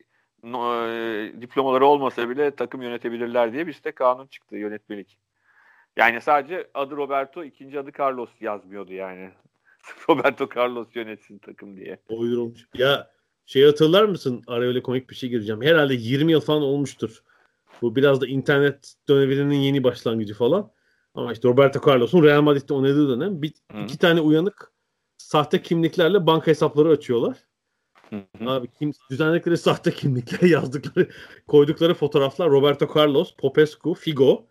no, 0.43 0.89
e, 0.89 1.33
diplomaları 1.41 1.87
olmasa 1.87 2.29
bile 2.29 2.51
takım 2.51 2.83
yönetebilirler 2.83 3.53
diye 3.53 3.67
bir 3.67 3.73
site 3.73 3.93
kanun 3.93 4.27
çıktı 4.27 4.57
yönetmelik. 4.57 5.19
Yani 5.97 6.21
sadece 6.21 6.71
adı 6.75 6.97
Roberto, 6.97 7.45
ikinci 7.45 7.79
adı 7.79 7.91
Carlos 7.99 8.31
yazmıyordu 8.41 8.93
yani. 8.93 9.31
Roberto 10.09 10.49
Carlos 10.57 10.89
yönetsin 10.95 11.39
takım 11.39 11.77
diye. 11.77 11.99
Uydurulmuş. 12.09 12.67
Ya 12.75 13.11
şey 13.47 13.65
hatırlar 13.65 14.05
mısın? 14.05 14.43
Araya 14.47 14.69
öyle 14.69 14.83
komik 14.83 15.11
bir 15.11 15.15
şey 15.15 15.29
gireceğim. 15.31 15.63
Herhalde 15.63 15.95
20 15.95 16.33
yıl 16.33 16.41
falan 16.41 16.63
olmuştur. 16.63 17.23
Bu 17.83 17.97
biraz 17.97 18.21
da 18.21 18.27
internet 18.27 18.95
döneminin 19.09 19.57
yeni 19.57 19.85
başlangıcı 19.85 20.35
falan. 20.35 20.71
Ama 21.15 21.33
işte 21.33 21.49
Roberto 21.49 21.91
Carlos'un 21.91 22.23
Real 22.23 22.43
Madrid'de 22.43 22.75
oynadığı 22.75 23.09
dönem 23.09 23.43
bir, 23.43 23.53
iki 23.85 23.99
tane 23.99 24.21
uyanık 24.21 24.73
sahte 25.17 25.63
kimliklerle 25.63 26.27
banka 26.27 26.47
hesapları 26.47 26.89
açıyorlar. 26.89 27.37
Hı-hı. 28.11 28.51
Abi 28.51 28.69
kim 28.71 28.93
düzenledikleri 29.11 29.57
sahte 29.57 29.91
kimlikler 29.91 30.49
yazdıkları 30.49 31.09
koydukları 31.49 31.95
fotoğraflar 31.95 32.51
Roberto 32.51 32.89
Carlos, 32.97 33.35
Popescu, 33.39 33.95
Figo. 33.95 34.47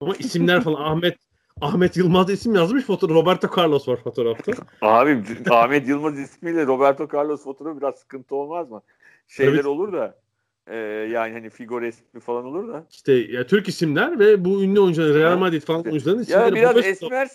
Ama 0.00 0.14
isimler 0.14 0.62
falan 0.62 0.80
Ahmet 0.92 1.18
Ahmet 1.60 1.96
Yılmaz 1.96 2.30
isim 2.30 2.54
yazmış 2.54 2.84
fotoğraf. 2.84 3.16
Roberto 3.16 3.60
Carlos 3.60 3.88
var 3.88 3.96
fotoğrafta. 3.96 4.52
Abi 4.82 5.22
Ahmet 5.50 5.88
Yılmaz 5.88 6.18
ismiyle 6.18 6.66
Roberto 6.66 7.08
Carlos 7.14 7.44
fotoğrafı 7.44 7.80
biraz 7.80 7.98
sıkıntı 7.98 8.34
olmaz 8.34 8.70
mı? 8.70 8.82
Şeyler 9.28 9.52
evet. 9.52 9.66
olur 9.66 9.92
da 9.92 10.23
ee, 10.66 10.76
yani 11.12 11.32
hani 11.32 11.50
Figo 11.50 11.80
resmi 11.80 12.20
falan 12.20 12.44
olur 12.44 12.68
da. 12.68 12.86
İşte 12.90 13.12
ya 13.12 13.46
Türk 13.46 13.68
isimler 13.68 14.18
ve 14.18 14.44
bu 14.44 14.62
ünlü 14.62 14.80
oyuncular 14.80 15.14
Real 15.14 15.38
Madrid 15.38 15.62
falan 15.62 15.84
oyuncuların 15.84 16.22
isimleri. 16.22 16.44
Ya 16.44 16.54
biraz 16.54 16.86
esmer 16.86 17.28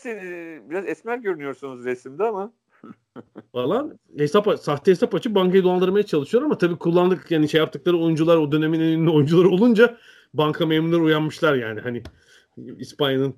biraz 0.70 0.88
esmer 0.88 1.18
görünüyorsunuz 1.18 1.86
resimde 1.86 2.24
ama. 2.24 2.54
falan 3.54 4.00
hesap 4.18 4.60
sahte 4.60 4.92
hesap 4.92 5.16
açıp 5.16 5.36
bankayı 5.36 5.64
dolandırmaya 5.64 6.04
çalışıyor 6.04 6.44
ama 6.44 6.58
tabii 6.58 6.76
kullandık 6.76 7.32
yani 7.32 7.50
şey 7.50 7.60
yaptıkları 7.60 7.98
oyuncular 7.98 8.38
o 8.38 8.52
dönemin 8.52 8.80
en 8.80 8.86
ünlü 8.86 9.10
oyuncuları 9.10 9.50
olunca 9.50 9.98
banka 10.34 10.66
memurları 10.66 11.02
uyanmışlar 11.02 11.56
yani 11.56 11.80
hani 11.80 12.04
İspanya'nın 12.78 13.36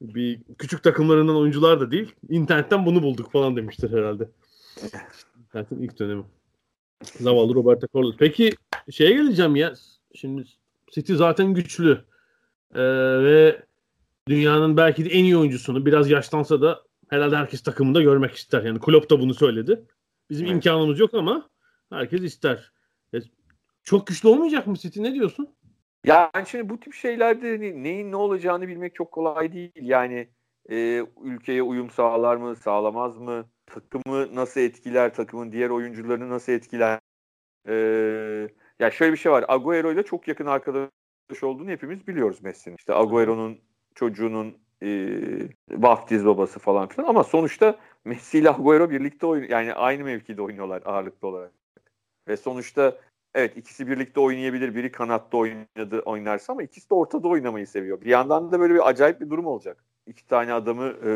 bir 0.00 0.40
küçük 0.58 0.82
takımlarından 0.82 1.36
oyuncular 1.36 1.80
da 1.80 1.90
değil. 1.90 2.14
internetten 2.28 2.86
bunu 2.86 3.02
bulduk 3.02 3.32
falan 3.32 3.56
demiştir 3.56 3.92
herhalde. 3.92 4.28
İnternetin 5.38 5.82
ilk 5.82 5.98
dönemi. 5.98 6.24
Zavallı 7.04 7.54
Roberto 7.54 7.86
Carlos. 7.94 8.16
Peki 8.18 8.52
şeye 8.90 9.10
geleceğim 9.10 9.56
ya. 9.56 9.74
Şimdi 10.14 10.44
City 10.92 11.14
zaten 11.14 11.54
güçlü. 11.54 12.04
Ee, 12.74 12.82
ve 13.24 13.62
dünyanın 14.28 14.76
belki 14.76 15.04
de 15.04 15.08
en 15.08 15.24
iyi 15.24 15.36
oyuncusunu 15.36 15.86
biraz 15.86 16.10
yaşlansa 16.10 16.60
da 16.60 16.82
herhalde 17.10 17.36
herkes 17.36 17.62
takımında 17.62 18.02
görmek 18.02 18.34
ister. 18.34 18.62
Yani 18.62 18.80
Klopp 18.80 19.10
da 19.10 19.20
bunu 19.20 19.34
söyledi. 19.34 19.84
Bizim 20.30 20.46
evet. 20.46 20.54
imkanımız 20.54 21.00
yok 21.00 21.14
ama 21.14 21.50
herkes 21.90 22.22
ister. 22.22 22.72
E, 23.14 23.18
çok 23.82 24.06
güçlü 24.06 24.28
olmayacak 24.28 24.66
mı 24.66 24.76
City? 24.76 25.02
Ne 25.02 25.14
diyorsun? 25.14 25.48
Yani 26.06 26.46
şimdi 26.46 26.68
bu 26.68 26.80
tip 26.80 26.94
şeylerde 26.94 27.50
hani 27.50 27.82
neyin 27.82 28.12
ne 28.12 28.16
olacağını 28.16 28.68
bilmek 28.68 28.94
çok 28.94 29.12
kolay 29.12 29.52
değil. 29.52 29.72
Yani 29.74 30.28
e, 30.70 31.06
ülkeye 31.22 31.62
uyum 31.62 31.90
sağlar 31.90 32.36
mı, 32.36 32.56
sağlamaz 32.56 33.18
mı? 33.18 33.44
Takımı 33.66 34.34
nasıl 34.34 34.60
etkiler, 34.60 35.14
takımın 35.14 35.52
diğer 35.52 35.70
oyuncularını 35.70 36.30
nasıl 36.30 36.52
etkiler? 36.52 37.00
E, 37.68 37.74
ya 38.78 38.90
şöyle 38.90 39.12
bir 39.12 39.16
şey 39.16 39.32
var. 39.32 39.44
Agüero 39.48 39.92
ile 39.92 40.02
çok 40.02 40.28
yakın 40.28 40.46
arkadaş 40.46 41.42
olduğunu 41.42 41.70
hepimiz 41.70 42.06
biliyoruz 42.06 42.42
Messi'nin. 42.42 42.76
İşte 42.76 42.94
Agüero'nun 42.94 43.58
çocuğunun 43.94 44.58
e, 44.82 44.88
vaftiz 45.70 46.26
babası 46.26 46.58
falan 46.58 46.88
filan 46.88 47.08
ama 47.08 47.24
sonuçta 47.24 47.78
Messi 48.04 48.38
ile 48.38 48.50
Agüero 48.50 48.90
birlikte 48.90 49.26
oyun 49.26 49.48
yani 49.48 49.74
aynı 49.74 50.04
mevkide 50.04 50.42
oynuyorlar 50.42 50.82
ağırlıklı 50.84 51.28
olarak. 51.28 51.52
Ve 52.28 52.36
sonuçta 52.36 52.98
evet 53.34 53.56
ikisi 53.56 53.88
birlikte 53.88 54.20
oynayabilir. 54.20 54.74
Biri 54.74 54.92
kanatta 54.92 55.36
oynadı 55.36 56.00
oynarsa 56.04 56.52
ama 56.52 56.62
ikisi 56.62 56.90
de 56.90 56.94
ortada 56.94 57.28
oynamayı 57.28 57.66
seviyor. 57.66 58.00
Bir 58.00 58.10
yandan 58.10 58.52
da 58.52 58.60
böyle 58.60 58.74
bir 58.74 58.88
acayip 58.88 59.20
bir 59.20 59.30
durum 59.30 59.46
olacak. 59.46 59.84
İki 60.06 60.26
tane 60.26 60.52
adamı 60.52 60.84
e, 60.84 61.10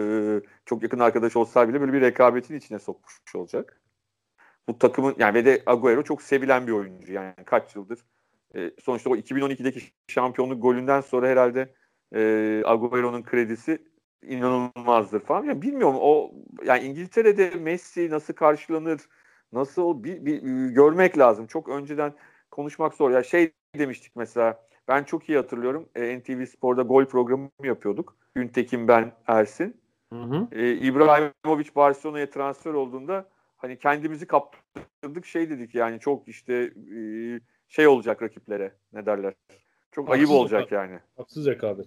çok 0.64 0.82
yakın 0.82 0.98
arkadaş 0.98 1.36
olsa 1.36 1.68
bile 1.68 1.80
böyle 1.80 1.92
bir 1.92 2.00
rekabetin 2.00 2.56
içine 2.56 2.78
sokmuş 2.78 3.34
olacak 3.34 3.80
bu 4.68 4.78
takımın 4.78 5.14
yani 5.18 5.34
ve 5.34 5.44
de 5.44 5.62
Agüero 5.66 6.02
çok 6.02 6.22
sevilen 6.22 6.66
bir 6.66 6.72
oyuncu 6.72 7.12
yani 7.12 7.34
kaç 7.46 7.76
yıldır. 7.76 7.98
E, 8.54 8.70
sonuçta 8.80 9.10
o 9.10 9.16
2012'deki 9.16 9.80
şampiyonluk 10.08 10.62
golünden 10.62 11.00
sonra 11.00 11.28
herhalde 11.28 11.74
e, 12.14 12.62
Agüero'nun 12.64 13.22
kredisi 13.22 13.82
inanılmazdır 14.22 15.20
falan. 15.20 15.44
Yani 15.44 15.62
bilmiyorum 15.62 15.96
o 16.00 16.34
yani 16.64 16.84
İngiltere'de 16.84 17.50
Messi 17.50 18.10
nasıl 18.10 18.34
karşılanır, 18.34 19.00
nasıl 19.52 20.04
bir, 20.04 20.24
bir, 20.26 20.42
görmek 20.68 21.18
lazım. 21.18 21.46
Çok 21.46 21.68
önceden 21.68 22.12
konuşmak 22.50 22.94
zor. 22.94 23.10
Ya 23.10 23.22
şey 23.22 23.52
demiştik 23.78 24.16
mesela 24.16 24.66
Ben 24.88 25.04
çok 25.04 25.28
iyi 25.28 25.38
hatırlıyorum. 25.38 25.88
E, 25.94 26.18
NTV 26.18 26.44
Spor'da 26.46 26.82
gol 26.82 27.04
programı 27.04 27.48
yapıyorduk. 27.62 28.16
Güntekin 28.34 28.88
ben 28.88 29.12
Ersin. 29.26 29.76
Hı 30.12 30.22
hı. 30.22 30.48
E, 30.52 30.72
İbrahimovic 30.72 31.68
Barcelona'ya 31.76 32.30
transfer 32.30 32.72
olduğunda 32.72 33.28
hani 33.56 33.78
kendimizi 33.78 34.26
kaptırdık 34.26 35.26
şey 35.26 35.50
dedik 35.50 35.74
yani 35.74 36.00
çok 36.00 36.28
işte 36.28 36.54
e, 36.96 37.00
şey 37.68 37.86
olacak 37.86 38.22
rakiplere 38.22 38.72
ne 38.92 39.06
derler. 39.06 39.34
Çok 39.92 40.08
Haksız 40.08 40.30
ayıp 40.30 40.40
olacak 40.40 40.60
rekabet. 40.60 40.90
yani. 40.90 41.00
Haksız 41.16 41.46
rekabet. 41.46 41.86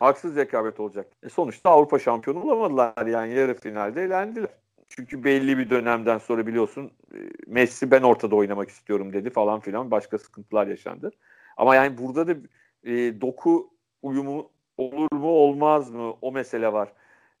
Haksız 0.00 0.36
rekabet 0.36 0.80
olacak. 0.80 1.06
E 1.22 1.28
sonuçta 1.28 1.70
Avrupa 1.70 1.98
şampiyonu 1.98 2.42
olamadılar 2.42 3.06
yani 3.06 3.34
yarı 3.34 3.54
finalde 3.54 4.02
elendiler. 4.02 4.50
Çünkü 4.88 5.24
belli 5.24 5.58
bir 5.58 5.70
dönemden 5.70 6.18
sonra 6.18 6.46
biliyorsun 6.46 6.92
e, 7.14 7.18
Messi 7.46 7.90
ben 7.90 8.02
ortada 8.02 8.36
oynamak 8.36 8.68
istiyorum 8.68 9.12
dedi 9.12 9.30
falan 9.30 9.60
filan 9.60 9.90
başka 9.90 10.18
sıkıntılar 10.18 10.66
yaşandı. 10.66 11.10
Ama 11.58 11.74
yani 11.74 11.98
burada 11.98 12.28
da 12.28 12.32
e, 12.84 13.20
doku 13.20 13.70
uyumu 14.02 14.50
olur 14.76 15.12
mu 15.12 15.28
olmaz 15.28 15.90
mı 15.90 16.12
o 16.22 16.32
mesele 16.32 16.72
var. 16.72 16.92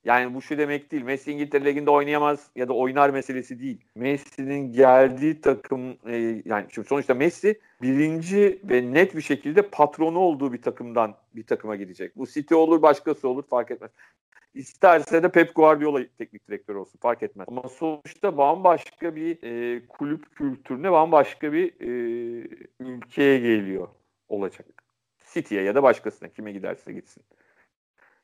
Yani 0.04 0.34
bu 0.34 0.42
şu 0.42 0.58
demek 0.58 0.92
değil. 0.92 1.02
Messi 1.02 1.32
İngiltere 1.32 1.64
Ligi'nde 1.64 1.90
oynayamaz 1.90 2.50
ya 2.56 2.68
da 2.68 2.72
oynar 2.72 3.10
meselesi 3.10 3.60
değil. 3.60 3.84
Messi'nin 3.94 4.72
geldiği 4.72 5.40
takım 5.40 5.96
e, 6.06 6.42
yani 6.44 6.66
şimdi 6.70 6.88
sonuçta 6.88 7.14
Messi 7.14 7.60
birinci 7.82 8.60
ve 8.64 8.92
net 8.92 9.16
bir 9.16 9.22
şekilde 9.22 9.62
patronu 9.62 10.18
olduğu 10.18 10.52
bir 10.52 10.62
takımdan 10.62 11.14
bir 11.36 11.46
takıma 11.46 11.76
gidecek. 11.76 12.16
Bu 12.16 12.26
City 12.26 12.54
olur 12.54 12.82
başkası 12.82 13.28
olur 13.28 13.42
fark 13.42 13.70
etmez. 13.70 13.90
İsterse 14.54 15.22
de 15.22 15.28
Pep 15.28 15.54
Guardiola 15.54 16.00
teknik 16.18 16.48
direktör 16.48 16.74
olsun 16.74 16.98
fark 17.02 17.22
etmez. 17.22 17.48
Ama 17.50 17.68
sonuçta 17.68 18.36
bambaşka 18.36 19.16
bir 19.16 19.42
e, 19.42 19.86
kulüp 19.86 20.36
kültürüne 20.36 20.92
bambaşka 20.92 21.52
bir 21.52 21.80
e, 21.80 21.88
ülkeye 22.80 23.38
geliyor 23.38 23.88
olacak. 24.28 24.66
City'ye 25.34 25.62
ya 25.62 25.74
da 25.74 25.82
başkasına 25.82 26.28
kime 26.28 26.52
giderse 26.52 26.92
gitsin. 26.92 27.24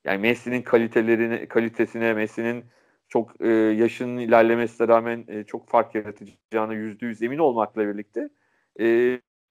Yani 0.04 0.18
Messi'nin 0.18 0.62
kalitelerini 0.62 1.48
kalitesine 1.48 2.14
Messi'nin 2.14 2.64
çok 3.08 3.40
e, 3.40 3.48
yaşının 3.48 4.18
ilerlemesine 4.18 4.88
rağmen 4.88 5.24
e, 5.28 5.44
çok 5.44 5.68
fark 5.68 5.94
yaratacağına 5.94 6.74
yüzde 6.74 7.06
yüz 7.06 7.22
emin 7.22 7.38
olmakla 7.38 7.88
birlikte 7.88 8.28
e, 8.80 8.86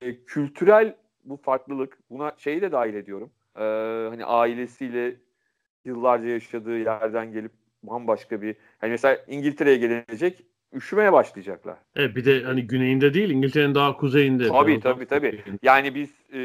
e, 0.01 0.25
kültürel 0.25 0.95
bu 1.23 1.37
farklılık 1.37 1.97
buna 2.09 2.33
şeyi 2.37 2.61
de 2.61 2.71
dahil 2.71 2.93
ediyorum. 2.93 3.31
E, 3.55 3.61
hani 4.09 4.25
ailesiyle 4.25 5.15
yıllarca 5.85 6.27
yaşadığı 6.27 6.77
yerden 6.77 7.31
gelip 7.31 7.51
bambaşka 7.83 8.41
bir 8.41 8.55
hani 8.79 8.91
mesela 8.91 9.17
İngiltere'ye 9.27 9.77
gelecek 9.77 10.45
üşümeye 10.75 11.13
başlayacaklar. 11.13 11.77
Evet 11.95 12.15
bir 12.15 12.25
de 12.25 12.43
hani 12.43 12.67
güneyinde 12.67 13.13
değil 13.13 13.29
İngiltere'nin 13.29 13.75
daha 13.75 13.97
kuzeyinde. 13.97 14.47
Tabii 14.47 14.79
tabii 14.79 15.05
tabii. 15.05 15.43
Yani 15.63 15.95
biz 15.95 16.09
e, 16.33 16.39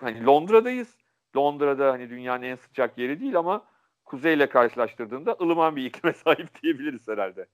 hani 0.00 0.26
Londra'dayız. 0.26 0.96
Londra'da 1.36 1.92
hani 1.92 2.10
dünyanın 2.10 2.42
en 2.42 2.56
sıcak 2.56 2.98
yeri 2.98 3.20
değil 3.20 3.36
ama 3.36 3.64
kuzeyle 4.04 4.48
karşılaştırdığında 4.48 5.36
ılıman 5.40 5.76
bir 5.76 5.84
iklime 5.84 6.12
sahip 6.24 6.62
diyebiliriz 6.62 7.08
herhalde. 7.08 7.46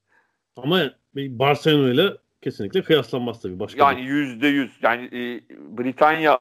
Ama 0.56 0.80
Barcelona 1.16 1.90
ile 1.90 2.16
kesinlikle 2.42 2.82
kıyaslanmaz 2.82 3.42
tabii. 3.42 3.58
Başka 3.58 3.84
yani 3.92 4.06
yüzde 4.06 4.46
yüz. 4.46 4.78
Yani 4.82 5.04
e, 5.04 5.40
Britanya 5.78 6.38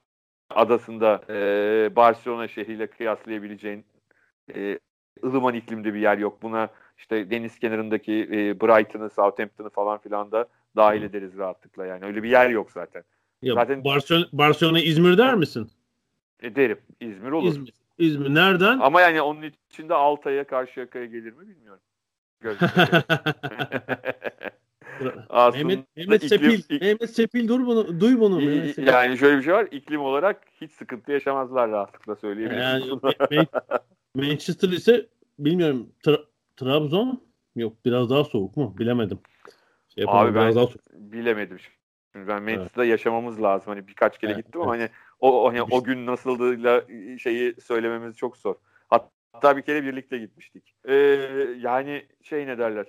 adasında 0.50 1.22
e, 1.30 1.96
Barcelona 1.96 2.48
şehriyle 2.48 2.88
kıyaslayabileceğin 2.88 3.86
e, 4.56 4.80
ılıman 5.24 5.54
iklimde 5.54 5.94
bir 5.94 6.00
yer 6.00 6.18
yok. 6.18 6.42
Buna 6.42 6.70
işte 6.98 7.32
deniz 7.32 7.60
kenarındaki 7.60 8.14
e, 8.14 8.62
Brighton'ı, 8.62 9.10
Southampton'ı 9.10 9.70
falan 9.70 9.98
filan 9.98 10.32
da 10.32 10.48
dahil 10.76 11.02
ederiz 11.02 11.38
rahatlıkla 11.38 11.86
yani. 11.86 12.06
Öyle 12.06 12.24
bir 12.24 12.30
yer 12.30 12.50
yok 12.50 12.72
zaten. 12.72 13.04
Ya 13.42 13.54
zaten 13.54 13.84
Barcelona, 13.84 14.26
Barcelona 14.32 14.80
İzmir 14.80 15.18
der 15.18 15.36
misin? 15.36 15.70
Ederim. 16.42 16.80
İzmir 17.00 17.32
olur. 17.32 17.48
İzmir. 17.48 17.74
İzmir 17.98 18.36
nereden? 18.36 18.80
Ama 18.80 19.02
yani 19.02 19.22
onun 19.22 19.52
içinde 19.70 19.94
Altay'a 19.94 20.44
karşı 20.44 20.80
yakaya 20.80 21.06
gelir 21.06 21.34
mi 21.34 21.48
bilmiyorum. 21.48 21.82
Mehmet, 25.54 25.98
Mehmet 25.98 26.24
iklim, 26.24 26.30
Sepil, 26.30 26.60
ik, 26.70 26.82
Mehmet 26.82 27.16
Sepil 27.16 27.48
dur 27.48 27.66
bunu, 27.66 28.00
duy 28.00 28.20
bunu. 28.20 28.42
I, 28.42 28.74
yani 28.78 29.18
şöyle 29.18 29.38
bir 29.38 29.44
şey 29.44 29.54
var. 29.54 29.68
İklim 29.72 30.02
olarak 30.02 30.42
hiç 30.62 30.72
sıkıntı 30.72 31.12
yaşamazlar 31.12 31.72
rahatlıkla 31.72 32.16
söyleyebilirim. 32.16 32.62
Yani 32.62 33.00
Manchester 34.16 34.70
ise 34.70 35.08
bilmiyorum 35.40 35.90
Tra- 36.06 36.26
Trabzon 36.58 37.22
yok 37.56 37.74
biraz 37.86 38.10
daha 38.10 38.24
soğuk 38.24 38.58
mu? 38.58 38.76
Bilemedim. 38.78 39.20
Şey 39.96 40.06
Abi 40.08 40.36
ben 40.36 40.56
daha 40.56 40.68
soğuk. 40.68 40.94
bilemedim. 40.94 41.58
Şimdi 42.12 42.28
ben 42.28 42.44
Manchester'da 42.44 42.84
evet. 42.84 42.92
yaşamamız 42.92 43.42
lazım. 43.42 43.74
Hani 43.74 43.88
birkaç 43.88 44.18
kere 44.18 44.32
evet, 44.32 44.46
gittim 44.46 44.62
ama 44.62 44.78
evet. 44.78 44.92
hani 44.92 45.32
o 45.32 45.50
hani 45.50 45.62
o 45.62 45.84
gün 45.84 46.06
nasıldığıyla 46.06 46.84
şeyi 47.20 47.56
söylememiz 47.62 48.16
çok 48.16 48.38
zor. 48.38 48.56
Hatta 49.38 49.58
bir 49.58 49.62
kere 49.62 49.84
birlikte 49.84 50.18
gitmiştik. 50.18 50.76
Ee, 50.86 50.96
yani 51.60 52.06
şey 52.22 52.48
ne 52.48 52.58
derler? 52.58 52.86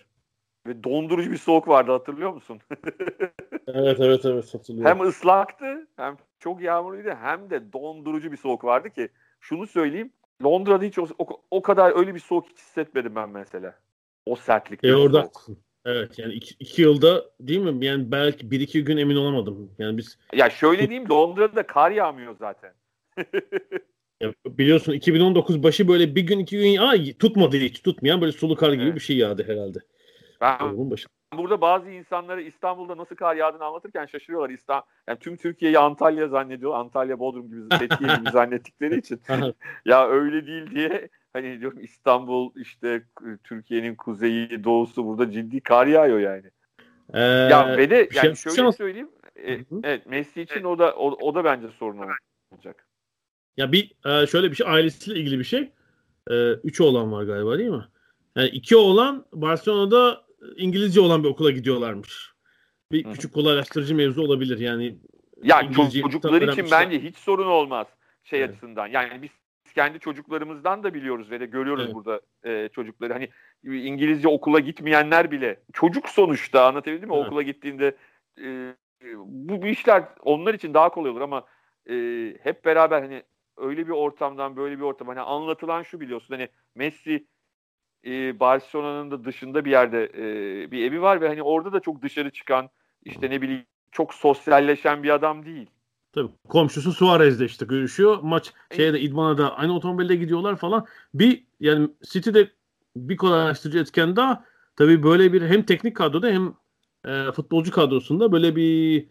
Ve 0.66 0.84
dondurucu 0.84 1.32
bir 1.32 1.36
soğuk 1.36 1.68
vardı 1.68 1.92
hatırlıyor 1.92 2.32
musun? 2.32 2.60
evet 3.66 4.00
evet 4.00 4.24
evet 4.24 4.54
hatırlıyorum. 4.54 4.90
Hem 4.90 5.08
ıslaktı 5.08 5.88
hem 5.96 6.16
çok 6.38 6.60
yağmurluydu 6.60 7.10
hem 7.10 7.50
de 7.50 7.72
dondurucu 7.72 8.32
bir 8.32 8.36
soğuk 8.36 8.64
vardı 8.64 8.90
ki 8.90 9.08
şunu 9.40 9.66
söyleyeyim 9.66 10.12
Londra'da 10.44 10.84
hiç 10.84 10.98
o, 10.98 11.06
o, 11.18 11.26
o 11.50 11.62
kadar 11.62 11.98
öyle 11.98 12.14
bir 12.14 12.20
soğuk 12.20 12.46
hissetmedim 12.58 13.14
ben 13.14 13.28
mesela. 13.28 13.74
O 14.26 14.36
sertlikte. 14.36 14.88
E 14.88 14.94
orada 14.94 15.22
soğuk. 15.22 15.58
Evet 15.84 16.18
yani 16.18 16.32
iki, 16.34 16.54
iki 16.60 16.82
yılda 16.82 17.24
değil 17.40 17.60
mi? 17.60 17.86
Yani 17.86 18.12
belki 18.12 18.50
bir 18.50 18.60
iki 18.60 18.84
gün 18.84 18.96
emin 18.96 19.16
olamadım. 19.16 19.70
Yani 19.78 19.98
biz 19.98 20.18
Ya 20.32 20.50
şöyle 20.50 20.88
diyeyim 20.88 21.10
Londra'da 21.10 21.66
kar 21.66 21.90
yağmıyor 21.90 22.36
zaten. 22.38 22.72
ya 24.20 24.32
biliyorsun 24.46 24.92
2019 24.92 25.62
başı 25.62 25.88
böyle 25.88 26.14
bir 26.14 26.22
gün 26.22 26.38
iki 26.38 26.58
gün 26.58 26.76
aa, 26.76 26.94
tutmadı 27.18 27.56
hiç 27.56 27.82
tutmayan 27.82 28.20
böyle 28.20 28.32
sulu 28.32 28.56
kar 28.56 28.72
gibi 28.72 28.82
evet. 28.82 28.94
bir 28.94 29.00
şey 29.00 29.16
yağdı 29.16 29.44
herhalde. 29.48 29.78
Ben 30.40 30.90
başı. 30.90 31.08
Burada 31.36 31.60
bazı 31.60 31.90
insanları 31.90 32.42
İstanbul'da 32.42 32.96
nasıl 32.96 33.16
kar 33.16 33.36
yağdığını 33.36 33.64
anlatırken 33.64 34.06
şaşırıyorlar. 34.06 34.50
İstanbul, 34.50 34.86
yani 35.08 35.18
tüm 35.18 35.36
Türkiye'yi 35.36 35.78
Antalya 35.78 36.28
zannediyor. 36.28 36.74
Antalya, 36.74 37.18
Bodrum 37.18 37.48
gibi, 37.48 37.60
Fethiye 37.78 38.16
gibi 38.16 38.30
zannettikleri 38.30 38.98
için. 38.98 39.20
ya 39.84 40.08
öyle 40.08 40.46
değil 40.46 40.70
diye 40.70 41.08
hani 41.32 41.60
diyorum 41.60 41.78
İstanbul 41.80 42.52
işte 42.56 43.02
Türkiye'nin 43.44 43.94
kuzeyi, 43.94 44.64
doğusu 44.64 45.06
burada 45.06 45.30
ciddi 45.30 45.60
kar 45.60 45.86
yağıyor 45.86 46.18
yani. 46.18 46.50
Ee, 47.14 47.20
ya 47.20 47.76
ve 47.76 47.90
de 47.90 48.08
yani 48.14 48.36
şey, 48.36 48.52
şöyle 48.52 48.72
söyleyeyim. 48.72 49.10
E, 49.36 49.58
evet 49.84 50.06
Messi 50.06 50.42
için 50.42 50.64
o 50.64 50.78
da 50.78 50.94
o, 50.94 51.10
o 51.10 51.34
da 51.34 51.44
bence 51.44 51.68
sorun 51.78 52.08
olacak. 52.52 52.86
Ya 53.56 53.72
bir 53.72 53.92
e, 54.06 54.26
şöyle 54.26 54.50
bir 54.50 54.56
şey 54.56 54.66
ailesiyle 54.66 55.20
ilgili 55.20 55.38
bir 55.38 55.44
şey. 55.44 55.72
E, 56.30 56.52
üç 56.52 56.80
oğlan 56.80 57.12
var 57.12 57.24
galiba 57.24 57.58
değil 57.58 57.70
mi? 57.70 57.84
Yani 58.36 58.48
iki 58.48 58.76
oğlan 58.76 59.24
Barcelona'da 59.32 60.27
İngilizce 60.56 61.00
olan 61.00 61.24
bir 61.24 61.28
okula 61.28 61.50
gidiyorlarmış. 61.50 62.32
Bir 62.92 63.04
Hı. 63.04 63.12
küçük 63.12 63.34
kolaylaştırıcı 63.34 63.94
mevzu 63.94 64.22
olabilir 64.22 64.58
yani. 64.58 64.98
Ya 65.42 65.72
çocuklar 65.72 66.42
için 66.42 66.66
bence 66.70 67.02
hiç 67.02 67.16
sorun 67.16 67.46
olmaz 67.46 67.86
şey 68.24 68.40
evet. 68.40 68.50
açısından. 68.50 68.86
Yani 68.86 69.22
biz 69.22 69.30
kendi 69.74 70.00
çocuklarımızdan 70.00 70.82
da 70.82 70.94
biliyoruz 70.94 71.30
ve 71.30 71.40
de 71.40 71.46
görüyoruz 71.46 71.84
evet. 71.84 71.94
burada 71.94 72.20
e, 72.44 72.68
çocukları. 72.68 73.12
Hani 73.12 73.28
İngilizce 73.64 74.28
okula 74.28 74.60
gitmeyenler 74.60 75.30
bile 75.30 75.60
çocuk 75.72 76.08
sonuçta 76.08 76.66
anlatabildim 76.66 77.08
mi? 77.08 77.14
Evet. 77.16 77.26
Okula 77.26 77.42
gittiğinde 77.42 77.96
e, 78.42 78.74
bu, 79.16 79.62
bu 79.62 79.66
işler 79.66 80.04
onlar 80.20 80.54
için 80.54 80.74
daha 80.74 80.88
kolay 80.88 81.10
olur 81.10 81.20
ama 81.20 81.44
e, 81.90 81.94
hep 82.42 82.64
beraber 82.64 83.02
hani 83.02 83.22
öyle 83.56 83.86
bir 83.86 83.92
ortamdan 83.92 84.56
böyle 84.56 84.76
bir 84.76 84.82
ortam 84.82 85.08
hani 85.08 85.20
anlatılan 85.20 85.82
şu 85.82 86.00
biliyorsun 86.00 86.34
hani 86.34 86.48
Messi 86.74 87.26
e, 88.06 88.40
Barcelona'nın 88.40 89.10
da 89.10 89.24
dışında 89.24 89.64
bir 89.64 89.70
yerde 89.70 90.04
e, 90.04 90.70
bir 90.70 90.84
evi 90.84 91.02
var 91.02 91.20
ve 91.20 91.28
hani 91.28 91.42
orada 91.42 91.72
da 91.72 91.80
çok 91.80 92.02
dışarı 92.02 92.30
çıkan 92.30 92.70
işte 93.04 93.30
ne 93.30 93.42
bileyim 93.42 93.64
çok 93.92 94.14
sosyalleşen 94.14 95.02
bir 95.02 95.10
adam 95.10 95.44
değil. 95.44 95.66
Tabii 96.12 96.28
komşusu 96.48 96.92
Suarez'de 96.92 97.44
işte 97.44 97.66
görüşüyor. 97.66 98.18
Maç 98.22 98.52
şeyde 98.76 99.00
İdman'a 99.00 99.38
da 99.38 99.56
aynı 99.56 99.76
otomobilde 99.76 100.16
gidiyorlar 100.16 100.56
falan. 100.56 100.86
Bir 101.14 101.44
yani 101.60 101.88
City'de 102.10 102.50
bir 102.96 103.16
kolaylaştırıcı 103.16 103.78
etken 103.78 104.16
daha 104.16 104.44
tabii 104.76 105.02
böyle 105.02 105.32
bir 105.32 105.42
hem 105.42 105.62
teknik 105.62 105.96
kadroda 105.96 106.28
hem 106.28 106.54
e, 107.04 107.32
futbolcu 107.32 107.72
kadrosunda 107.72 108.32
böyle 108.32 108.56
bir 108.56 109.06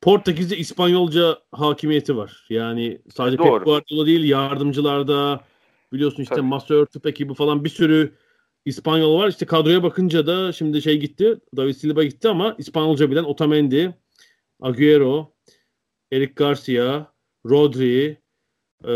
Portekizce 0.00 0.56
İspanyolca 0.56 1.38
hakimiyeti 1.52 2.16
var. 2.16 2.46
Yani 2.50 2.98
sadece 3.14 3.38
Doğru. 3.38 3.58
Pep 3.58 3.64
Guardiola 3.64 4.06
değil 4.06 4.24
yardımcılarda 4.24 5.40
biliyorsun 5.92 6.22
işte 6.22 6.40
Masör, 6.40 6.86
Tüpek 6.86 7.16
gibi 7.16 7.34
falan 7.34 7.64
bir 7.64 7.68
sürü 7.68 8.12
İspanyol 8.64 9.18
var. 9.18 9.28
İşte 9.28 9.46
kadroya 9.46 9.82
bakınca 9.82 10.26
da 10.26 10.52
şimdi 10.52 10.82
şey 10.82 11.00
gitti. 11.00 11.36
David 11.56 11.74
Silva 11.74 12.04
gitti 12.04 12.28
ama 12.28 12.54
İspanyolca 12.58 13.10
bilen 13.10 13.24
Otamendi, 13.24 13.94
Agüero, 14.60 15.34
Eric 16.12 16.32
Garcia, 16.36 17.06
Rodri, 17.46 18.18
e, 18.84 18.88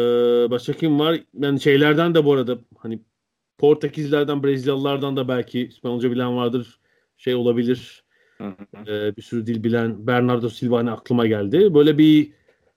başka 0.50 0.72
kim 0.72 0.98
var? 0.98 1.20
Yani 1.34 1.60
şeylerden 1.60 2.14
de 2.14 2.24
bu 2.24 2.32
arada 2.32 2.58
hani 2.78 3.00
Portekizlerden, 3.58 4.42
Brezilyalılardan 4.42 5.16
da 5.16 5.28
belki 5.28 5.66
İspanyolca 5.66 6.10
bilen 6.10 6.36
vardır. 6.36 6.80
Şey 7.16 7.34
olabilir. 7.34 8.04
e, 8.86 9.16
bir 9.16 9.22
sürü 9.22 9.46
dil 9.46 9.64
bilen 9.64 10.06
Bernardo 10.06 10.48
Silva 10.48 10.78
hani 10.78 10.90
aklıma 10.90 11.26
geldi. 11.26 11.74
Böyle 11.74 11.98
bir 11.98 12.32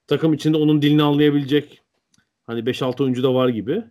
takım 0.06 0.34
içinde 0.34 0.56
onun 0.56 0.82
dilini 0.82 1.02
anlayabilecek 1.02 1.82
hani 2.46 2.60
5-6 2.60 3.02
oyuncu 3.02 3.22
da 3.22 3.34
var 3.34 3.48
gibi. 3.48 3.84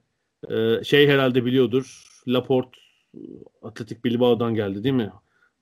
Ee, 0.49 0.83
şey 0.83 1.07
herhalde 1.07 1.45
biliyordur. 1.45 2.03
Laporte 2.27 2.86
Atletik 3.61 4.05
Bilbao'dan 4.05 4.53
geldi 4.53 4.83
değil 4.83 4.95
mi? 4.95 5.11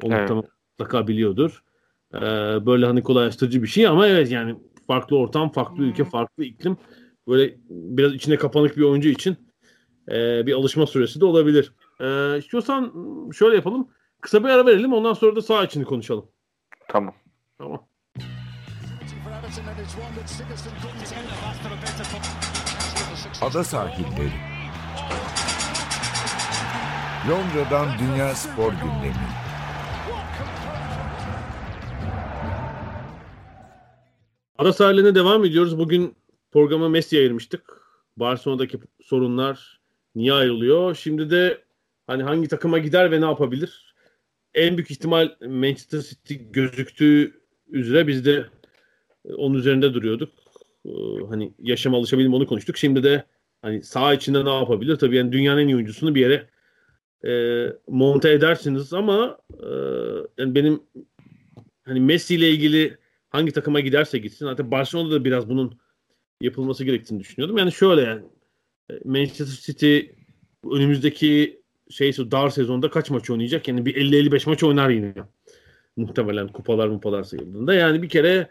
Onu 0.03 0.13
evet. 0.13 0.29
mutlaka 0.29 1.07
biliyordur. 1.07 1.63
Ee, 2.13 2.19
böyle 2.65 2.85
hani 2.85 3.03
kolaylaştırıcı 3.03 3.63
bir 3.63 3.67
şey 3.67 3.87
ama 3.87 4.07
evet 4.07 4.31
yani 4.31 4.55
farklı 4.87 5.17
ortam, 5.17 5.51
farklı 5.51 5.83
ülke, 5.83 6.03
farklı 6.03 6.43
iklim. 6.43 6.77
Böyle 7.27 7.57
biraz 7.69 8.13
içine 8.13 8.37
kapanık 8.37 8.77
bir 8.77 8.83
oyuncu 8.83 9.09
için 9.09 9.37
e, 10.11 10.45
bir 10.45 10.53
alışma 10.53 10.87
süresi 10.87 11.21
de 11.21 11.25
olabilir. 11.25 11.73
E, 11.99 12.37
istiyorsan 12.37 12.93
şöyle 13.31 13.55
yapalım. 13.55 13.89
Kısa 14.21 14.43
bir 14.43 14.49
ara 14.49 14.65
verelim. 14.65 14.93
Ondan 14.93 15.13
sonra 15.13 15.35
da 15.35 15.41
sağ 15.41 15.63
içini 15.63 15.83
konuşalım. 15.83 16.25
Tamam. 16.87 17.15
Tamam. 17.57 17.87
Ada 23.41 23.63
sahilleri. 23.63 24.31
Londra'dan 27.29 27.87
Dünya 27.99 28.35
Spor 28.35 28.71
Gündemi. 28.71 29.13
Ada 34.57 34.73
sahillerine 34.73 35.15
devam 35.15 35.45
ediyoruz. 35.45 35.79
Bugün 35.79 36.15
programı 36.51 36.89
Messi'ye 36.89 37.21
ayırmıştık. 37.21 37.81
Barcelona'daki 38.17 38.79
sorunlar 39.01 39.79
niye 40.15 40.33
ayrılıyor? 40.33 40.95
Şimdi 40.95 41.29
de 41.29 41.61
hani 42.07 42.23
hangi 42.23 42.47
takıma 42.47 42.77
gider 42.77 43.11
ve 43.11 43.21
ne 43.21 43.25
yapabilir? 43.25 43.95
En 44.53 44.77
büyük 44.77 44.91
ihtimal 44.91 45.29
Manchester 45.47 46.01
City 46.01 46.33
gözüktüğü 46.33 47.41
üzere 47.67 48.07
biz 48.07 48.25
de 48.25 48.45
onun 49.37 49.53
üzerinde 49.53 49.93
duruyorduk. 49.93 50.29
Ee, 50.85 50.89
hani 51.29 51.53
yaşama 51.59 51.97
alışabildim 51.97 52.33
onu 52.33 52.47
konuştuk. 52.47 52.77
Şimdi 52.77 53.03
de 53.03 53.23
hani 53.61 53.83
sağ 53.83 54.13
içinde 54.13 54.45
ne 54.45 54.53
yapabilir? 54.53 54.95
Tabii 54.95 55.15
yani 55.15 55.31
dünyanın 55.31 55.61
en 55.61 55.67
iyi 55.67 55.75
oyuncusunu 55.75 56.15
bir 56.15 56.21
yere 56.21 56.54
e, 57.25 57.65
monte 57.87 58.31
edersiniz 58.31 58.93
ama 58.93 59.37
e, 59.59 59.67
yani 60.37 60.55
benim 60.55 60.83
hani 61.85 61.99
Messi 61.99 62.35
ile 62.35 62.49
ilgili 62.51 62.97
hangi 63.29 63.51
takıma 63.51 63.79
giderse 63.79 64.17
gitsin. 64.17 64.45
Hatta 64.45 64.71
Barcelona'da 64.71 65.15
da 65.15 65.25
biraz 65.25 65.49
bunun 65.49 65.79
yapılması 66.41 66.83
gerektiğini 66.83 67.19
düşünüyordum. 67.19 67.57
Yani 67.57 67.71
şöyle 67.71 68.01
yani 68.01 68.21
e, 68.91 68.93
Manchester 69.05 69.45
City 69.45 69.99
önümüzdeki 70.71 71.61
şey 71.89 72.17
dar 72.17 72.49
sezonda 72.49 72.89
kaç 72.89 73.09
maç 73.09 73.29
oynayacak? 73.29 73.67
Yani 73.67 73.85
bir 73.85 73.95
50-55 73.95 74.49
maç 74.49 74.63
oynar 74.63 74.89
yine. 74.89 75.13
Muhtemelen 75.95 76.47
kupalar 76.47 76.87
mupalar 76.87 77.23
sayıldığında. 77.23 77.73
Yani 77.73 78.01
bir 78.01 78.09
kere 78.09 78.49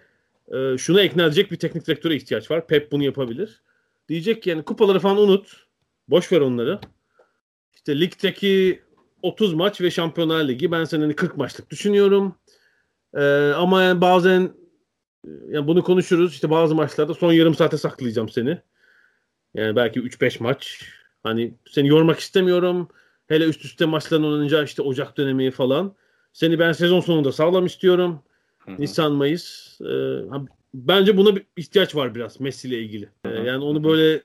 e, 0.55 0.79
şuna 0.79 1.03
ikna 1.03 1.27
edecek 1.27 1.51
bir 1.51 1.57
teknik 1.57 1.87
direktöre 1.87 2.17
ihtiyaç 2.17 2.51
var. 2.51 2.67
Pep 2.67 2.93
bunu 2.93 3.05
yapabilir. 3.05 3.63
Diyecek 4.09 4.43
ki 4.43 4.51
yani 4.51 4.63
kupaları 4.63 4.99
falan 4.99 5.19
unut. 5.19 5.67
Boş 6.09 6.33
ver 6.33 6.41
onları. 6.41 6.79
İşte 7.85 8.01
ligdeki 8.01 8.83
30 9.23 9.55
maç 9.55 9.81
ve 9.81 9.91
Şampiyonlar 9.91 10.49
Ligi 10.49 10.73
ben 10.73 10.85
senin 10.85 11.13
40 11.13 11.31
hani 11.31 11.39
maçlık 11.39 11.71
düşünüyorum. 11.71 12.35
Ee, 13.15 13.53
ama 13.57 13.83
yani 13.83 14.01
bazen 14.01 14.53
yani 15.49 15.67
bunu 15.67 15.85
konuşuruz. 15.85 16.33
İşte 16.33 16.51
bazı 16.51 16.75
maçlarda 16.75 17.15
son 17.15 17.33
yarım 17.33 17.55
saate 17.55 17.79
saklayacağım 17.79 18.29
seni. 18.29 18.59
Yani 19.55 19.77
belki 19.77 20.01
3-5 20.01 20.43
maç. 20.43 20.83
Hani 21.23 21.55
seni 21.71 21.89
yormak 21.89 22.19
istemiyorum. 22.19 22.89
Hele 23.29 23.45
üst 23.45 23.65
üste 23.65 23.85
maçların 23.85 24.25
oynanınca 24.25 24.65
işte 24.65 24.83
Ocak 24.83 25.17
dönemi 25.17 25.51
falan. 25.51 25.95
Seni 26.33 26.59
ben 26.59 26.73
sezon 26.73 27.01
sonunda 27.01 27.33
sağlam 27.33 27.67
istiyorum. 27.67 28.23
Hı-hı. 28.59 28.77
Nisan, 28.79 29.13
Mayıs. 29.13 29.81
Ee, 29.81 30.21
bence 30.75 31.17
buna 31.17 31.37
bir 31.37 31.47
ihtiyaç 31.57 31.95
var 31.95 32.15
biraz 32.15 32.41
Messi 32.41 32.69
ile 32.69 32.79
ilgili. 32.79 33.09
Ee, 33.25 33.29
yani 33.29 33.65
onu 33.65 33.85
böyle 33.85 34.23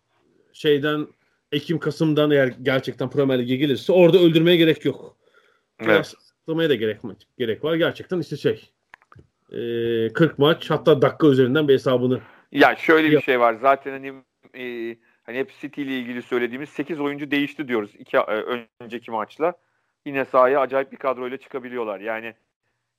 şeyden 0.54 1.08
Ekim, 1.52 1.80
Kasım'dan 1.80 2.32
eğer 2.32 2.54
gerçekten 2.62 3.10
Premier 3.10 3.40
Lig'e 3.40 3.56
gelirse 3.56 3.94
orada 3.94 4.18
öldürmeye 4.18 4.58
gerek 4.58 4.86
yok. 4.86 5.18
Evet. 5.80 6.14
da 6.48 6.76
gerek, 6.76 7.00
gerek 7.38 7.64
var. 7.64 7.76
Gerçekten 7.76 8.20
işte 8.20 8.38
şey 8.38 8.72
e, 9.52 10.14
40 10.14 10.40
maç 10.40 10.70
hatta 10.70 11.02
dakika 11.02 11.28
üzerinden 11.28 11.68
bir 11.68 11.74
hesabını 11.74 12.22
ya 12.52 12.76
şöyle 12.76 13.12
bir 13.12 13.22
şey 13.22 13.40
var. 13.40 13.58
Zaten 13.62 13.92
hani 13.92 14.14
e, 14.64 14.96
hani 15.24 15.38
hep 15.38 15.52
City 15.62 15.82
ile 15.82 16.00
ilgili 16.00 16.22
söylediğimiz 16.22 16.70
8 16.70 17.00
oyuncu 17.00 17.32
değişti 17.32 17.68
diyoruz 17.68 17.92
iki 17.98 18.18
e, 18.18 18.68
önceki 18.80 19.12
maçla. 19.12 19.54
Yine 20.06 20.26
sahaya 20.26 20.60
acayip 20.60 20.92
bir 20.92 20.98
kadroyla 20.98 21.38
çıkabiliyorlar. 21.38 22.00
Yani 22.00 22.34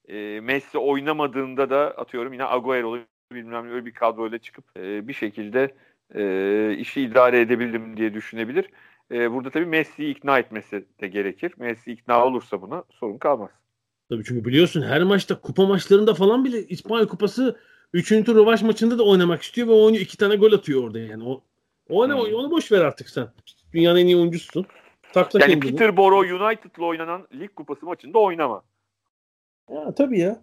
e, 0.09 0.41
Messi 0.41 0.79
oynamadığında 0.79 1.71
da 1.71 1.91
atıyorum 1.91 2.33
yine 2.33 2.45
Agüero 2.45 2.99
bilmem 3.33 3.67
ne 3.67 3.73
öyle 3.73 3.87
bir 3.87 3.95
kadroyla 3.95 4.39
çıkıp 4.39 4.65
e, 4.77 5.09
bir 5.09 5.13
şekilde 5.13 5.75
e, 6.15 6.77
işi 6.79 7.01
idare 7.01 7.41
edebildim 7.41 7.97
diye 7.97 8.15
düşünebilir. 8.15 8.71
E, 9.11 9.33
burada 9.33 9.51
tabii 9.51 9.67
Messi'yi 9.67 10.11
ikna 10.11 10.39
etmesi 10.39 10.85
de 11.01 11.09
gerekir. 11.09 11.53
Messi 11.59 11.93
ikna 11.93 12.27
olursa 12.27 12.63
buna 12.63 12.85
sorun 12.91 13.19
kalmaz. 13.19 13.51
Tabii 14.09 14.25
çünkü 14.25 14.45
biliyorsun 14.45 14.83
her 14.83 15.03
maçta 15.03 15.41
kupa 15.41 15.67
maçlarında 15.67 16.15
falan 16.15 16.45
bile 16.45 16.67
İspanya 16.67 17.07
Kupası 17.07 17.61
3. 17.93 18.09
tur 18.09 18.37
rövaş 18.37 18.63
maçında 18.63 18.99
da 18.99 19.05
oynamak 19.05 19.43
istiyor 19.43 19.69
ve 19.69 19.73
oynuyor. 19.73 20.03
iki 20.03 20.17
tane 20.17 20.37
gol 20.37 20.53
atıyor 20.53 20.85
orada 20.85 20.99
yani. 20.99 21.25
O, 21.25 21.43
o 21.89 22.09
ne, 22.09 22.13
hmm. 22.13 22.35
onu 22.35 22.51
boş 22.51 22.73
ver 22.73 22.81
artık 22.81 23.11
sen. 23.11 23.29
Dünyanın 23.73 23.99
en 23.99 24.07
iyi 24.07 24.17
oyuncusun. 24.17 24.67
Takla 25.13 25.41
yani 25.41 25.53
kendini. 25.53 25.71
Peterborough 25.71 26.43
United'la 26.43 26.85
oynanan 26.85 27.29
lig 27.41 27.55
kupası 27.55 27.87
maçında 27.87 28.19
oynama. 28.19 28.63
Ya 29.71 29.95
tabii 29.95 30.19
ya. 30.19 30.41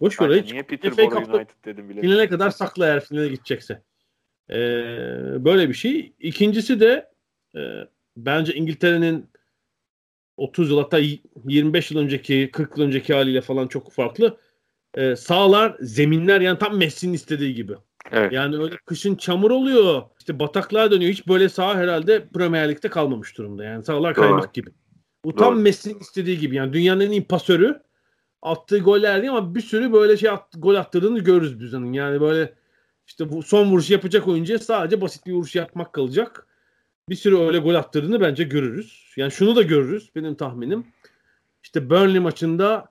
Boş 0.00 0.20
ver. 0.20 0.42
Hiç, 0.42 0.52
niye 0.52 0.62
Peterborough 0.62 1.34
United 1.34 1.64
dedim 1.64 1.88
bile. 1.88 2.00
Finale 2.00 2.28
kadar 2.28 2.50
sakla 2.50 2.86
eğer 2.86 3.00
finale 3.00 3.28
gidecekse. 3.28 3.82
Ee, 4.50 4.54
böyle 5.44 5.68
bir 5.68 5.74
şey. 5.74 6.12
İkincisi 6.20 6.80
de 6.80 7.10
e, 7.56 7.60
bence 8.16 8.54
İngiltere'nin 8.54 9.30
30 10.36 10.70
yıl 10.70 10.78
hatta 10.78 10.98
25 11.44 11.90
yıl 11.90 11.98
önceki 11.98 12.50
40 12.52 12.78
yıl 12.78 12.84
önceki 12.84 13.14
haliyle 13.14 13.40
falan 13.40 13.66
çok 13.66 13.92
farklı. 13.92 14.36
Ee, 14.94 15.16
sağlar, 15.16 15.76
zeminler 15.80 16.40
yani 16.40 16.58
tam 16.58 16.76
Messi'nin 16.76 17.12
istediği 17.12 17.54
gibi. 17.54 17.72
Evet. 18.12 18.32
Yani 18.32 18.56
öyle 18.56 18.76
kışın 18.86 19.14
çamur 19.14 19.50
oluyor. 19.50 20.02
İşte 20.18 20.38
bataklığa 20.38 20.90
dönüyor. 20.90 21.12
Hiç 21.12 21.28
böyle 21.28 21.48
sağ 21.48 21.76
herhalde 21.76 22.28
Premier 22.28 22.68
Lig'de 22.68 22.88
kalmamış 22.88 23.38
durumda. 23.38 23.64
Yani 23.64 23.84
sağlar 23.84 24.14
kaymak 24.14 24.42
Doğru. 24.42 24.52
gibi. 24.52 24.70
Bu 25.24 25.30
Doğru. 25.30 25.38
tam 25.38 25.60
Messi'nin 25.60 25.98
istediği 25.98 26.38
gibi. 26.38 26.56
Yani 26.56 26.72
dünyanın 26.72 27.00
en 27.00 27.10
iyi 27.10 27.24
pasörü 27.24 27.82
attığı 28.42 28.78
goller 28.78 29.22
değil 29.22 29.32
ama 29.32 29.54
bir 29.54 29.60
sürü 29.60 29.92
böyle 29.92 30.16
şey 30.16 30.30
at, 30.30 30.44
gol 30.56 30.74
attırdığını 30.74 31.18
görürüz 31.18 31.60
biz 31.60 31.74
onun. 31.74 31.92
Yani 31.92 32.20
böyle 32.20 32.54
işte 33.08 33.32
bu 33.32 33.42
son 33.42 33.70
vuruşu 33.70 33.92
yapacak 33.92 34.28
oyuncuya 34.28 34.58
sadece 34.58 35.00
basit 35.00 35.26
bir 35.26 35.32
vuruş 35.32 35.54
yapmak 35.54 35.92
kalacak. 35.92 36.46
Bir 37.08 37.14
sürü 37.14 37.38
öyle 37.38 37.58
gol 37.58 37.74
attırdığını 37.74 38.20
bence 38.20 38.44
görürüz. 38.44 39.12
Yani 39.16 39.32
şunu 39.32 39.56
da 39.56 39.62
görürüz 39.62 40.10
benim 40.14 40.34
tahminim. 40.34 40.86
İşte 41.62 41.90
Burnley 41.90 42.20
maçında 42.20 42.88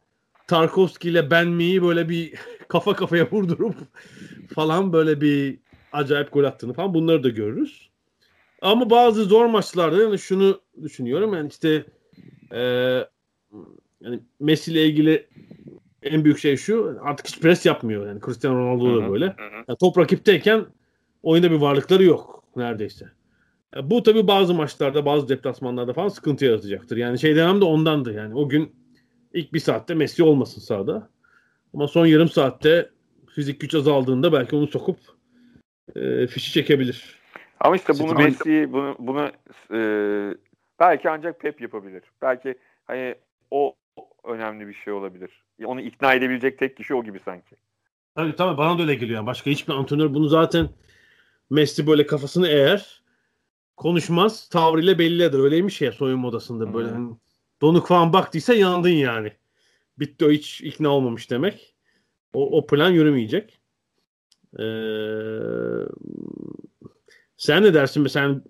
Tarkovski 0.47 1.09
ile 1.09 1.31
Benmi'yi 1.31 1.83
böyle 1.83 2.09
bir 2.09 2.33
kafa 2.67 2.95
kafaya 2.95 3.31
vurdurup 3.31 3.75
falan 4.55 4.93
böyle 4.93 5.21
bir 5.21 5.59
acayip 5.91 6.33
gol 6.33 6.43
attığını 6.43 6.73
falan 6.73 6.93
bunları 6.93 7.23
da 7.23 7.29
görürüz. 7.29 7.89
Ama 8.61 8.89
bazı 8.89 9.23
zor 9.23 9.45
maçlarda 9.45 10.03
yani 10.03 10.19
şunu 10.19 10.61
düşünüyorum 10.83 11.33
yani 11.33 11.47
işte 11.49 11.85
e, 12.51 12.59
yani 14.01 14.19
Messi 14.39 14.71
ile 14.71 14.85
ilgili 14.85 15.27
en 16.03 16.23
büyük 16.23 16.37
şey 16.37 16.57
şu 16.57 16.99
artık 17.01 17.27
hiç 17.27 17.39
pres 17.39 17.65
yapmıyor 17.65 18.07
yani 18.07 18.19
Cristiano 18.25 18.57
Ronaldo 18.57 19.01
da 19.01 19.11
böyle. 19.11 19.35
Yani 19.67 19.77
top 19.79 19.97
rakipteyken 19.97 20.65
oyunda 21.23 21.51
bir 21.51 21.55
varlıkları 21.55 22.03
yok 22.03 22.43
neredeyse. 22.55 23.05
Bu 23.83 24.03
tabi 24.03 24.27
bazı 24.27 24.53
maçlarda, 24.53 25.05
bazı 25.05 25.29
deplasmanlarda 25.29 25.93
falan 25.93 26.07
sıkıntı 26.07 26.45
yaratacaktır. 26.45 26.97
Yani 26.97 27.19
şey 27.19 27.35
demem 27.35 27.61
de 27.61 27.65
ondandı. 27.65 28.13
Yani 28.13 28.35
o 28.35 28.49
gün 28.49 28.75
ilk 29.33 29.53
bir 29.53 29.59
saatte 29.59 29.93
Messi 29.93 30.23
olmasın 30.23 30.61
sahada. 30.61 31.09
Ama 31.73 31.87
son 31.87 32.05
yarım 32.05 32.29
saatte 32.29 32.89
fizik 33.35 33.61
güç 33.61 33.75
azaldığında 33.75 34.33
belki 34.33 34.55
onu 34.55 34.67
sokup 34.67 34.97
e, 35.95 36.27
fişi 36.27 36.51
çekebilir. 36.51 37.19
Ama 37.59 37.75
işte 37.75 37.93
bunu 37.99 38.07
City 38.07 38.23
Messi 38.23 38.73
bunu 38.73 38.95
bunu 38.99 39.31
e, 39.73 39.79
belki 40.79 41.09
ancak 41.09 41.39
Pep 41.39 41.61
yapabilir. 41.61 42.03
Belki 42.21 42.55
hani 42.85 43.15
o 43.51 43.75
önemli 44.23 44.67
bir 44.67 44.73
şey 44.73 44.93
olabilir. 44.93 45.46
Onu 45.65 45.81
ikna 45.81 46.13
edebilecek 46.13 46.59
tek 46.59 46.77
kişi 46.77 46.95
o 46.95 47.03
gibi 47.03 47.19
sanki. 47.25 47.55
Tabii 48.15 48.35
tabii 48.35 48.57
bana 48.57 48.77
da 48.77 48.81
öyle 48.81 48.95
geliyor. 48.95 49.25
Başka 49.25 49.51
hiçbir 49.51 49.73
antrenör 49.73 50.13
bunu 50.13 50.27
zaten 50.27 50.69
Messi 51.49 51.87
böyle 51.87 52.05
kafasını 52.05 52.47
eğer 52.47 53.01
konuşmaz 53.77 54.49
tavrıyla 54.49 54.99
belli 54.99 55.23
eder. 55.23 55.39
Öyleymiş 55.39 55.81
ya 55.81 55.91
soyunma 55.91 56.27
odasında 56.27 56.73
böyle 56.73 56.89
hani 56.89 57.15
donuk 57.61 57.87
falan 57.87 58.13
baktıysa 58.13 58.53
yandın 58.53 58.89
yani. 58.89 59.31
Bitti 59.99 60.25
o 60.25 60.31
hiç 60.31 60.61
ikna 60.61 60.89
olmamış 60.89 61.31
demek. 61.31 61.75
O, 62.33 62.57
o 62.57 62.67
plan 62.67 62.89
yürümeyecek. 62.89 63.59
Ee, 64.59 64.63
sen 67.37 67.63
ne 67.63 67.73
dersin 67.73 68.03
mesela 68.03 68.41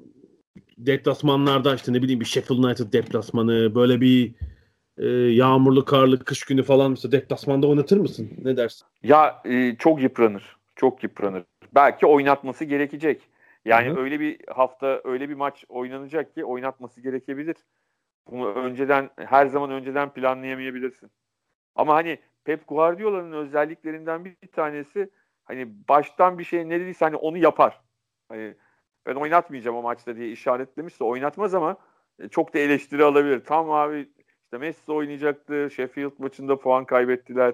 deplasmanlarda 0.77 1.75
işte 1.75 1.93
ne 1.93 2.01
bileyim 2.01 2.19
bir 2.19 2.25
Sheffield 2.25 2.63
United 2.63 2.93
deplasmanı 2.93 3.75
böyle 3.75 4.01
bir 4.01 4.35
e, 4.97 5.05
yağmurlu 5.07 5.85
karlı 5.85 6.19
kış 6.19 6.43
günü 6.43 6.63
falan 6.63 6.91
mesela 6.91 7.11
deplasmanda 7.11 7.67
oynatır 7.67 7.97
mısın? 7.97 8.29
Ne 8.43 8.57
dersin? 8.57 8.87
Ya 9.03 9.41
e, 9.45 9.75
çok 9.75 10.01
yıpranır. 10.01 10.57
Çok 10.75 11.03
yıpranır. 11.03 11.43
Belki 11.75 12.05
oynatması 12.05 12.65
gerekecek. 12.65 13.21
Yani 13.65 13.89
Hı-hı. 13.89 13.99
öyle 13.99 14.19
bir 14.19 14.39
hafta 14.47 15.01
öyle 15.03 15.29
bir 15.29 15.33
maç 15.33 15.65
oynanacak 15.69 16.35
ki 16.35 16.45
oynatması 16.45 17.01
gerekebilir. 17.01 17.55
Bunu 18.31 18.47
önceden 18.47 19.09
her 19.17 19.45
zaman 19.47 19.71
önceden 19.71 20.13
planlayamayabilirsin. 20.13 21.11
Ama 21.75 21.95
hani 21.95 22.19
Pep 22.43 22.67
Guardiola'nın 22.67 23.31
özelliklerinden 23.31 24.25
bir 24.25 24.35
tanesi 24.51 25.09
hani 25.43 25.67
baştan 25.89 26.39
bir 26.39 26.43
şey 26.43 26.69
ne 26.69 26.79
dediyse 26.79 27.05
hani 27.05 27.15
onu 27.15 27.37
yapar. 27.37 27.81
Hani 28.29 28.53
ben 29.05 29.15
oynatmayacağım 29.15 29.77
o 29.77 29.81
maçta 29.81 30.15
diye 30.15 30.31
işaretlemişse 30.31 31.03
oynatmaz 31.03 31.53
ama 31.53 31.77
e, 32.19 32.27
çok 32.27 32.53
da 32.53 32.59
eleştiri 32.59 33.03
alabilir. 33.03 33.45
Tam 33.45 33.71
abi 33.71 34.09
işte 34.47 34.57
Messi 34.57 34.91
oynayacaktı. 34.91 35.69
Sheffield 35.71 36.11
maçında 36.17 36.59
puan 36.59 36.85
kaybettiler. 36.85 37.53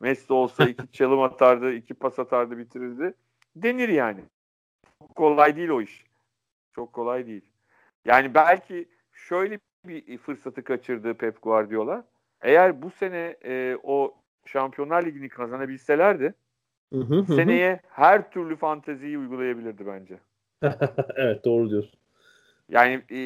Messi 0.00 0.32
olsa 0.32 0.64
iki 0.64 0.92
çalım 0.92 1.22
atardı, 1.22 1.72
iki 1.72 1.94
pas 1.94 2.18
atardı, 2.18 2.58
bitirirdi. 2.58 3.14
Denir 3.56 3.88
yani. 3.88 4.20
Çok 4.98 5.14
kolay 5.14 5.56
değil 5.56 5.68
o 5.68 5.80
iş. 5.82 6.04
Çok 6.74 6.92
kolay 6.92 7.26
değil. 7.26 7.44
Yani 8.04 8.34
belki 8.34 8.88
şöyle 9.12 9.58
bir 9.86 10.18
fırsatı 10.18 10.64
kaçırdı 10.64 11.14
Pep 11.14 11.42
Guardiola. 11.42 12.04
Eğer 12.40 12.82
bu 12.82 12.90
sene 12.90 13.36
e, 13.44 13.76
o 13.82 14.14
Şampiyonlar 14.44 15.06
Ligi'ni 15.06 15.28
kazanabilselerdi 15.28 16.34
Hı 16.92 16.98
hı 16.98 17.14
hı. 17.14 17.34
seneye 17.34 17.80
her 17.88 18.30
türlü 18.30 18.56
fanteziyi 18.56 19.18
uygulayabilirdi 19.18 19.86
bence. 19.86 20.18
evet 21.16 21.44
doğru 21.44 21.70
diyorsun. 21.70 21.98
Yani 22.68 23.02
e, 23.10 23.20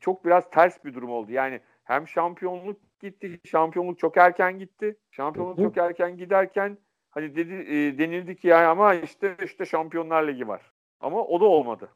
çok 0.00 0.24
biraz 0.24 0.50
ters 0.50 0.84
bir 0.84 0.94
durum 0.94 1.10
oldu. 1.10 1.32
Yani 1.32 1.60
hem 1.84 2.08
şampiyonluk 2.08 2.80
gitti, 3.00 3.40
şampiyonluk 3.44 3.98
çok 3.98 4.16
erken 4.16 4.58
gitti. 4.58 4.96
Şampiyonluk 5.10 5.58
Hı 5.58 5.62
çok 5.62 5.76
erken 5.76 6.16
giderken 6.16 6.78
hani 7.10 7.36
dedi 7.36 7.54
e, 7.54 7.98
denildi 7.98 8.36
ki 8.36 8.48
yani 8.48 8.66
ama 8.66 8.94
işte 8.94 9.36
işte 9.44 9.66
Şampiyonlar 9.66 10.28
Ligi 10.28 10.48
var. 10.48 10.72
Ama 11.00 11.24
o 11.24 11.40
da 11.40 11.44
olmadı. 11.44 11.88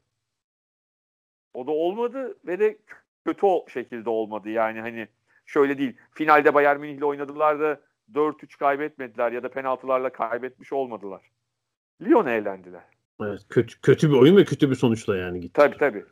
O 1.54 1.66
da 1.66 1.70
olmadı 1.70 2.38
ve 2.46 2.58
de 2.58 2.78
kötü 3.24 3.46
şekilde 3.68 4.10
olmadı. 4.10 4.50
Yani 4.50 4.80
hani 4.80 5.08
şöyle 5.46 5.78
değil. 5.78 5.96
Finalde 6.10 6.54
Bayern 6.54 6.80
Münih'le 6.80 7.02
oynadılar 7.02 7.60
da 7.60 7.80
4-3 8.14 8.58
kaybetmediler 8.58 9.32
ya 9.32 9.42
da 9.42 9.48
penaltılarla 9.48 10.12
kaybetmiş 10.12 10.72
olmadılar. 10.72 11.30
Lyon'a 12.02 12.30
eğlendiler. 12.30 12.82
Evet, 13.22 13.40
kötü 13.48 13.80
kötü 13.80 14.10
bir 14.10 14.16
oyun 14.16 14.36
ve 14.36 14.44
kötü 14.44 14.70
bir 14.70 14.74
sonuçla 14.74 15.16
yani 15.16 15.40
gitti. 15.40 15.52
Tabii 15.52 15.78
tabii. 15.78 16.04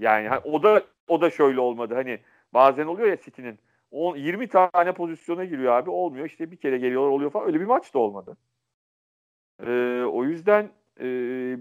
Yani 0.00 0.30
o 0.44 0.62
da 0.62 0.82
o 1.08 1.20
da 1.20 1.30
şöyle 1.30 1.60
olmadı. 1.60 1.94
Hani 1.94 2.20
bazen 2.54 2.86
oluyor 2.86 3.08
ya 3.08 3.20
City'nin 3.20 3.58
10 3.90 4.16
20 4.16 4.48
tane 4.48 4.92
pozisyona 4.92 5.44
giriyor 5.44 5.72
abi 5.72 5.90
olmuyor. 5.90 6.26
İşte 6.26 6.50
bir 6.50 6.56
kere 6.56 6.78
geliyorlar 6.78 7.10
oluyor 7.10 7.30
falan. 7.30 7.46
Öyle 7.46 7.60
bir 7.60 7.64
maç 7.64 7.94
da 7.94 7.98
olmadı. 7.98 8.36
Ee, 9.66 10.02
o 10.12 10.24
yüzden 10.24 10.70
e, 11.00 11.04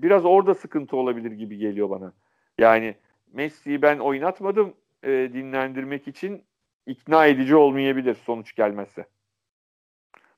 biraz 0.02 0.26
orada 0.26 0.54
sıkıntı 0.54 0.98
olabilir 0.98 1.32
gibi 1.32 1.58
geliyor 1.58 1.90
bana. 1.90 2.14
Yani 2.58 2.96
Messi'yi 3.34 3.82
ben 3.82 4.00
oynatmadım 4.00 4.74
e, 5.04 5.10
dinlendirmek 5.10 6.08
için 6.08 6.44
ikna 6.86 7.26
edici 7.26 7.56
olmayabilir 7.56 8.16
sonuç 8.16 8.56
gelmezse. 8.56 9.06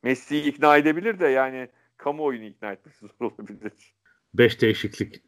Messi'yi 0.04 0.44
ikna 0.44 0.78
edebilir 0.78 1.20
de 1.20 1.28
yani 1.28 1.70
kamuoyunu 1.98 2.44
ikna 2.44 2.72
etmesi 2.72 3.00
zor 3.20 3.32
olabilir. 3.32 3.96
5 4.34 4.62
değişiklik. 4.62 5.24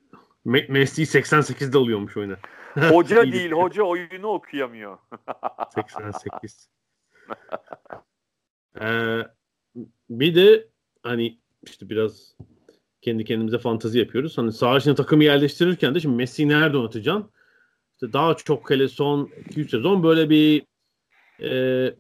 Me- 0.48 0.68
Messi'yi 0.70 1.08
88'de 1.08 1.78
alıyormuş 1.78 2.18
oyuna. 2.18 2.38
Hoca 2.90 3.32
değil, 3.32 3.52
hoca 3.52 3.84
oyunu 3.84 4.28
okuyamıyor. 4.28 4.98
88. 5.76 6.70
Ee, 8.82 9.20
bir 10.10 10.36
de 10.36 10.68
hani 11.04 11.40
işte 11.64 11.90
biraz 11.90 12.36
kendi 13.02 13.26
kendimize 13.26 13.58
fantazi 13.60 14.00
yapıyoruz. 14.00 14.38
Hani 14.38 14.52
sağ 14.52 14.78
içine 14.78 14.96
takımı 14.96 15.24
yerleştirirken 15.24 15.96
de 15.96 16.00
şimdi 16.00 16.16
Messi'yi 16.16 16.50
nerede 16.50 16.78
oynatacaksın? 16.78 17.32
İşte 17.94 18.14
daha 18.14 18.34
çok 18.34 18.70
hele 18.70 18.88
son 18.88 19.26
2-3 19.50 19.70
sezon 19.70 20.04
böyle 20.04 20.30
bir 20.30 20.64
e, 21.42 21.96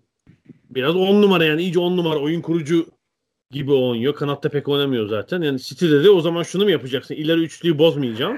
biraz 0.69 0.95
10 0.95 1.21
numara 1.21 1.45
yani 1.45 1.61
iyice 1.61 1.79
10 1.79 1.97
numara 1.97 2.19
oyun 2.19 2.41
kurucu 2.41 2.85
gibi 3.51 3.73
oynuyor. 3.73 4.15
Kanatta 4.15 4.49
pek 4.49 4.67
oynamıyor 4.67 5.07
zaten. 5.07 5.41
Yani 5.41 5.59
City'de 5.59 6.03
de 6.03 6.09
o 6.09 6.21
zaman 6.21 6.43
şunu 6.43 6.63
mu 6.63 6.71
yapacaksın? 6.71 7.15
İleri 7.15 7.39
üçlüyü 7.41 7.77
bozmayacağım. 7.77 8.37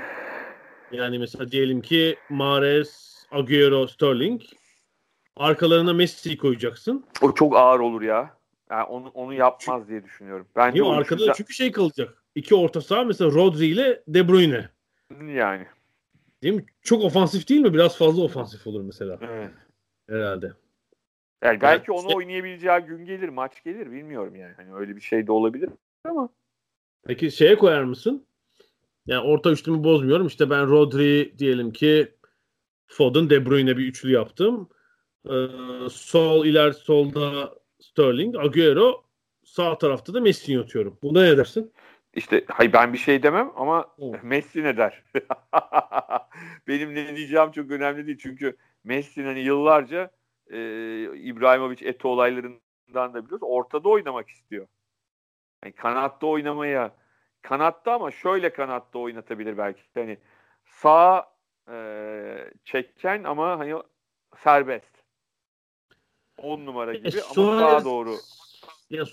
Yani 0.92 1.20
mesela 1.20 1.52
diyelim 1.52 1.82
ki 1.82 2.16
Mahrez, 2.30 3.20
Agüero, 3.32 3.88
Sterling. 3.88 4.42
Arkalarına 5.36 5.94
Messi'yi 5.94 6.38
koyacaksın. 6.38 7.06
O 7.22 7.34
çok 7.34 7.56
ağır 7.58 7.80
olur 7.80 8.02
ya. 8.02 8.38
Yani 8.72 8.84
onu 8.84 9.08
onu 9.14 9.34
yapmaz 9.34 9.88
diye 9.90 10.04
düşünüyorum. 10.04 10.48
Bence 10.56 10.84
o 10.84 10.92
arkada 10.92 11.24
üçlü- 11.26 11.34
çünkü 11.38 11.54
şey 11.54 11.72
kalacak. 11.72 12.24
İki 12.36 12.56
orta 12.56 12.82
saha 12.82 13.04
mesela 13.04 13.32
Rodri 13.32 13.66
ile 13.66 14.04
De 14.08 14.28
Bruyne. 14.28 14.70
yani. 15.36 15.66
Değil 16.44 16.54
mi? 16.54 16.66
Çok 16.82 17.04
ofansif 17.04 17.50
değil 17.50 17.62
mi? 17.62 17.74
Biraz 17.74 17.98
fazla 17.98 18.22
ofansif 18.22 18.68
olur 18.68 18.82
mesela 18.82 19.20
Evet. 19.22 19.52
herhalde. 20.10 20.52
Yani 21.44 21.62
belki 21.62 21.92
onu 21.92 22.08
şey- 22.08 22.16
oynayabileceği 22.16 22.80
gün 22.80 23.06
gelir, 23.06 23.30
maç 23.30 23.64
gelir 23.64 23.92
bilmiyorum 23.92 24.36
yani. 24.36 24.54
Hani 24.58 24.74
öyle 24.74 24.96
bir 24.96 25.02
şey 25.02 25.28
de 25.28 25.32
olabilir 25.32 25.70
ama 26.04 26.30
Peki 27.08 27.32
şeye 27.32 27.56
koyar 27.56 27.84
mısın? 27.84 28.26
Yani 29.06 29.28
orta 29.28 29.52
üçlümü 29.52 29.84
bozmuyorum. 29.84 30.28
İşte 30.28 30.50
ben 30.50 30.68
Rodri 30.68 31.34
diyelim 31.38 31.72
ki 31.72 32.14
Foden, 32.88 33.30
De 33.30 33.46
Bruyne 33.46 33.78
bir 33.78 33.86
üçlü 33.86 34.12
yaptım. 34.12 34.70
Ee, 35.26 35.48
sol 35.92 36.46
iler 36.46 36.72
solda 36.72 37.54
Sterling, 37.80 38.36
Agüero 38.36 39.04
sağ 39.44 39.78
tarafta 39.78 40.14
da 40.14 40.22
Messi'yi 40.22 40.60
atıyorum. 40.60 40.98
Buna 41.04 41.22
ne 41.22 41.38
dersin? 41.38 41.72
işte 42.16 42.46
hay 42.48 42.74
ben 42.74 42.94
bir 42.94 42.98
şey 42.98 43.24
demem 43.24 43.52
ama 43.56 43.88
Evet. 44.00 44.20
Messi 44.24 44.64
ne 44.64 44.78
der? 44.78 45.04
Benim 46.68 46.96
ne 46.96 47.16
diyeceğim 47.16 47.52
çok 47.52 47.72
önemli 47.72 48.08
değil. 48.08 48.18
Çünkü 48.22 48.58
Messi'nin 48.84 49.26
hani 49.26 49.40
yıllarca 49.40 50.12
e, 50.50 50.58
İbrahimovic 51.18 51.78
Eto 51.88 52.10
olaylarından 52.10 53.14
da 53.14 53.26
biliyoruz. 53.26 53.48
Ortada 53.50 53.90
oynamak 53.90 54.30
istiyor. 54.30 54.68
Yani 55.64 55.74
kanatta 55.76 56.28
oynamaya 56.28 56.96
kanatta 57.42 57.94
ama 57.94 58.12
şöyle 58.12 58.54
kanatta 58.54 59.00
oynatabilir 59.00 59.58
belki. 59.58 59.82
Hani 59.94 60.18
sağ 60.66 61.34
e, 61.72 61.78
çeken 62.64 63.24
ama 63.24 63.60
hani 63.60 63.76
serbest. 64.38 64.92
10 66.38 66.66
numara 66.66 66.94
gibi 66.94 67.18
E, 67.18 67.22
ama 67.22 67.34
Suarez- 67.34 67.60
sağa 67.60 67.86
doğru. 67.86 68.16
Ya 68.90 69.04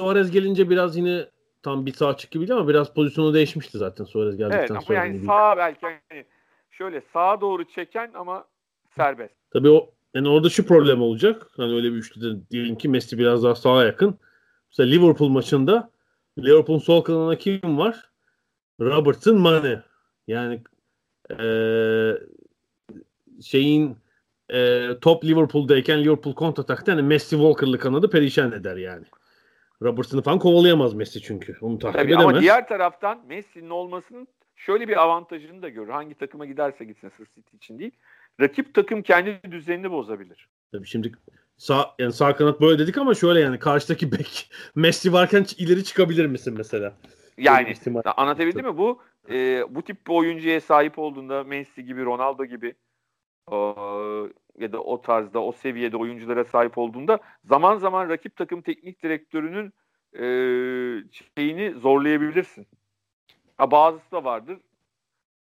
Suarez 0.00 0.30
gelince 0.30 0.70
biraz 0.70 0.96
yine 0.96 1.26
tam 1.62 1.86
bir 1.86 1.92
sağ 1.92 2.08
açık 2.08 2.30
gibiydi 2.30 2.54
ama 2.54 2.68
biraz 2.68 2.94
pozisyonu 2.94 3.34
değişmişti 3.34 3.78
zaten 3.78 4.04
Suarez 4.04 4.36
geldikten 4.36 4.58
Evet 4.58 4.70
ama 4.70 4.80
sonra. 4.80 4.98
yani 4.98 5.18
sağ 5.18 5.56
belki 5.56 5.86
hani 6.08 6.24
şöyle 6.70 7.00
sağa 7.00 7.40
doğru 7.40 7.64
çeken 7.64 8.10
ama 8.14 8.48
serbest. 8.96 9.34
Tabii 9.50 9.70
o 9.70 9.90
yani 10.14 10.28
orada 10.28 10.48
şu 10.50 10.66
problem 10.66 11.02
olacak. 11.02 11.46
Hani 11.56 11.74
öyle 11.74 11.92
bir 11.92 11.96
üçlüde 11.96 12.50
diyelim 12.50 12.76
ki 12.76 12.88
Messi 12.88 13.18
biraz 13.18 13.44
daha 13.44 13.54
sağa 13.54 13.84
yakın. 13.84 14.18
Mesela 14.70 14.88
Liverpool 14.90 15.28
maçında 15.28 15.90
Liverpool'un 16.38 16.78
sol 16.78 17.00
kanalına 17.02 17.38
kim 17.38 17.78
var? 17.78 18.10
Robertson, 18.80 19.36
Mane. 19.36 19.82
Yani 20.26 20.62
eee, 21.30 22.18
şeyin 23.42 23.96
eee, 24.50 24.98
top 25.00 25.24
Liverpool'dayken 25.24 26.04
Liverpool 26.04 26.34
kontratakta 26.34 26.92
hani 26.92 27.02
Messi 27.02 27.30
Walker'lı 27.30 27.78
kanadı 27.78 28.10
perişan 28.10 28.52
eder 28.52 28.76
yani. 28.76 29.04
Robertson'ı 29.82 30.22
falan 30.22 30.38
kovalayamaz 30.38 30.94
Messi 30.94 31.22
çünkü. 31.22 31.56
Onu 31.60 31.78
takip 31.78 32.00
Tabii 32.00 32.12
edemez. 32.12 32.24
ama 32.24 32.40
diğer 32.40 32.68
taraftan 32.68 33.26
Messi'nin 33.26 33.70
olmasının 33.70 34.28
şöyle 34.56 34.88
bir 34.88 35.02
avantajını 35.02 35.62
da 35.62 35.68
görür. 35.68 35.88
Hangi 35.88 36.14
takıma 36.14 36.46
giderse 36.46 36.84
gitsin 36.84 37.12
sırf 37.16 37.34
City 37.34 37.56
için 37.56 37.78
değil. 37.78 37.92
Rakip 38.40 38.74
takım 38.74 39.02
kendi 39.02 39.40
düzenini 39.50 39.90
bozabilir. 39.90 40.48
Tabii 40.72 40.86
şimdi 40.86 41.12
sağ 41.56 41.94
yani 41.98 42.12
sağ 42.12 42.36
kanat 42.36 42.60
böyle 42.60 42.78
dedik 42.78 42.98
ama 42.98 43.14
şöyle 43.14 43.40
yani 43.40 43.58
karşıdaki 43.58 44.12
bek 44.18 44.50
Messi 44.74 45.12
varken 45.12 45.46
ileri 45.58 45.84
çıkabilir 45.84 46.26
misin 46.26 46.54
mesela? 46.56 46.94
Yani 47.38 47.74
anlatabildim 48.16 48.66
mi? 48.66 48.76
Bu 48.76 49.02
e, 49.30 49.64
bu 49.74 49.82
tip 49.82 50.06
bir 50.06 50.12
oyuncuya 50.12 50.60
sahip 50.60 50.98
olduğunda 50.98 51.44
Messi 51.44 51.84
gibi, 51.84 52.04
Ronaldo 52.04 52.44
gibi 52.44 52.74
e, 53.52 53.56
ya 54.58 54.72
da 54.72 54.82
o 54.82 55.00
tarzda, 55.00 55.42
o 55.42 55.52
seviyede 55.52 55.96
oyunculara 55.96 56.44
sahip 56.44 56.78
olduğunda 56.78 57.18
zaman 57.44 57.78
zaman 57.78 58.08
rakip 58.08 58.36
takım 58.36 58.62
teknik 58.62 59.02
direktörünün 59.02 59.72
e, 60.12 60.24
şeyini 61.36 61.74
zorlayabilirsin. 61.80 62.66
Ha, 63.56 63.70
bazısı 63.70 64.10
da 64.12 64.24
vardır. 64.24 64.58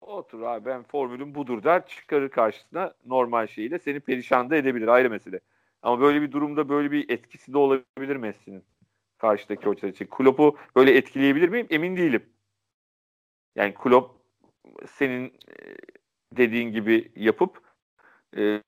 Otur 0.02 0.42
abi 0.42 0.64
ben 0.66 0.82
formülüm 0.82 1.34
budur 1.34 1.62
der 1.62 1.86
çıkarır 1.86 2.28
karşısına 2.28 2.94
normal 3.06 3.46
şeyiyle 3.46 3.78
seni 3.78 4.00
perişan 4.00 4.50
da 4.50 4.56
edebilir 4.56 4.88
ayrı 4.88 5.10
mesele. 5.10 5.40
Ama 5.82 6.00
böyle 6.00 6.22
bir 6.22 6.32
durumda 6.32 6.68
böyle 6.68 6.90
bir 6.90 7.10
etkisi 7.10 7.52
de 7.52 7.58
olabilir 7.58 8.16
Messi'nin 8.16 8.64
karşıdaki 9.18 9.66
hocalar 9.66 9.92
için. 9.92 10.06
Klopp'u 10.06 10.56
böyle 10.76 10.96
etkileyebilir 10.96 11.48
miyim? 11.48 11.66
Emin 11.70 11.96
değilim. 11.96 12.22
Yani 13.56 13.74
Klopp 13.74 14.16
senin 14.86 15.26
e, 15.26 15.32
dediğin 16.36 16.72
gibi 16.72 17.12
yapıp 17.16 17.60
e, 18.36 18.62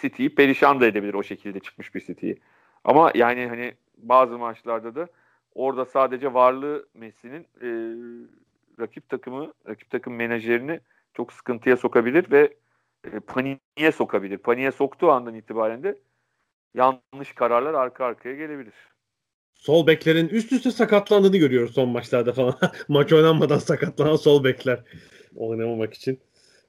City'yi 0.00 0.34
perişan 0.34 0.80
da 0.80 0.86
edebilir 0.86 1.14
o 1.14 1.22
şekilde 1.22 1.60
çıkmış 1.60 1.94
bir 1.94 2.00
City'yi. 2.00 2.40
Ama 2.84 3.12
yani 3.14 3.46
hani 3.46 3.74
bazı 3.96 4.38
maçlarda 4.38 4.94
da 4.94 5.08
orada 5.54 5.84
sadece 5.84 6.34
varlığı 6.34 6.88
Messi'nin 6.94 7.46
e, 7.62 7.68
rakip 8.80 9.08
takımı, 9.08 9.52
rakip 9.68 9.90
takım 9.90 10.14
menajerini 10.14 10.80
çok 11.14 11.32
sıkıntıya 11.32 11.76
sokabilir 11.76 12.30
ve 12.30 12.54
e, 13.04 13.20
paniğe 13.20 13.92
sokabilir. 13.94 14.38
Paniğe 14.38 14.72
soktuğu 14.72 15.10
andan 15.10 15.34
itibaren 15.34 15.82
de 15.82 15.98
yanlış 16.74 17.32
kararlar 17.34 17.74
arka 17.74 18.04
arkaya 18.04 18.34
gelebilir. 18.34 18.74
Sol 19.54 19.86
beklerin 19.86 20.28
üst 20.28 20.52
üste 20.52 20.70
sakatlandığını 20.70 21.36
görüyoruz 21.36 21.74
son 21.74 21.88
maçlarda 21.88 22.32
falan. 22.32 22.54
Maç 22.88 23.12
oynanmadan 23.12 23.58
sakatlanan 23.58 24.16
sol 24.16 24.44
bekler 24.44 24.84
oynamamak 25.36 25.94
için 25.94 26.20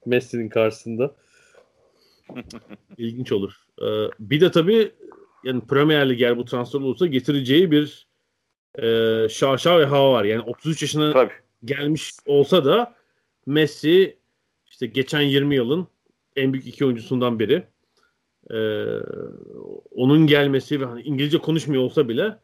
Messi'nin 0.05 0.49
karşısında. 0.49 1.15
İlginç 2.97 3.31
olur. 3.31 3.53
Ee, 3.81 3.85
bir 4.19 4.41
de 4.41 4.51
tabii 4.51 4.91
yani 5.43 5.61
Premier 5.61 6.09
Lig 6.09 6.21
eğer 6.21 6.37
bu 6.37 6.45
transfer 6.45 6.79
olursa 6.79 7.07
getireceği 7.07 7.71
bir 7.71 8.07
e, 8.75 9.27
şaşa 9.29 9.79
ve 9.79 9.85
hava 9.85 10.13
var. 10.13 10.23
Yani 10.23 10.41
33 10.41 10.81
yaşına 10.81 11.13
Tabii. 11.13 11.33
Gelmiş 11.65 12.11
olsa 12.25 12.65
da 12.65 12.95
Messi 13.45 14.17
işte 14.65 14.85
geçen 14.87 15.21
20 15.21 15.55
yılın 15.55 15.87
en 16.35 16.53
büyük 16.53 16.67
iki 16.67 16.85
oyuncusundan 16.85 17.39
biri. 17.39 17.63
Ee, 18.51 18.85
onun 19.91 20.27
gelmesi 20.27 20.81
ve 20.81 20.85
hani 20.85 21.01
İngilizce 21.01 21.37
konuşmuyor 21.37 21.83
olsa 21.83 22.09
bile 22.09 22.37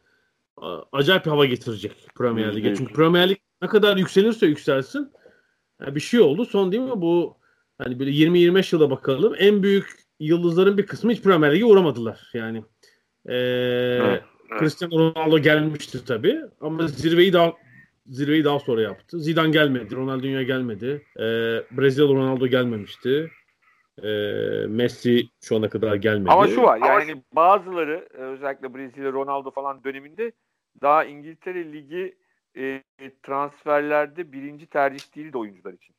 acayip 0.92 1.24
bir 1.24 1.30
hava 1.30 1.44
getirecek 1.44 1.92
Premier 2.14 2.56
Lig'e. 2.56 2.74
Çünkü 2.74 2.92
Premier 2.92 3.28
Lig 3.28 3.38
ne 3.62 3.68
kadar 3.68 3.96
yükselirse 3.96 4.46
yükselsin 4.46 5.12
yani 5.80 5.94
bir 5.94 6.00
şey 6.00 6.20
oldu. 6.20 6.44
Son 6.44 6.72
değil 6.72 6.82
mi 6.82 7.00
bu 7.00 7.36
hani 7.78 7.98
böyle 7.98 8.10
20-25 8.10 8.74
yıla 8.74 8.90
bakalım 8.90 9.34
en 9.38 9.62
büyük 9.62 9.86
yıldızların 10.20 10.78
bir 10.78 10.86
kısmı 10.86 11.12
hiç 11.12 11.22
Premier 11.22 11.54
Lig'e 11.54 11.64
uğramadılar. 11.64 12.30
Yani 12.34 12.64
ee, 13.26 13.34
Evet, 14.02 14.22
Cristiano 14.58 14.98
Ronaldo 14.98 15.38
gelmişti 15.38 16.04
tabii 16.04 16.40
ama 16.60 16.86
zirveyi 16.86 17.32
daha 17.32 17.52
zirveyi 18.08 18.44
daha 18.44 18.58
sonra 18.58 18.82
yaptı. 18.82 19.20
Zidane 19.20 19.50
gelmedi, 19.50 19.96
Ronaldinho 19.96 20.42
gelmedi. 20.42 21.02
Ee, 21.16 21.22
Brezilyalı 21.70 22.14
Ronaldo 22.14 22.46
gelmemişti. 22.46 23.30
Ee, 24.02 24.08
Messi 24.68 25.28
şu 25.44 25.56
ana 25.56 25.68
kadar 25.68 25.94
gelmedi. 25.94 26.30
Ama 26.30 26.48
şu 26.48 26.62
var 26.62 26.78
yani 26.78 27.22
bazıları 27.32 28.08
e, 28.14 28.16
özellikle 28.16 28.74
Brezilya 28.74 29.12
Ronaldo 29.12 29.50
falan 29.50 29.84
döneminde 29.84 30.32
daha 30.80 31.04
İngiltere 31.04 31.72
Ligi 31.72 32.16
e, 32.56 32.82
transferlerde 33.22 34.32
birinci 34.32 34.66
tercih 34.66 35.16
değildi 35.16 35.38
oyuncular 35.38 35.72
için. 35.72 35.94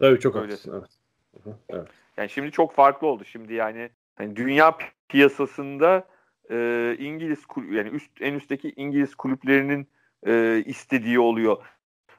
Tabii 0.00 0.20
çok 0.20 0.36
Öyle. 0.36 0.46
haklısın. 0.46 0.72
Evet. 0.76 1.56
Evet. 1.68 1.88
Yani 2.16 2.28
şimdi 2.28 2.50
çok 2.50 2.74
farklı 2.74 3.06
oldu. 3.06 3.24
Şimdi 3.24 3.54
yani 3.54 3.90
hani 4.16 4.36
dünya 4.36 4.68
pi- 4.68 4.92
piyasasında 5.08 6.08
e, 6.50 6.96
İngiliz 6.98 7.46
kulüp 7.46 7.72
yani 7.72 7.88
üst 7.88 8.10
en 8.20 8.34
üstteki 8.34 8.72
İngiliz 8.76 9.14
kulüplerinin 9.14 9.88
e, 10.26 10.62
istediği 10.66 11.20
oluyor. 11.20 11.56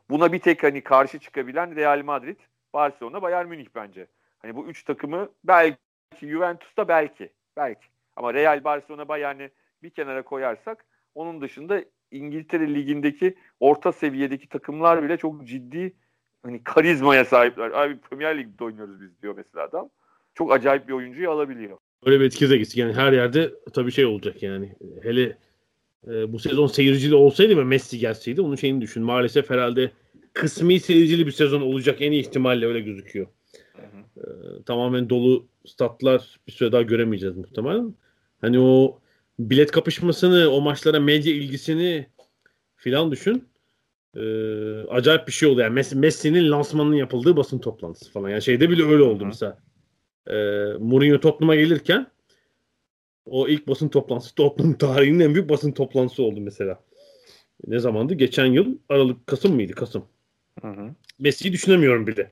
Buna 0.10 0.34
bir 0.34 0.39
tek 0.39 0.64
hani 0.64 0.82
karşı 0.84 1.20
çıkabilen 1.20 1.76
Real 1.76 2.03
Madrid, 2.03 2.39
Barcelona, 2.74 3.22
Bayern 3.22 3.47
Münih 3.47 3.68
bence. 3.76 4.08
Hani 4.39 4.55
bu 4.55 4.66
üç 4.68 4.84
takımı 4.84 5.30
belki 5.43 5.78
Juventus'ta 6.22 6.88
belki 6.88 7.30
belki 7.58 7.88
ama 8.16 8.34
Real, 8.34 8.64
Barcelona, 8.64 9.08
Bayern'i 9.08 9.49
bir 9.84 9.89
kenara 9.89 10.22
koyarsak 10.22 10.86
onun 11.16 11.41
dışında 11.41 11.84
İngiltere 12.12 12.74
ligindeki 12.74 13.36
orta 13.60 13.91
seviyedeki 13.91 14.49
takımlar 14.49 15.03
bile 15.03 15.18
çok 15.18 15.47
ciddi 15.47 15.93
hani 16.43 16.64
karizmaya 16.64 17.26
sahipler. 17.26 17.72
Abi 17.72 17.99
Premier 17.99 18.38
Lig'de 18.38 18.64
oynuyoruz 18.64 19.01
biz 19.01 19.22
diyor 19.22 19.34
mesela 19.38 19.66
adam. 19.66 19.89
Çok 20.36 20.53
acayip 20.53 20.88
bir 20.88 20.93
oyuncuyu 20.93 21.32
alabiliyor. 21.32 21.78
Öyle 22.05 22.20
bir 22.20 22.26
etki 22.26 22.47
gitsin. 22.47 22.82
Yani 22.82 22.93
her 22.93 23.14
yerde 23.14 23.51
tabii 23.74 23.91
şey 23.91 24.05
olacak 24.05 24.43
yani. 24.43 24.76
Hele 25.03 25.38
e, 26.10 26.34
bu 26.34 26.39
sezon 26.39 26.68
seyircili 26.68 27.16
olsaydı 27.16 27.58
ve 27.58 27.64
Messi 27.64 27.99
gelseydi 27.99 28.41
onun 28.41 28.55
şeyini 28.55 28.82
düşün. 28.82 29.03
Maalesef 29.03 29.49
herhalde 29.49 29.91
kısmi 30.34 30.80
seyircili 30.80 31.28
bir 31.28 31.32
sezon 31.32 31.62
olacak 31.62 32.01
en 32.01 32.12
iyi 32.12 32.22
ihtimalle 32.22 32.66
öyle 32.66 32.80
gözüküyor. 32.80 33.28
E, 34.18 34.24
tamamen 34.66 35.10
dolu 35.10 35.47
statlar 35.66 36.39
bir 36.47 36.51
süre 36.51 36.72
daha 36.72 36.82
göremeyeceğiz 36.82 37.38
muhtemelen. 37.38 37.93
Hani 38.41 38.60
o 38.60 38.99
bilet 39.39 39.72
kapışmasını, 39.72 40.49
o 40.49 40.62
maçlara 40.62 40.99
medya 40.99 41.34
ilgisini 41.34 42.08
filan 42.76 43.12
düşün. 43.12 43.47
E, 44.16 44.22
acayip 44.89 45.28
bir 45.28 45.32
şey 45.32 45.49
oldu. 45.49 45.62
Yani 45.62 45.74
Messi, 45.74 45.95
Messi'nin 45.95 46.51
lansmanının 46.51 46.95
yapıldığı 46.95 47.38
basın 47.38 47.60
toplantısı 47.60 48.12
falan. 48.12 48.30
Yani 48.30 48.41
şeyde 48.41 48.70
bile 48.70 48.84
öyle 48.84 49.03
oldu 49.03 49.24
Hı 49.24 49.28
mesela. 49.28 49.58
E, 50.28 50.36
Mourinho 50.80 51.20
Tottenham'a 51.20 51.55
gelirken 51.55 52.08
o 53.30 53.48
ilk 53.48 53.68
basın 53.68 53.90
toplantısı 53.90 54.36
Tottenham 54.36 54.78
tarihinin 54.78 55.20
en 55.20 55.34
büyük 55.34 55.50
basın 55.50 55.72
toplantısı 55.72 56.24
oldu 56.24 56.42
mesela. 56.42 56.84
Ne 57.68 57.80
zamandı? 57.80 58.14
Geçen 58.14 58.46
yıl 58.46 58.78
Aralık 58.90 59.28
Kasım 59.28 59.56
mıydı? 59.56 59.74
Kasım. 59.74 60.06
Hı 60.62 60.68
hı. 60.68 60.96
Messi'yi 61.20 61.54
düşünemiyorum 61.54 62.08
bile. 62.08 62.32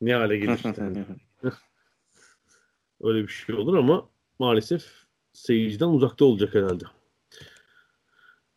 Ne 0.00 0.14
hale 0.14 0.36
gelir. 0.36 0.60
Yani 0.78 1.04
öyle 3.02 3.22
bir 3.22 3.28
şey 3.28 3.54
olur 3.54 3.76
ama 3.76 4.08
maalesef 4.38 4.84
seyirciden 5.32 5.86
uzakta 5.86 6.24
olacak 6.24 6.54
herhalde. 6.54 6.84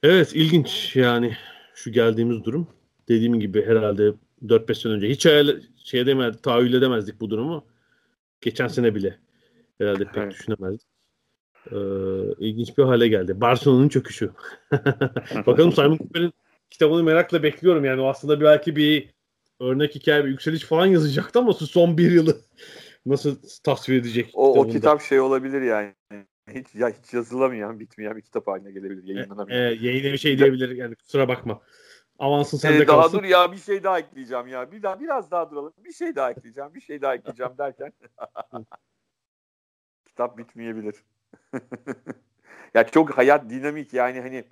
Evet 0.04 0.32
ilginç 0.36 0.96
yani 0.96 1.38
şu 1.76 1.92
geldiğimiz 1.92 2.44
durum. 2.44 2.68
Dediğim 3.10 3.40
gibi 3.40 3.66
herhalde 3.66 4.14
4-5 4.44 4.76
sene 4.76 4.94
önce 4.94 5.10
hiç 5.10 5.26
hayal, 5.26 5.62
şey 5.84 6.00
edemezdik, 6.00 6.44
tahayyül 6.44 6.74
edemezdik 6.74 7.20
bu 7.20 7.30
durumu. 7.30 7.66
Geçen 8.42 8.68
sene 8.68 8.96
bile 8.96 9.20
herhalde 9.78 10.06
pek 10.06 10.18
Evet. 10.18 10.32
düşünemezdik. 10.32 10.95
Ee, 11.72 11.76
ilginç 12.40 12.78
bir 12.78 12.84
hale 12.84 13.08
geldi. 13.08 13.42
Barcelona'nın 13.42 13.90
çöküşü. 13.90 14.32
Bakalım 15.46 15.72
Simon 15.72 15.98
Cooper'in 15.98 16.34
kitabını 16.70 17.04
merakla 17.04 17.44
bekliyorum. 17.44 17.86
Yani 17.86 18.02
o 18.02 18.08
aslında 18.08 18.42
belki 18.42 18.76
bir 18.76 19.10
örnek 19.60 19.96
hikaye, 19.96 20.26
bir 20.26 20.30
yükseliş 20.30 20.64
falan 20.64 20.86
yazacaktı 20.86 21.40
ama 21.40 21.54
son 21.54 21.98
bir 21.98 22.12
yılı 22.12 22.38
nasıl 23.06 23.38
tasvir 23.64 24.00
edecek? 24.00 24.32
O, 24.34 24.60
o 24.60 24.68
kitap 24.68 25.02
şey 25.02 25.20
olabilir 25.20 25.62
yani. 25.62 25.94
Hiç, 26.54 26.76
ya 26.76 26.90
hiç 26.90 27.14
yazılamayan, 27.14 27.80
bitmeyen 27.80 28.18
bir 28.18 28.22
kitap 28.22 28.48
haline 28.48 28.72
gelebilir. 28.72 29.10
E, 29.10 29.14
Yayınlanamayan. 29.14 29.60
yayına 29.60 30.14
bir 30.14 30.18
şey 30.18 30.38
diyebilir 30.38 30.70
yani 30.70 30.96
kusura 30.96 31.28
bakma. 31.28 31.62
Avansın 32.20 32.58
sende 32.58 32.84
Ee, 32.84 32.88
daha 32.88 33.02
kalsın. 33.02 33.18
dur 33.18 33.24
ya 33.24 33.52
bir 33.52 33.58
şey 33.58 33.84
daha 33.84 34.00
ekleyeceğim 34.00 34.48
ya. 34.48 34.72
Bir 34.72 34.84
daha 34.84 35.00
biraz 35.00 35.32
daha 35.32 35.52
duralım. 35.52 35.74
Bir 35.86 35.94
şey 35.94 36.16
daha 36.16 36.32
ekleyeceğim. 36.32 36.74
Bir 36.76 36.82
şey 36.82 37.02
daha 37.02 37.16
ekleyeceğim 37.16 37.58
derken 37.58 37.94
kitap 40.06 40.38
bitmeyebilir. 40.38 40.96
ya 42.74 42.88
çok 42.88 43.18
hayat 43.18 43.50
dinamik 43.50 43.94
yani 43.94 44.22
hani 44.22 44.44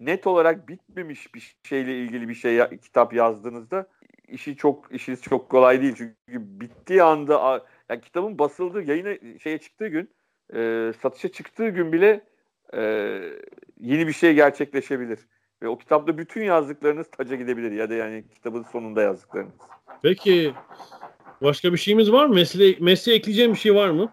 net 0.00 0.26
olarak 0.26 0.68
bitmemiş 0.68 1.34
bir 1.34 1.56
şeyle 1.68 1.98
ilgili 1.98 2.28
bir 2.28 2.34
şey 2.34 2.78
kitap 2.82 3.14
yazdığınızda 3.14 3.86
işi 4.28 4.56
çok 4.56 4.94
işiniz 4.94 5.22
çok 5.22 5.48
kolay 5.48 5.82
değil 5.82 5.94
çünkü 5.96 6.14
bittiği 6.60 7.02
anda 7.02 7.66
yani 7.88 8.00
kitabın 8.00 8.38
basıldığı 8.38 8.82
yayına 8.82 9.38
şeye 9.38 9.58
çıktığı 9.58 9.88
gün 9.88 10.10
e, 10.54 10.92
satışa 11.02 11.28
çıktığı 11.28 11.68
gün 11.68 11.92
bile 11.92 12.24
e, 12.74 12.80
yeni 13.80 14.06
bir 14.08 14.12
şey 14.12 14.34
gerçekleşebilir 14.34 15.18
ve 15.62 15.68
o 15.68 15.78
kitapta 15.78 16.18
bütün 16.18 16.42
yazdıklarınız 16.42 17.10
taca 17.10 17.36
gidebilir 17.36 17.72
ya 17.72 17.90
da 17.90 17.94
yani 17.94 18.24
kitabın 18.34 18.62
sonunda 18.62 19.02
yazdıklarınız. 19.02 19.54
Peki 20.02 20.54
başka 21.42 21.72
bir 21.72 21.78
şeyimiz 21.78 22.12
var 22.12 22.26
mı? 22.26 22.34
Mesleğe, 22.34 22.76
mesleğe 22.80 23.18
ekleyeceğim 23.18 23.52
bir 23.52 23.58
şey 23.58 23.74
var 23.74 23.90
mı? 23.90 24.12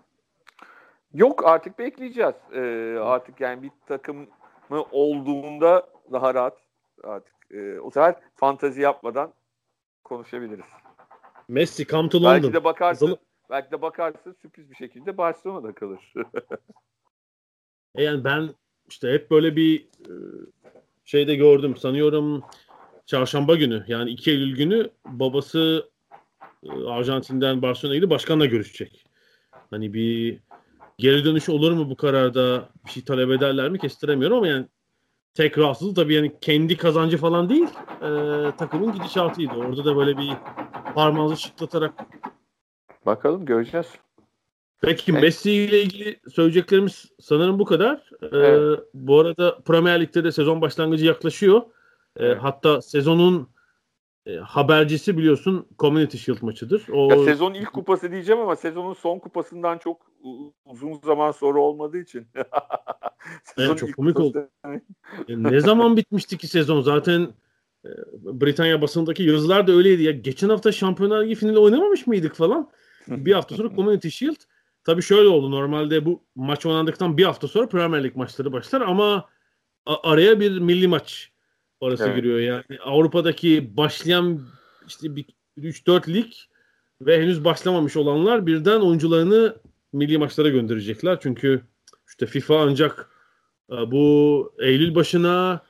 Yok 1.14 1.46
artık 1.48 1.80
bekleyeceğiz. 1.80 2.36
Ee, 2.54 2.98
artık 3.02 3.42
yani 3.42 3.64
bir 3.64 3.72
takım 3.88 4.28
mı 4.70 4.86
olduğunda 4.92 5.90
daha 6.12 6.34
rahat 6.34 6.58
artık 7.04 7.36
e, 7.52 7.80
o 7.80 7.92
sefer 7.92 8.16
fantazi 8.36 8.82
yapmadan 8.82 9.34
konuşabiliriz. 10.04 10.66
Messi 11.48 11.88
come 11.88 12.10
to 12.10 12.18
London. 12.18 12.34
Belki 12.34 12.54
de 12.54 12.64
bakarsın, 12.64 13.06
Yazılı- 13.06 13.20
belki 13.50 13.72
de 13.72 13.82
bakarsın 13.82 14.36
sürpriz 14.42 14.72
bir 14.72 14.76
şekilde 14.76 15.18
Barcelona'da 15.18 15.74
kalır. 15.74 16.14
E 17.96 18.04
yani 18.04 18.24
ben 18.24 18.50
işte 18.90 19.12
hep 19.14 19.32
böyle 19.32 19.56
bir 19.56 19.82
e, 19.82 20.14
şeyde 21.06 21.36
gördüm. 21.36 21.78
Sanıyorum 21.78 22.44
çarşamba 23.06 23.56
günü 23.56 23.84
yani 23.88 24.10
2 24.10 24.32
Eylül 24.32 24.56
günü 24.56 24.90
babası 25.06 25.90
e, 26.64 26.84
Arjantin'den 26.88 27.62
Barcelona'ya 27.62 27.98
gidip 27.98 28.10
başkanla 28.10 28.46
görüşecek. 28.46 29.06
Hani 29.70 29.94
bir 29.94 30.40
geri 31.00 31.26
dönüş 31.26 31.50
olur 31.50 31.72
mu 31.72 31.90
bu 31.90 31.96
kararda 31.96 32.70
bir 32.86 32.92
şey 32.92 33.04
talep 33.04 33.32
ederler 33.32 33.70
mi 33.70 33.80
kestiremiyorum 33.80 34.38
ama 34.38 34.48
yani 34.48 34.66
tek 35.34 35.58
rahatsızlığı 35.58 35.94
tabii 35.94 36.14
yani 36.14 36.32
kendi 36.42 36.78
kazancı 36.78 37.18
falan 37.18 37.50
değil 37.50 37.68
e, 38.02 38.10
takımın 38.58 38.94
gidişatıydı. 38.94 39.54
Orada 39.54 39.86
da 39.86 39.96
böyle 39.96 40.18
bir 40.18 40.30
parmağını 40.96 41.38
şıklatarak 41.38 41.94
Bakalım 43.06 43.46
göreceğiz. 43.46 43.88
Peki 44.82 45.12
Evet. 45.12 45.22
Messi 45.22 45.52
ile 45.52 45.82
ilgili 45.82 46.20
söyleyeceklerimiz 46.30 47.06
sanırım 47.20 47.60
bu 47.60 47.66
kadar. 47.66 48.10
Ee, 48.22 48.28
Evet. 48.32 48.80
Bu 48.94 49.20
arada 49.20 49.60
Premier 49.60 50.02
Lig'de 50.02 50.24
de 50.24 50.32
sezon 50.32 50.62
başlangıcı 50.62 51.06
yaklaşıyor. 51.06 51.62
Ee, 51.62 52.26
Evet. 52.26 52.38
Hatta 52.42 52.82
sezonun 52.82 53.50
e, 54.30 54.38
habercisi 54.38 55.18
biliyorsun 55.18 55.68
Community 55.80 56.18
Shield 56.18 56.38
maçıdır. 56.42 56.84
O 56.92 57.10
Ya 57.10 57.24
sezonun 57.26 57.54
ilk 57.54 57.74
kupası 57.74 58.12
diyeceğim 58.12 58.42
ama 58.42 58.56
sezonun 58.56 58.94
son 58.94 59.20
kupasından 59.20 59.78
çok 59.78 60.12
uzun 60.66 60.94
zaman 61.06 61.32
sonra 61.32 61.60
olmadığı 61.60 61.98
için. 61.98 62.28
Sezonun 63.44 63.76
çok 63.76 63.96
komik 63.96 64.16
kupası 64.16 64.50
demek- 64.66 64.84
ne 65.52 65.60
zaman 65.60 65.98
bitmişti 65.98 66.38
ki 66.38 66.48
sezon? 66.48 66.82
Zaten 66.82 67.28
e, 67.86 67.90
Britanya 68.14 68.82
basındaki 68.82 69.24
yazılar 69.24 69.68
da 69.68 69.72
öyleydi. 69.72 70.04
Ya 70.04 70.12
geçen 70.12 70.50
hafta 70.50 70.72
Şampiyonlar 70.72 71.24
Ligi 71.24 71.36
finali 71.36 71.58
oynamamış 71.60 72.08
mıydık 72.08 72.36
falan? 72.36 72.70
Bir 73.08 73.34
hafta 73.34 73.56
sonra 73.56 73.76
Community 73.76 74.08
Shield. 74.08 74.36
Tabii 74.84 75.02
şöyle 75.02 75.28
oldu. 75.28 75.52
Normalde 75.52 76.06
bu 76.06 76.24
maç 76.36 76.66
oynandıktan 76.66 77.18
bir 77.18 77.24
hafta 77.24 77.48
sonra 77.48 77.70
Premier 77.70 78.04
Lig 78.04 78.16
maçları 78.16 78.54
başlar 78.54 78.82
ama 78.82 79.30
araya 79.86 80.40
bir 80.40 80.60
milli 80.60 80.88
maç 80.88 81.32
arası 81.82 82.04
Evet. 82.06 82.16
giriyor. 82.16 82.40
Yani 82.40 82.64
Avrupa'daki 82.84 83.78
başlayan 83.78 84.42
işte 84.88 85.16
bir 85.16 85.26
3-4 85.58 86.14
lig 86.14 86.34
ve 87.02 87.22
henüz 87.22 87.46
başlamamış 87.46 87.98
olanlar 87.98 88.48
birden 88.48 88.80
oyuncularını 88.80 89.56
milli 89.94 90.18
maçlara 90.18 90.50
gönderecekler. 90.50 91.20
Çünkü 91.22 91.62
işte 92.10 92.26
FIFA 92.26 92.60
ancak 92.62 93.10
e, 93.72 93.92
bu 93.92 94.54
Eylül 94.60 94.96
başına 94.96 95.62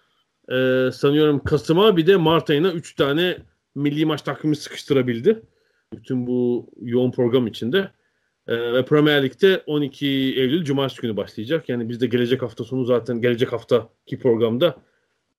e, 0.51 0.89
sanıyorum 0.93 1.43
Kasım'a 1.43 1.97
bir 1.97 2.07
de 2.07 2.16
Mart 2.16 2.49
ayına 2.49 2.72
3 2.72 2.95
tane 2.95 3.38
milli 3.76 4.05
maç 4.05 4.22
takvimi 4.22 4.55
sıkıştırabildi. 4.55 5.41
Bütün 5.93 6.28
bu 6.28 6.70
yoğun 6.82 7.12
program 7.12 7.47
içinde. 7.47 7.91
E, 8.47 8.74
ve 8.74 8.86
Premier 8.86 9.24
Lig'de 9.24 9.64
12 9.66 10.07
Eylül 10.07 10.64
Cumartesi 10.64 11.01
günü 11.01 11.18
başlayacak. 11.18 11.70
Yani 11.70 11.89
biz 11.89 12.01
de 12.01 12.07
gelecek 12.07 12.41
hafta 12.41 12.64
sonu 12.64 12.86
zaten 12.86 13.22
gelecek 13.22 13.53
haftaki 13.53 14.20
programda 14.20 14.76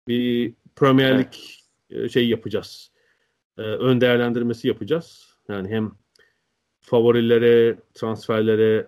bir 0.09 0.55
Premier 0.81 1.19
Lig 1.19 1.33
e, 1.91 2.09
şey 2.09 2.29
yapacağız. 2.29 2.93
E, 3.59 3.63
ön 3.63 4.01
değerlendirmesi 4.01 4.69
yapacağız. 4.69 5.37
Yani 5.49 5.69
hem 5.69 5.93
favorilere, 6.81 7.77
transferlere, 7.95 8.87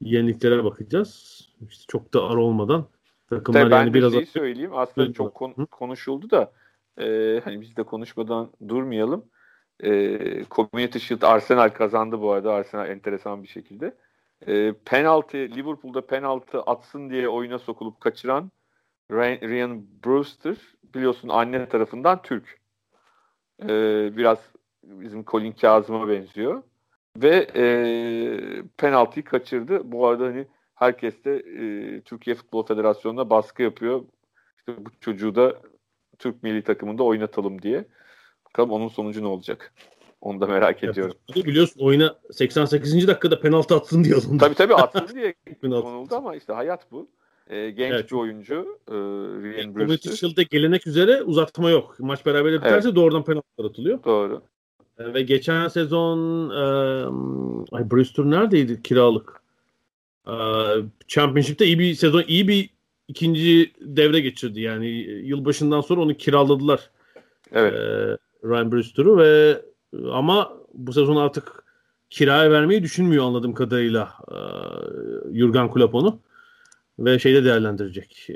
yeniliklere 0.00 0.64
bakacağız. 0.64 1.40
İşte 1.68 1.84
çok 1.88 2.14
da 2.14 2.24
ara 2.24 2.40
olmadan 2.40 2.86
takımlar 3.30 3.60
Tabii 3.60 3.70
ben 3.70 3.78
yani 3.78 3.90
de 3.90 3.94
biraz 3.94 4.12
şeyi 4.12 4.26
söyleyeyim. 4.26 4.70
Aslında 4.74 5.08
Hı. 5.08 5.12
çok 5.12 5.34
kon- 5.34 5.66
konuşuldu 5.70 6.30
da 6.30 6.52
e, 7.00 7.40
hani 7.44 7.60
biz 7.60 7.76
de 7.76 7.82
konuşmadan 7.82 8.50
durmayalım. 8.68 9.24
E, 9.80 9.90
Community 10.50 10.98
Shield 10.98 11.22
Arsenal 11.22 11.68
kazandı 11.68 12.20
bu 12.20 12.32
arada. 12.32 12.52
Arsenal 12.52 12.88
enteresan 12.88 13.42
bir 13.42 13.48
şekilde. 13.48 13.94
E, 14.46 14.74
penaltı 14.84 15.36
Liverpool'da 15.36 16.06
penaltı 16.06 16.60
atsın 16.60 17.10
diye 17.10 17.28
oyuna 17.28 17.58
sokulup 17.58 18.00
kaçıran 18.00 18.50
Ryan 19.10 19.86
Brewster 20.04 20.56
biliyorsun 20.94 21.28
anne 21.28 21.68
tarafından 21.68 22.22
Türk. 22.22 22.60
E, 23.62 23.68
biraz 24.16 24.38
bizim 24.82 25.24
Colin 25.24 25.52
Kazım'a 25.52 26.08
benziyor. 26.08 26.62
Ve 27.16 27.46
e, 27.56 27.64
penaltıyı 28.76 29.24
kaçırdı. 29.24 29.92
Bu 29.92 30.06
arada 30.06 30.24
hani 30.24 30.46
herkes 30.74 31.24
de 31.24 31.36
e, 31.36 32.00
Türkiye 32.00 32.36
Futbol 32.36 32.66
Federasyonu'na 32.66 33.30
baskı 33.30 33.62
yapıyor. 33.62 34.04
İşte 34.58 34.84
bu 34.84 34.90
çocuğu 35.00 35.34
da 35.34 35.62
Türk 36.18 36.42
milli 36.42 36.62
takımında 36.62 37.02
oynatalım 37.02 37.62
diye. 37.62 37.84
Bakalım 38.46 38.70
onun 38.70 38.88
sonucu 38.88 39.22
ne 39.22 39.26
olacak? 39.26 39.74
Onu 40.20 40.40
da 40.40 40.46
merak 40.46 40.84
ediyorum. 40.84 41.16
biliyorsun 41.34 41.80
oyuna 41.80 42.18
88. 42.30 43.08
dakikada 43.08 43.40
penaltı 43.40 43.74
atsın 43.74 44.04
diye 44.04 44.14
alındı. 44.14 44.38
tabii 44.38 44.54
tabii 44.54 44.74
atsın 44.74 45.08
diye 45.14 45.34
konuldu 45.60 46.14
ama 46.14 46.36
işte 46.36 46.52
hayat 46.52 46.92
bu. 46.92 47.08
E, 47.48 47.70
genç 47.70 47.92
Evet. 47.92 48.10
bir 48.10 48.16
oyuncu 48.16 48.78
e, 48.88 48.94
Ryan 48.94 49.74
Brewster. 49.76 50.12
Shield'de 50.12 50.42
gelenek 50.42 50.86
üzere 50.86 51.22
uzatma 51.22 51.70
yok. 51.70 51.96
Maç 51.98 52.26
beraber 52.26 52.52
biterse 52.52 52.94
doğrudan 52.94 53.24
penaltılar 53.24 53.70
atılıyor. 53.70 54.04
Doğru. 54.04 54.42
E, 54.98 55.14
Ve 55.14 55.22
geçen 55.22 55.68
sezon 55.68 56.50
e, 56.50 56.62
ay 57.76 57.90
Brewster 57.90 58.24
neredeydi 58.24 58.82
kiralık? 58.82 59.40
E, 60.26 60.34
Championship'te 61.08 61.66
iyi 61.66 61.78
bir 61.78 61.94
sezon, 61.94 62.24
iyi 62.28 62.48
bir 62.48 62.70
ikinci 63.08 63.72
devre 63.80 64.20
geçirdi. 64.20 64.60
Yani 64.60 64.86
e, 64.88 65.12
yılbaşından 65.12 65.80
sonra 65.80 66.00
onu 66.00 66.14
kiraladılar. 66.14 66.90
Evet. 67.52 67.72
e, 67.74 67.78
Ryan 68.48 68.72
Brewster'u 68.72 69.18
ve 69.18 69.62
ama 70.12 70.52
bu 70.74 70.92
sezon 70.92 71.16
artık 71.16 71.64
kiraya 72.10 72.50
vermeyi 72.50 72.82
düşünmüyor 72.82 73.24
anladığım 73.24 73.54
kadarıyla 73.54 74.08
e, 74.28 74.36
Jurgen 75.38 75.70
Klopp 75.72 75.94
onu 75.94 76.18
ve 76.98 77.18
şeyde 77.18 77.44
değerlendirecek. 77.44 78.28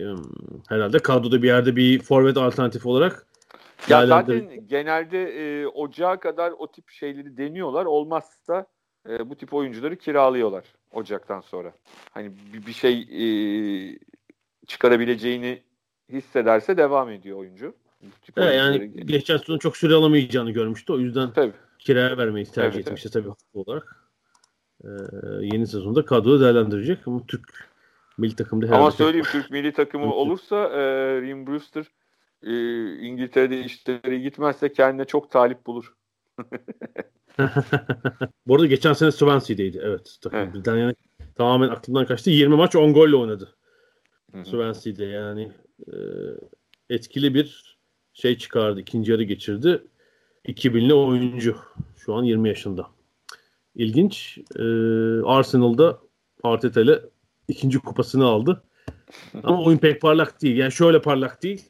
Herhalde 0.69 0.99
kadroda 0.99 1.43
bir 1.43 1.49
yerde 1.49 1.77
bir 1.77 2.03
forvet 2.03 2.37
alternatif 2.37 2.87
olarak 2.87 3.27
Ya 3.89 4.07
zaten 4.07 4.67
genelde 4.69 5.23
e, 5.23 5.67
ocağa 5.67 6.21
kadar 6.21 6.53
o 6.59 6.73
tip 6.73 6.91
şeyleri 6.91 7.37
deniyorlar. 7.37 7.85
Olmazsa 7.85 8.67
e, 9.09 9.31
bu 9.31 9.35
tip 9.37 9.55
oyuncuları 9.55 9.97
kiralıyorlar 9.97 10.65
ocaktan 10.93 11.41
sonra. 11.41 11.73
Hani 12.11 12.33
bir, 12.53 12.67
bir 12.67 12.73
şey 12.73 13.01
e, 13.01 13.25
çıkarabileceğini 14.67 15.63
hissederse 16.13 16.77
devam 16.77 17.11
ediyor 17.11 17.39
oyuncu. 17.39 17.75
Evet, 18.37 18.57
yani 18.57 19.07
geçen 19.07 19.37
sezon 19.37 19.59
çok 19.59 19.77
süre 19.77 19.95
alamayacağını 19.95 20.51
görmüştü. 20.51 20.93
O 20.93 20.99
yüzden 20.99 21.33
Tabii. 21.33 21.53
kiraya 21.79 22.19
vermeyi 22.19 22.47
tercih 22.47 22.77
Evet, 22.77 22.87
etmişti 22.87 23.11
tabii 23.11 23.29
haklı 23.29 23.61
olarak. 23.61 23.97
E, 24.85 24.89
yeni 25.41 25.67
sezonda 25.67 26.05
kadroyu 26.05 26.41
değerlendirecek 26.41 26.99
ama 27.09 27.27
Türk 27.29 27.72
milli 28.23 28.37
takımda 28.37 28.67
herhalde 28.67 28.81
Ama 28.81 28.91
söyleyeyim 28.91 29.27
Türk 29.33 29.51
milli 29.51 29.73
takımı 29.73 30.15
olursa 30.15 30.57
e, 30.57 30.81
Ryan 31.21 31.47
Brewster 31.47 31.85
e, 32.43 32.53
İngiltere'de 33.07 33.61
işleri 33.61 34.23
gitmezse 34.23 34.73
kendine 34.73 35.05
çok 35.05 35.31
talip 35.31 35.67
bulur. 35.67 35.95
Bu 38.47 38.55
arada 38.55 38.67
geçen 38.67 38.93
sene 38.93 39.13
Swansea'deydi. 39.13 39.81
Evet. 39.83 40.19
Takım 40.23 40.39
Evet. 40.39 40.55
birden 40.55 40.77
yani 40.77 40.95
tamamen 41.35 41.69
aklımdan 41.69 42.07
kaçtı. 42.07 42.31
20 42.31 42.57
maç 42.57 42.77
10 42.77 42.95
golle 42.95 43.17
oynadı. 43.17 43.55
Swansea'de 44.45 45.05
yani 45.05 45.53
e, 45.87 45.95
etkili 46.91 47.35
bir 47.35 47.79
şey 48.13 48.39
çıkardı. 48.39 48.81
İkinci 48.81 49.13
yarı 49.13 49.23
geçirdi. 49.23 49.83
2000'li 50.47 50.95
oyuncu. 50.95 51.57
Şu 51.97 52.15
an 52.15 52.23
20 52.23 52.49
yaşında. 52.49 52.87
İlginç. 53.75 54.39
E, 54.57 54.63
Arsenal'da 55.25 55.99
Arteta 56.43 56.81
ile 56.81 57.01
ikinci 57.49 57.79
kupasını 57.79 58.25
aldı. 58.25 58.63
Ama 59.45 59.63
oyun 59.63 59.79
pek 59.79 60.01
parlak 60.01 60.43
değil. 60.43 60.57
Yani 60.57 60.73
şöyle 60.73 61.03
parlak 61.03 61.43
değil. 61.43 61.69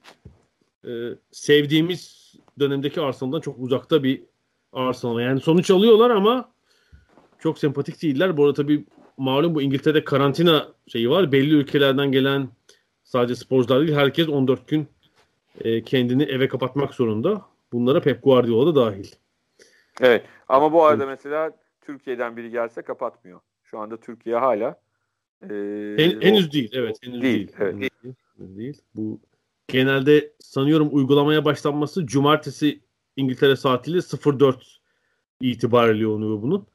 E, 0.84 0.90
sevdiğimiz 1.30 2.32
dönemdeki 2.58 3.00
Arsenal'dan 3.00 3.40
çok 3.40 3.58
uzakta 3.58 4.02
bir 4.02 4.22
Arsenal. 4.72 5.20
Yani 5.20 5.40
sonuç 5.40 5.70
alıyorlar 5.70 6.10
ama 6.10 6.52
çok 7.38 7.58
sempatik 7.58 8.02
değiller. 8.02 8.36
Bu 8.36 8.44
arada 8.44 8.54
tabii 8.54 8.84
malum 9.16 9.54
bu 9.54 9.62
İngiltere'de 9.62 10.04
karantina 10.04 10.68
şeyi 10.88 11.10
var. 11.10 11.32
Belli 11.32 11.54
ülkelerden 11.54 12.12
gelen 12.12 12.48
sadece 13.04 13.34
sporcular 13.34 13.80
değil 13.80 13.98
herkes 13.98 14.28
14 14.28 14.68
gün 14.68 14.88
e, 15.60 15.82
kendini 15.82 16.22
eve 16.22 16.48
kapatmak 16.48 16.94
zorunda. 16.94 17.42
Bunlara 17.72 18.00
Pep 18.00 18.22
Guardiola 18.22 18.74
da 18.74 18.86
dahil. 18.86 19.06
Evet. 20.00 20.24
Ama 20.48 20.72
bu 20.72 20.84
arada 20.84 21.06
mesela 21.06 21.50
Türkiye'den 21.80 22.36
biri 22.36 22.50
gelse 22.50 22.82
kapatmıyor. 22.82 23.40
Şu 23.62 23.78
anda 23.78 23.96
Türkiye 23.96 24.36
hala 24.36 24.76
Hen- 25.42 26.16
o- 26.18 26.20
henüz 26.22 26.52
değil. 26.52 26.70
Evet, 26.74 26.96
henüz 27.02 27.22
Değil, 27.22 27.34
değil. 27.34 27.52
evet. 27.58 27.72
Henüz 27.74 27.80
değil. 27.80 28.14
Henüz 28.38 28.56
değil. 28.58 28.80
Bu 28.94 29.20
genelde 29.68 30.32
sanıyorum 30.40 30.88
uygulamaya 30.92 31.44
başlanması 31.44 32.06
cumartesi 32.06 32.80
İngiltere 33.16 33.56
saatiyle 33.56 33.98
04 34.40 34.80
itibariyle 35.40 36.06
oluyor 36.06 36.42
bunun. 36.42 36.66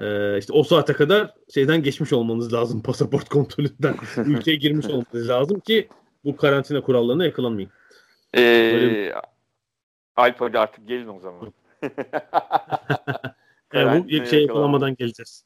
Ee, 0.00 0.38
işte 0.38 0.52
o 0.52 0.62
saate 0.62 0.92
kadar 0.92 1.34
şeyden 1.54 1.82
geçmiş 1.82 2.12
olmanız 2.12 2.52
lazım 2.52 2.82
pasaport 2.86 3.28
kontrolünden. 3.28 3.94
Ülkeye 4.16 4.56
girmiş 4.56 4.86
olmanız 4.86 5.28
lazım 5.28 5.60
ki 5.60 5.88
bu 6.24 6.36
karantina 6.36 6.80
kurallarına 6.80 7.24
yakalanmayın. 7.24 7.70
Ee, 8.36 8.38
Böyle 8.74 9.14
Alp 10.16 10.40
hadi 10.40 10.58
artık 10.58 10.88
gelin 10.88 11.08
o 11.08 11.20
zaman. 11.20 11.52
Yani 13.74 14.04
bu 14.04 14.08
şey 14.08 14.16
yakalanma. 14.18 14.40
yakalamadan 14.40 14.94
geleceğiz. 14.96 15.44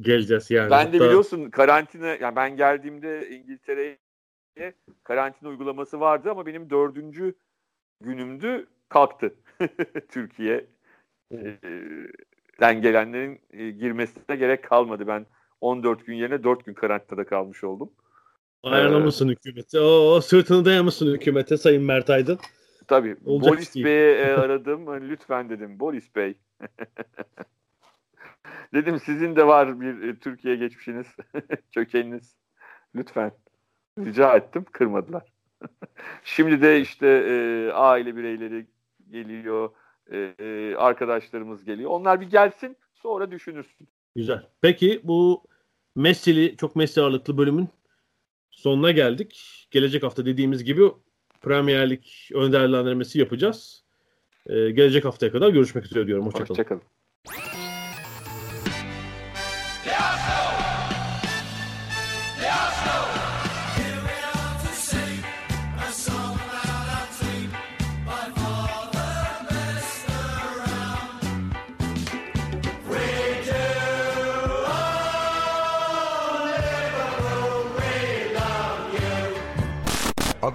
Geleceğiz 0.00 0.50
yani. 0.50 0.70
Ben 0.70 0.86
de 0.92 0.96
Hatta- 0.96 1.04
biliyorsun 1.04 1.50
karantina 1.50 2.06
yani 2.06 2.36
ben 2.36 2.56
geldiğimde 2.56 3.28
İngiltere'ye 3.30 4.74
karantina 5.04 5.48
uygulaması 5.48 6.00
vardı 6.00 6.30
ama 6.30 6.46
benim 6.46 6.70
dördüncü 6.70 7.34
günümdü 8.00 8.66
kalktı 8.88 9.34
Türkiye. 10.08 10.66
Ee, 11.34 11.58
den 12.60 12.82
gelenlerin 12.82 13.40
e, 13.50 13.70
girmesine 13.70 14.36
gerek 14.36 14.64
kalmadı. 14.64 15.06
Ben 15.06 15.26
14 15.60 16.06
gün 16.06 16.14
yerine 16.14 16.44
4 16.44 16.64
gün 16.64 16.74
karantinada 16.74 17.26
kalmış 17.26 17.64
oldum. 17.64 17.90
Ayarlamışsın 18.62 19.28
hükümeti. 19.28 19.80
Oo, 19.80 20.20
sırtını 20.20 20.64
dayamışsın 20.64 21.14
hükümete 21.14 21.56
Sayın 21.56 21.82
Mert 21.82 22.10
Aydın. 22.10 22.38
Tabii. 22.86 23.16
Olacak 23.24 23.52
Boris. 23.52 23.76
Bey'e 23.76 24.24
aradım. 24.36 24.86
Hani 24.86 25.08
lütfen 25.08 25.50
dedim. 25.50 25.80
Boris 25.80 26.16
Bey. 26.16 26.34
dedim 28.74 29.00
sizin 29.00 29.36
de 29.36 29.46
var 29.46 29.80
bir 29.80 30.02
e, 30.02 30.18
Türkiye 30.18 30.56
geçmişiniz. 30.56 31.06
Kökeniniz. 31.74 32.36
Lütfen. 32.94 33.32
Rica 33.98 34.36
ettim. 34.36 34.64
Kırmadılar. 34.72 35.32
Şimdi 36.24 36.62
de 36.62 36.80
işte 36.80 37.06
e, 37.06 37.70
aile 37.72 38.16
bireyleri 38.16 38.66
geliyor. 39.10 39.70
e, 40.10 40.34
e, 40.38 40.74
arkadaşlarımız 40.76 41.64
geliyor. 41.64 41.90
Onlar 41.90 42.20
bir 42.20 42.30
gelsin 42.30 42.76
sonra 42.94 43.30
düşünürsün. 43.30 43.88
Güzel. 44.16 44.46
Peki 44.60 45.00
bu 45.04 45.42
Messi'li, 45.94 46.56
çok 46.56 46.76
Messi 46.76 47.00
ağırlıklı 47.00 47.38
bölümün 47.38 47.68
sonuna 48.50 48.90
geldik. 48.90 49.66
Gelecek 49.70 50.02
hafta 50.02 50.26
dediğimiz 50.26 50.64
gibi 50.64 50.82
Premier 51.40 51.90
Lig 51.90 52.02
ön 52.34 52.52
değerlendirmesi 52.52 53.18
yapacağız. 53.18 53.84
Ee, 54.46 54.70
gelecek 54.70 55.04
haftaya 55.04 55.32
kadar 55.32 55.48
görüşmek 55.48 55.84
üzere 55.84 56.06
diyorum. 56.06 56.26
Hoşçakalın. 56.26 56.48
Hoşçakalın. 56.48 56.82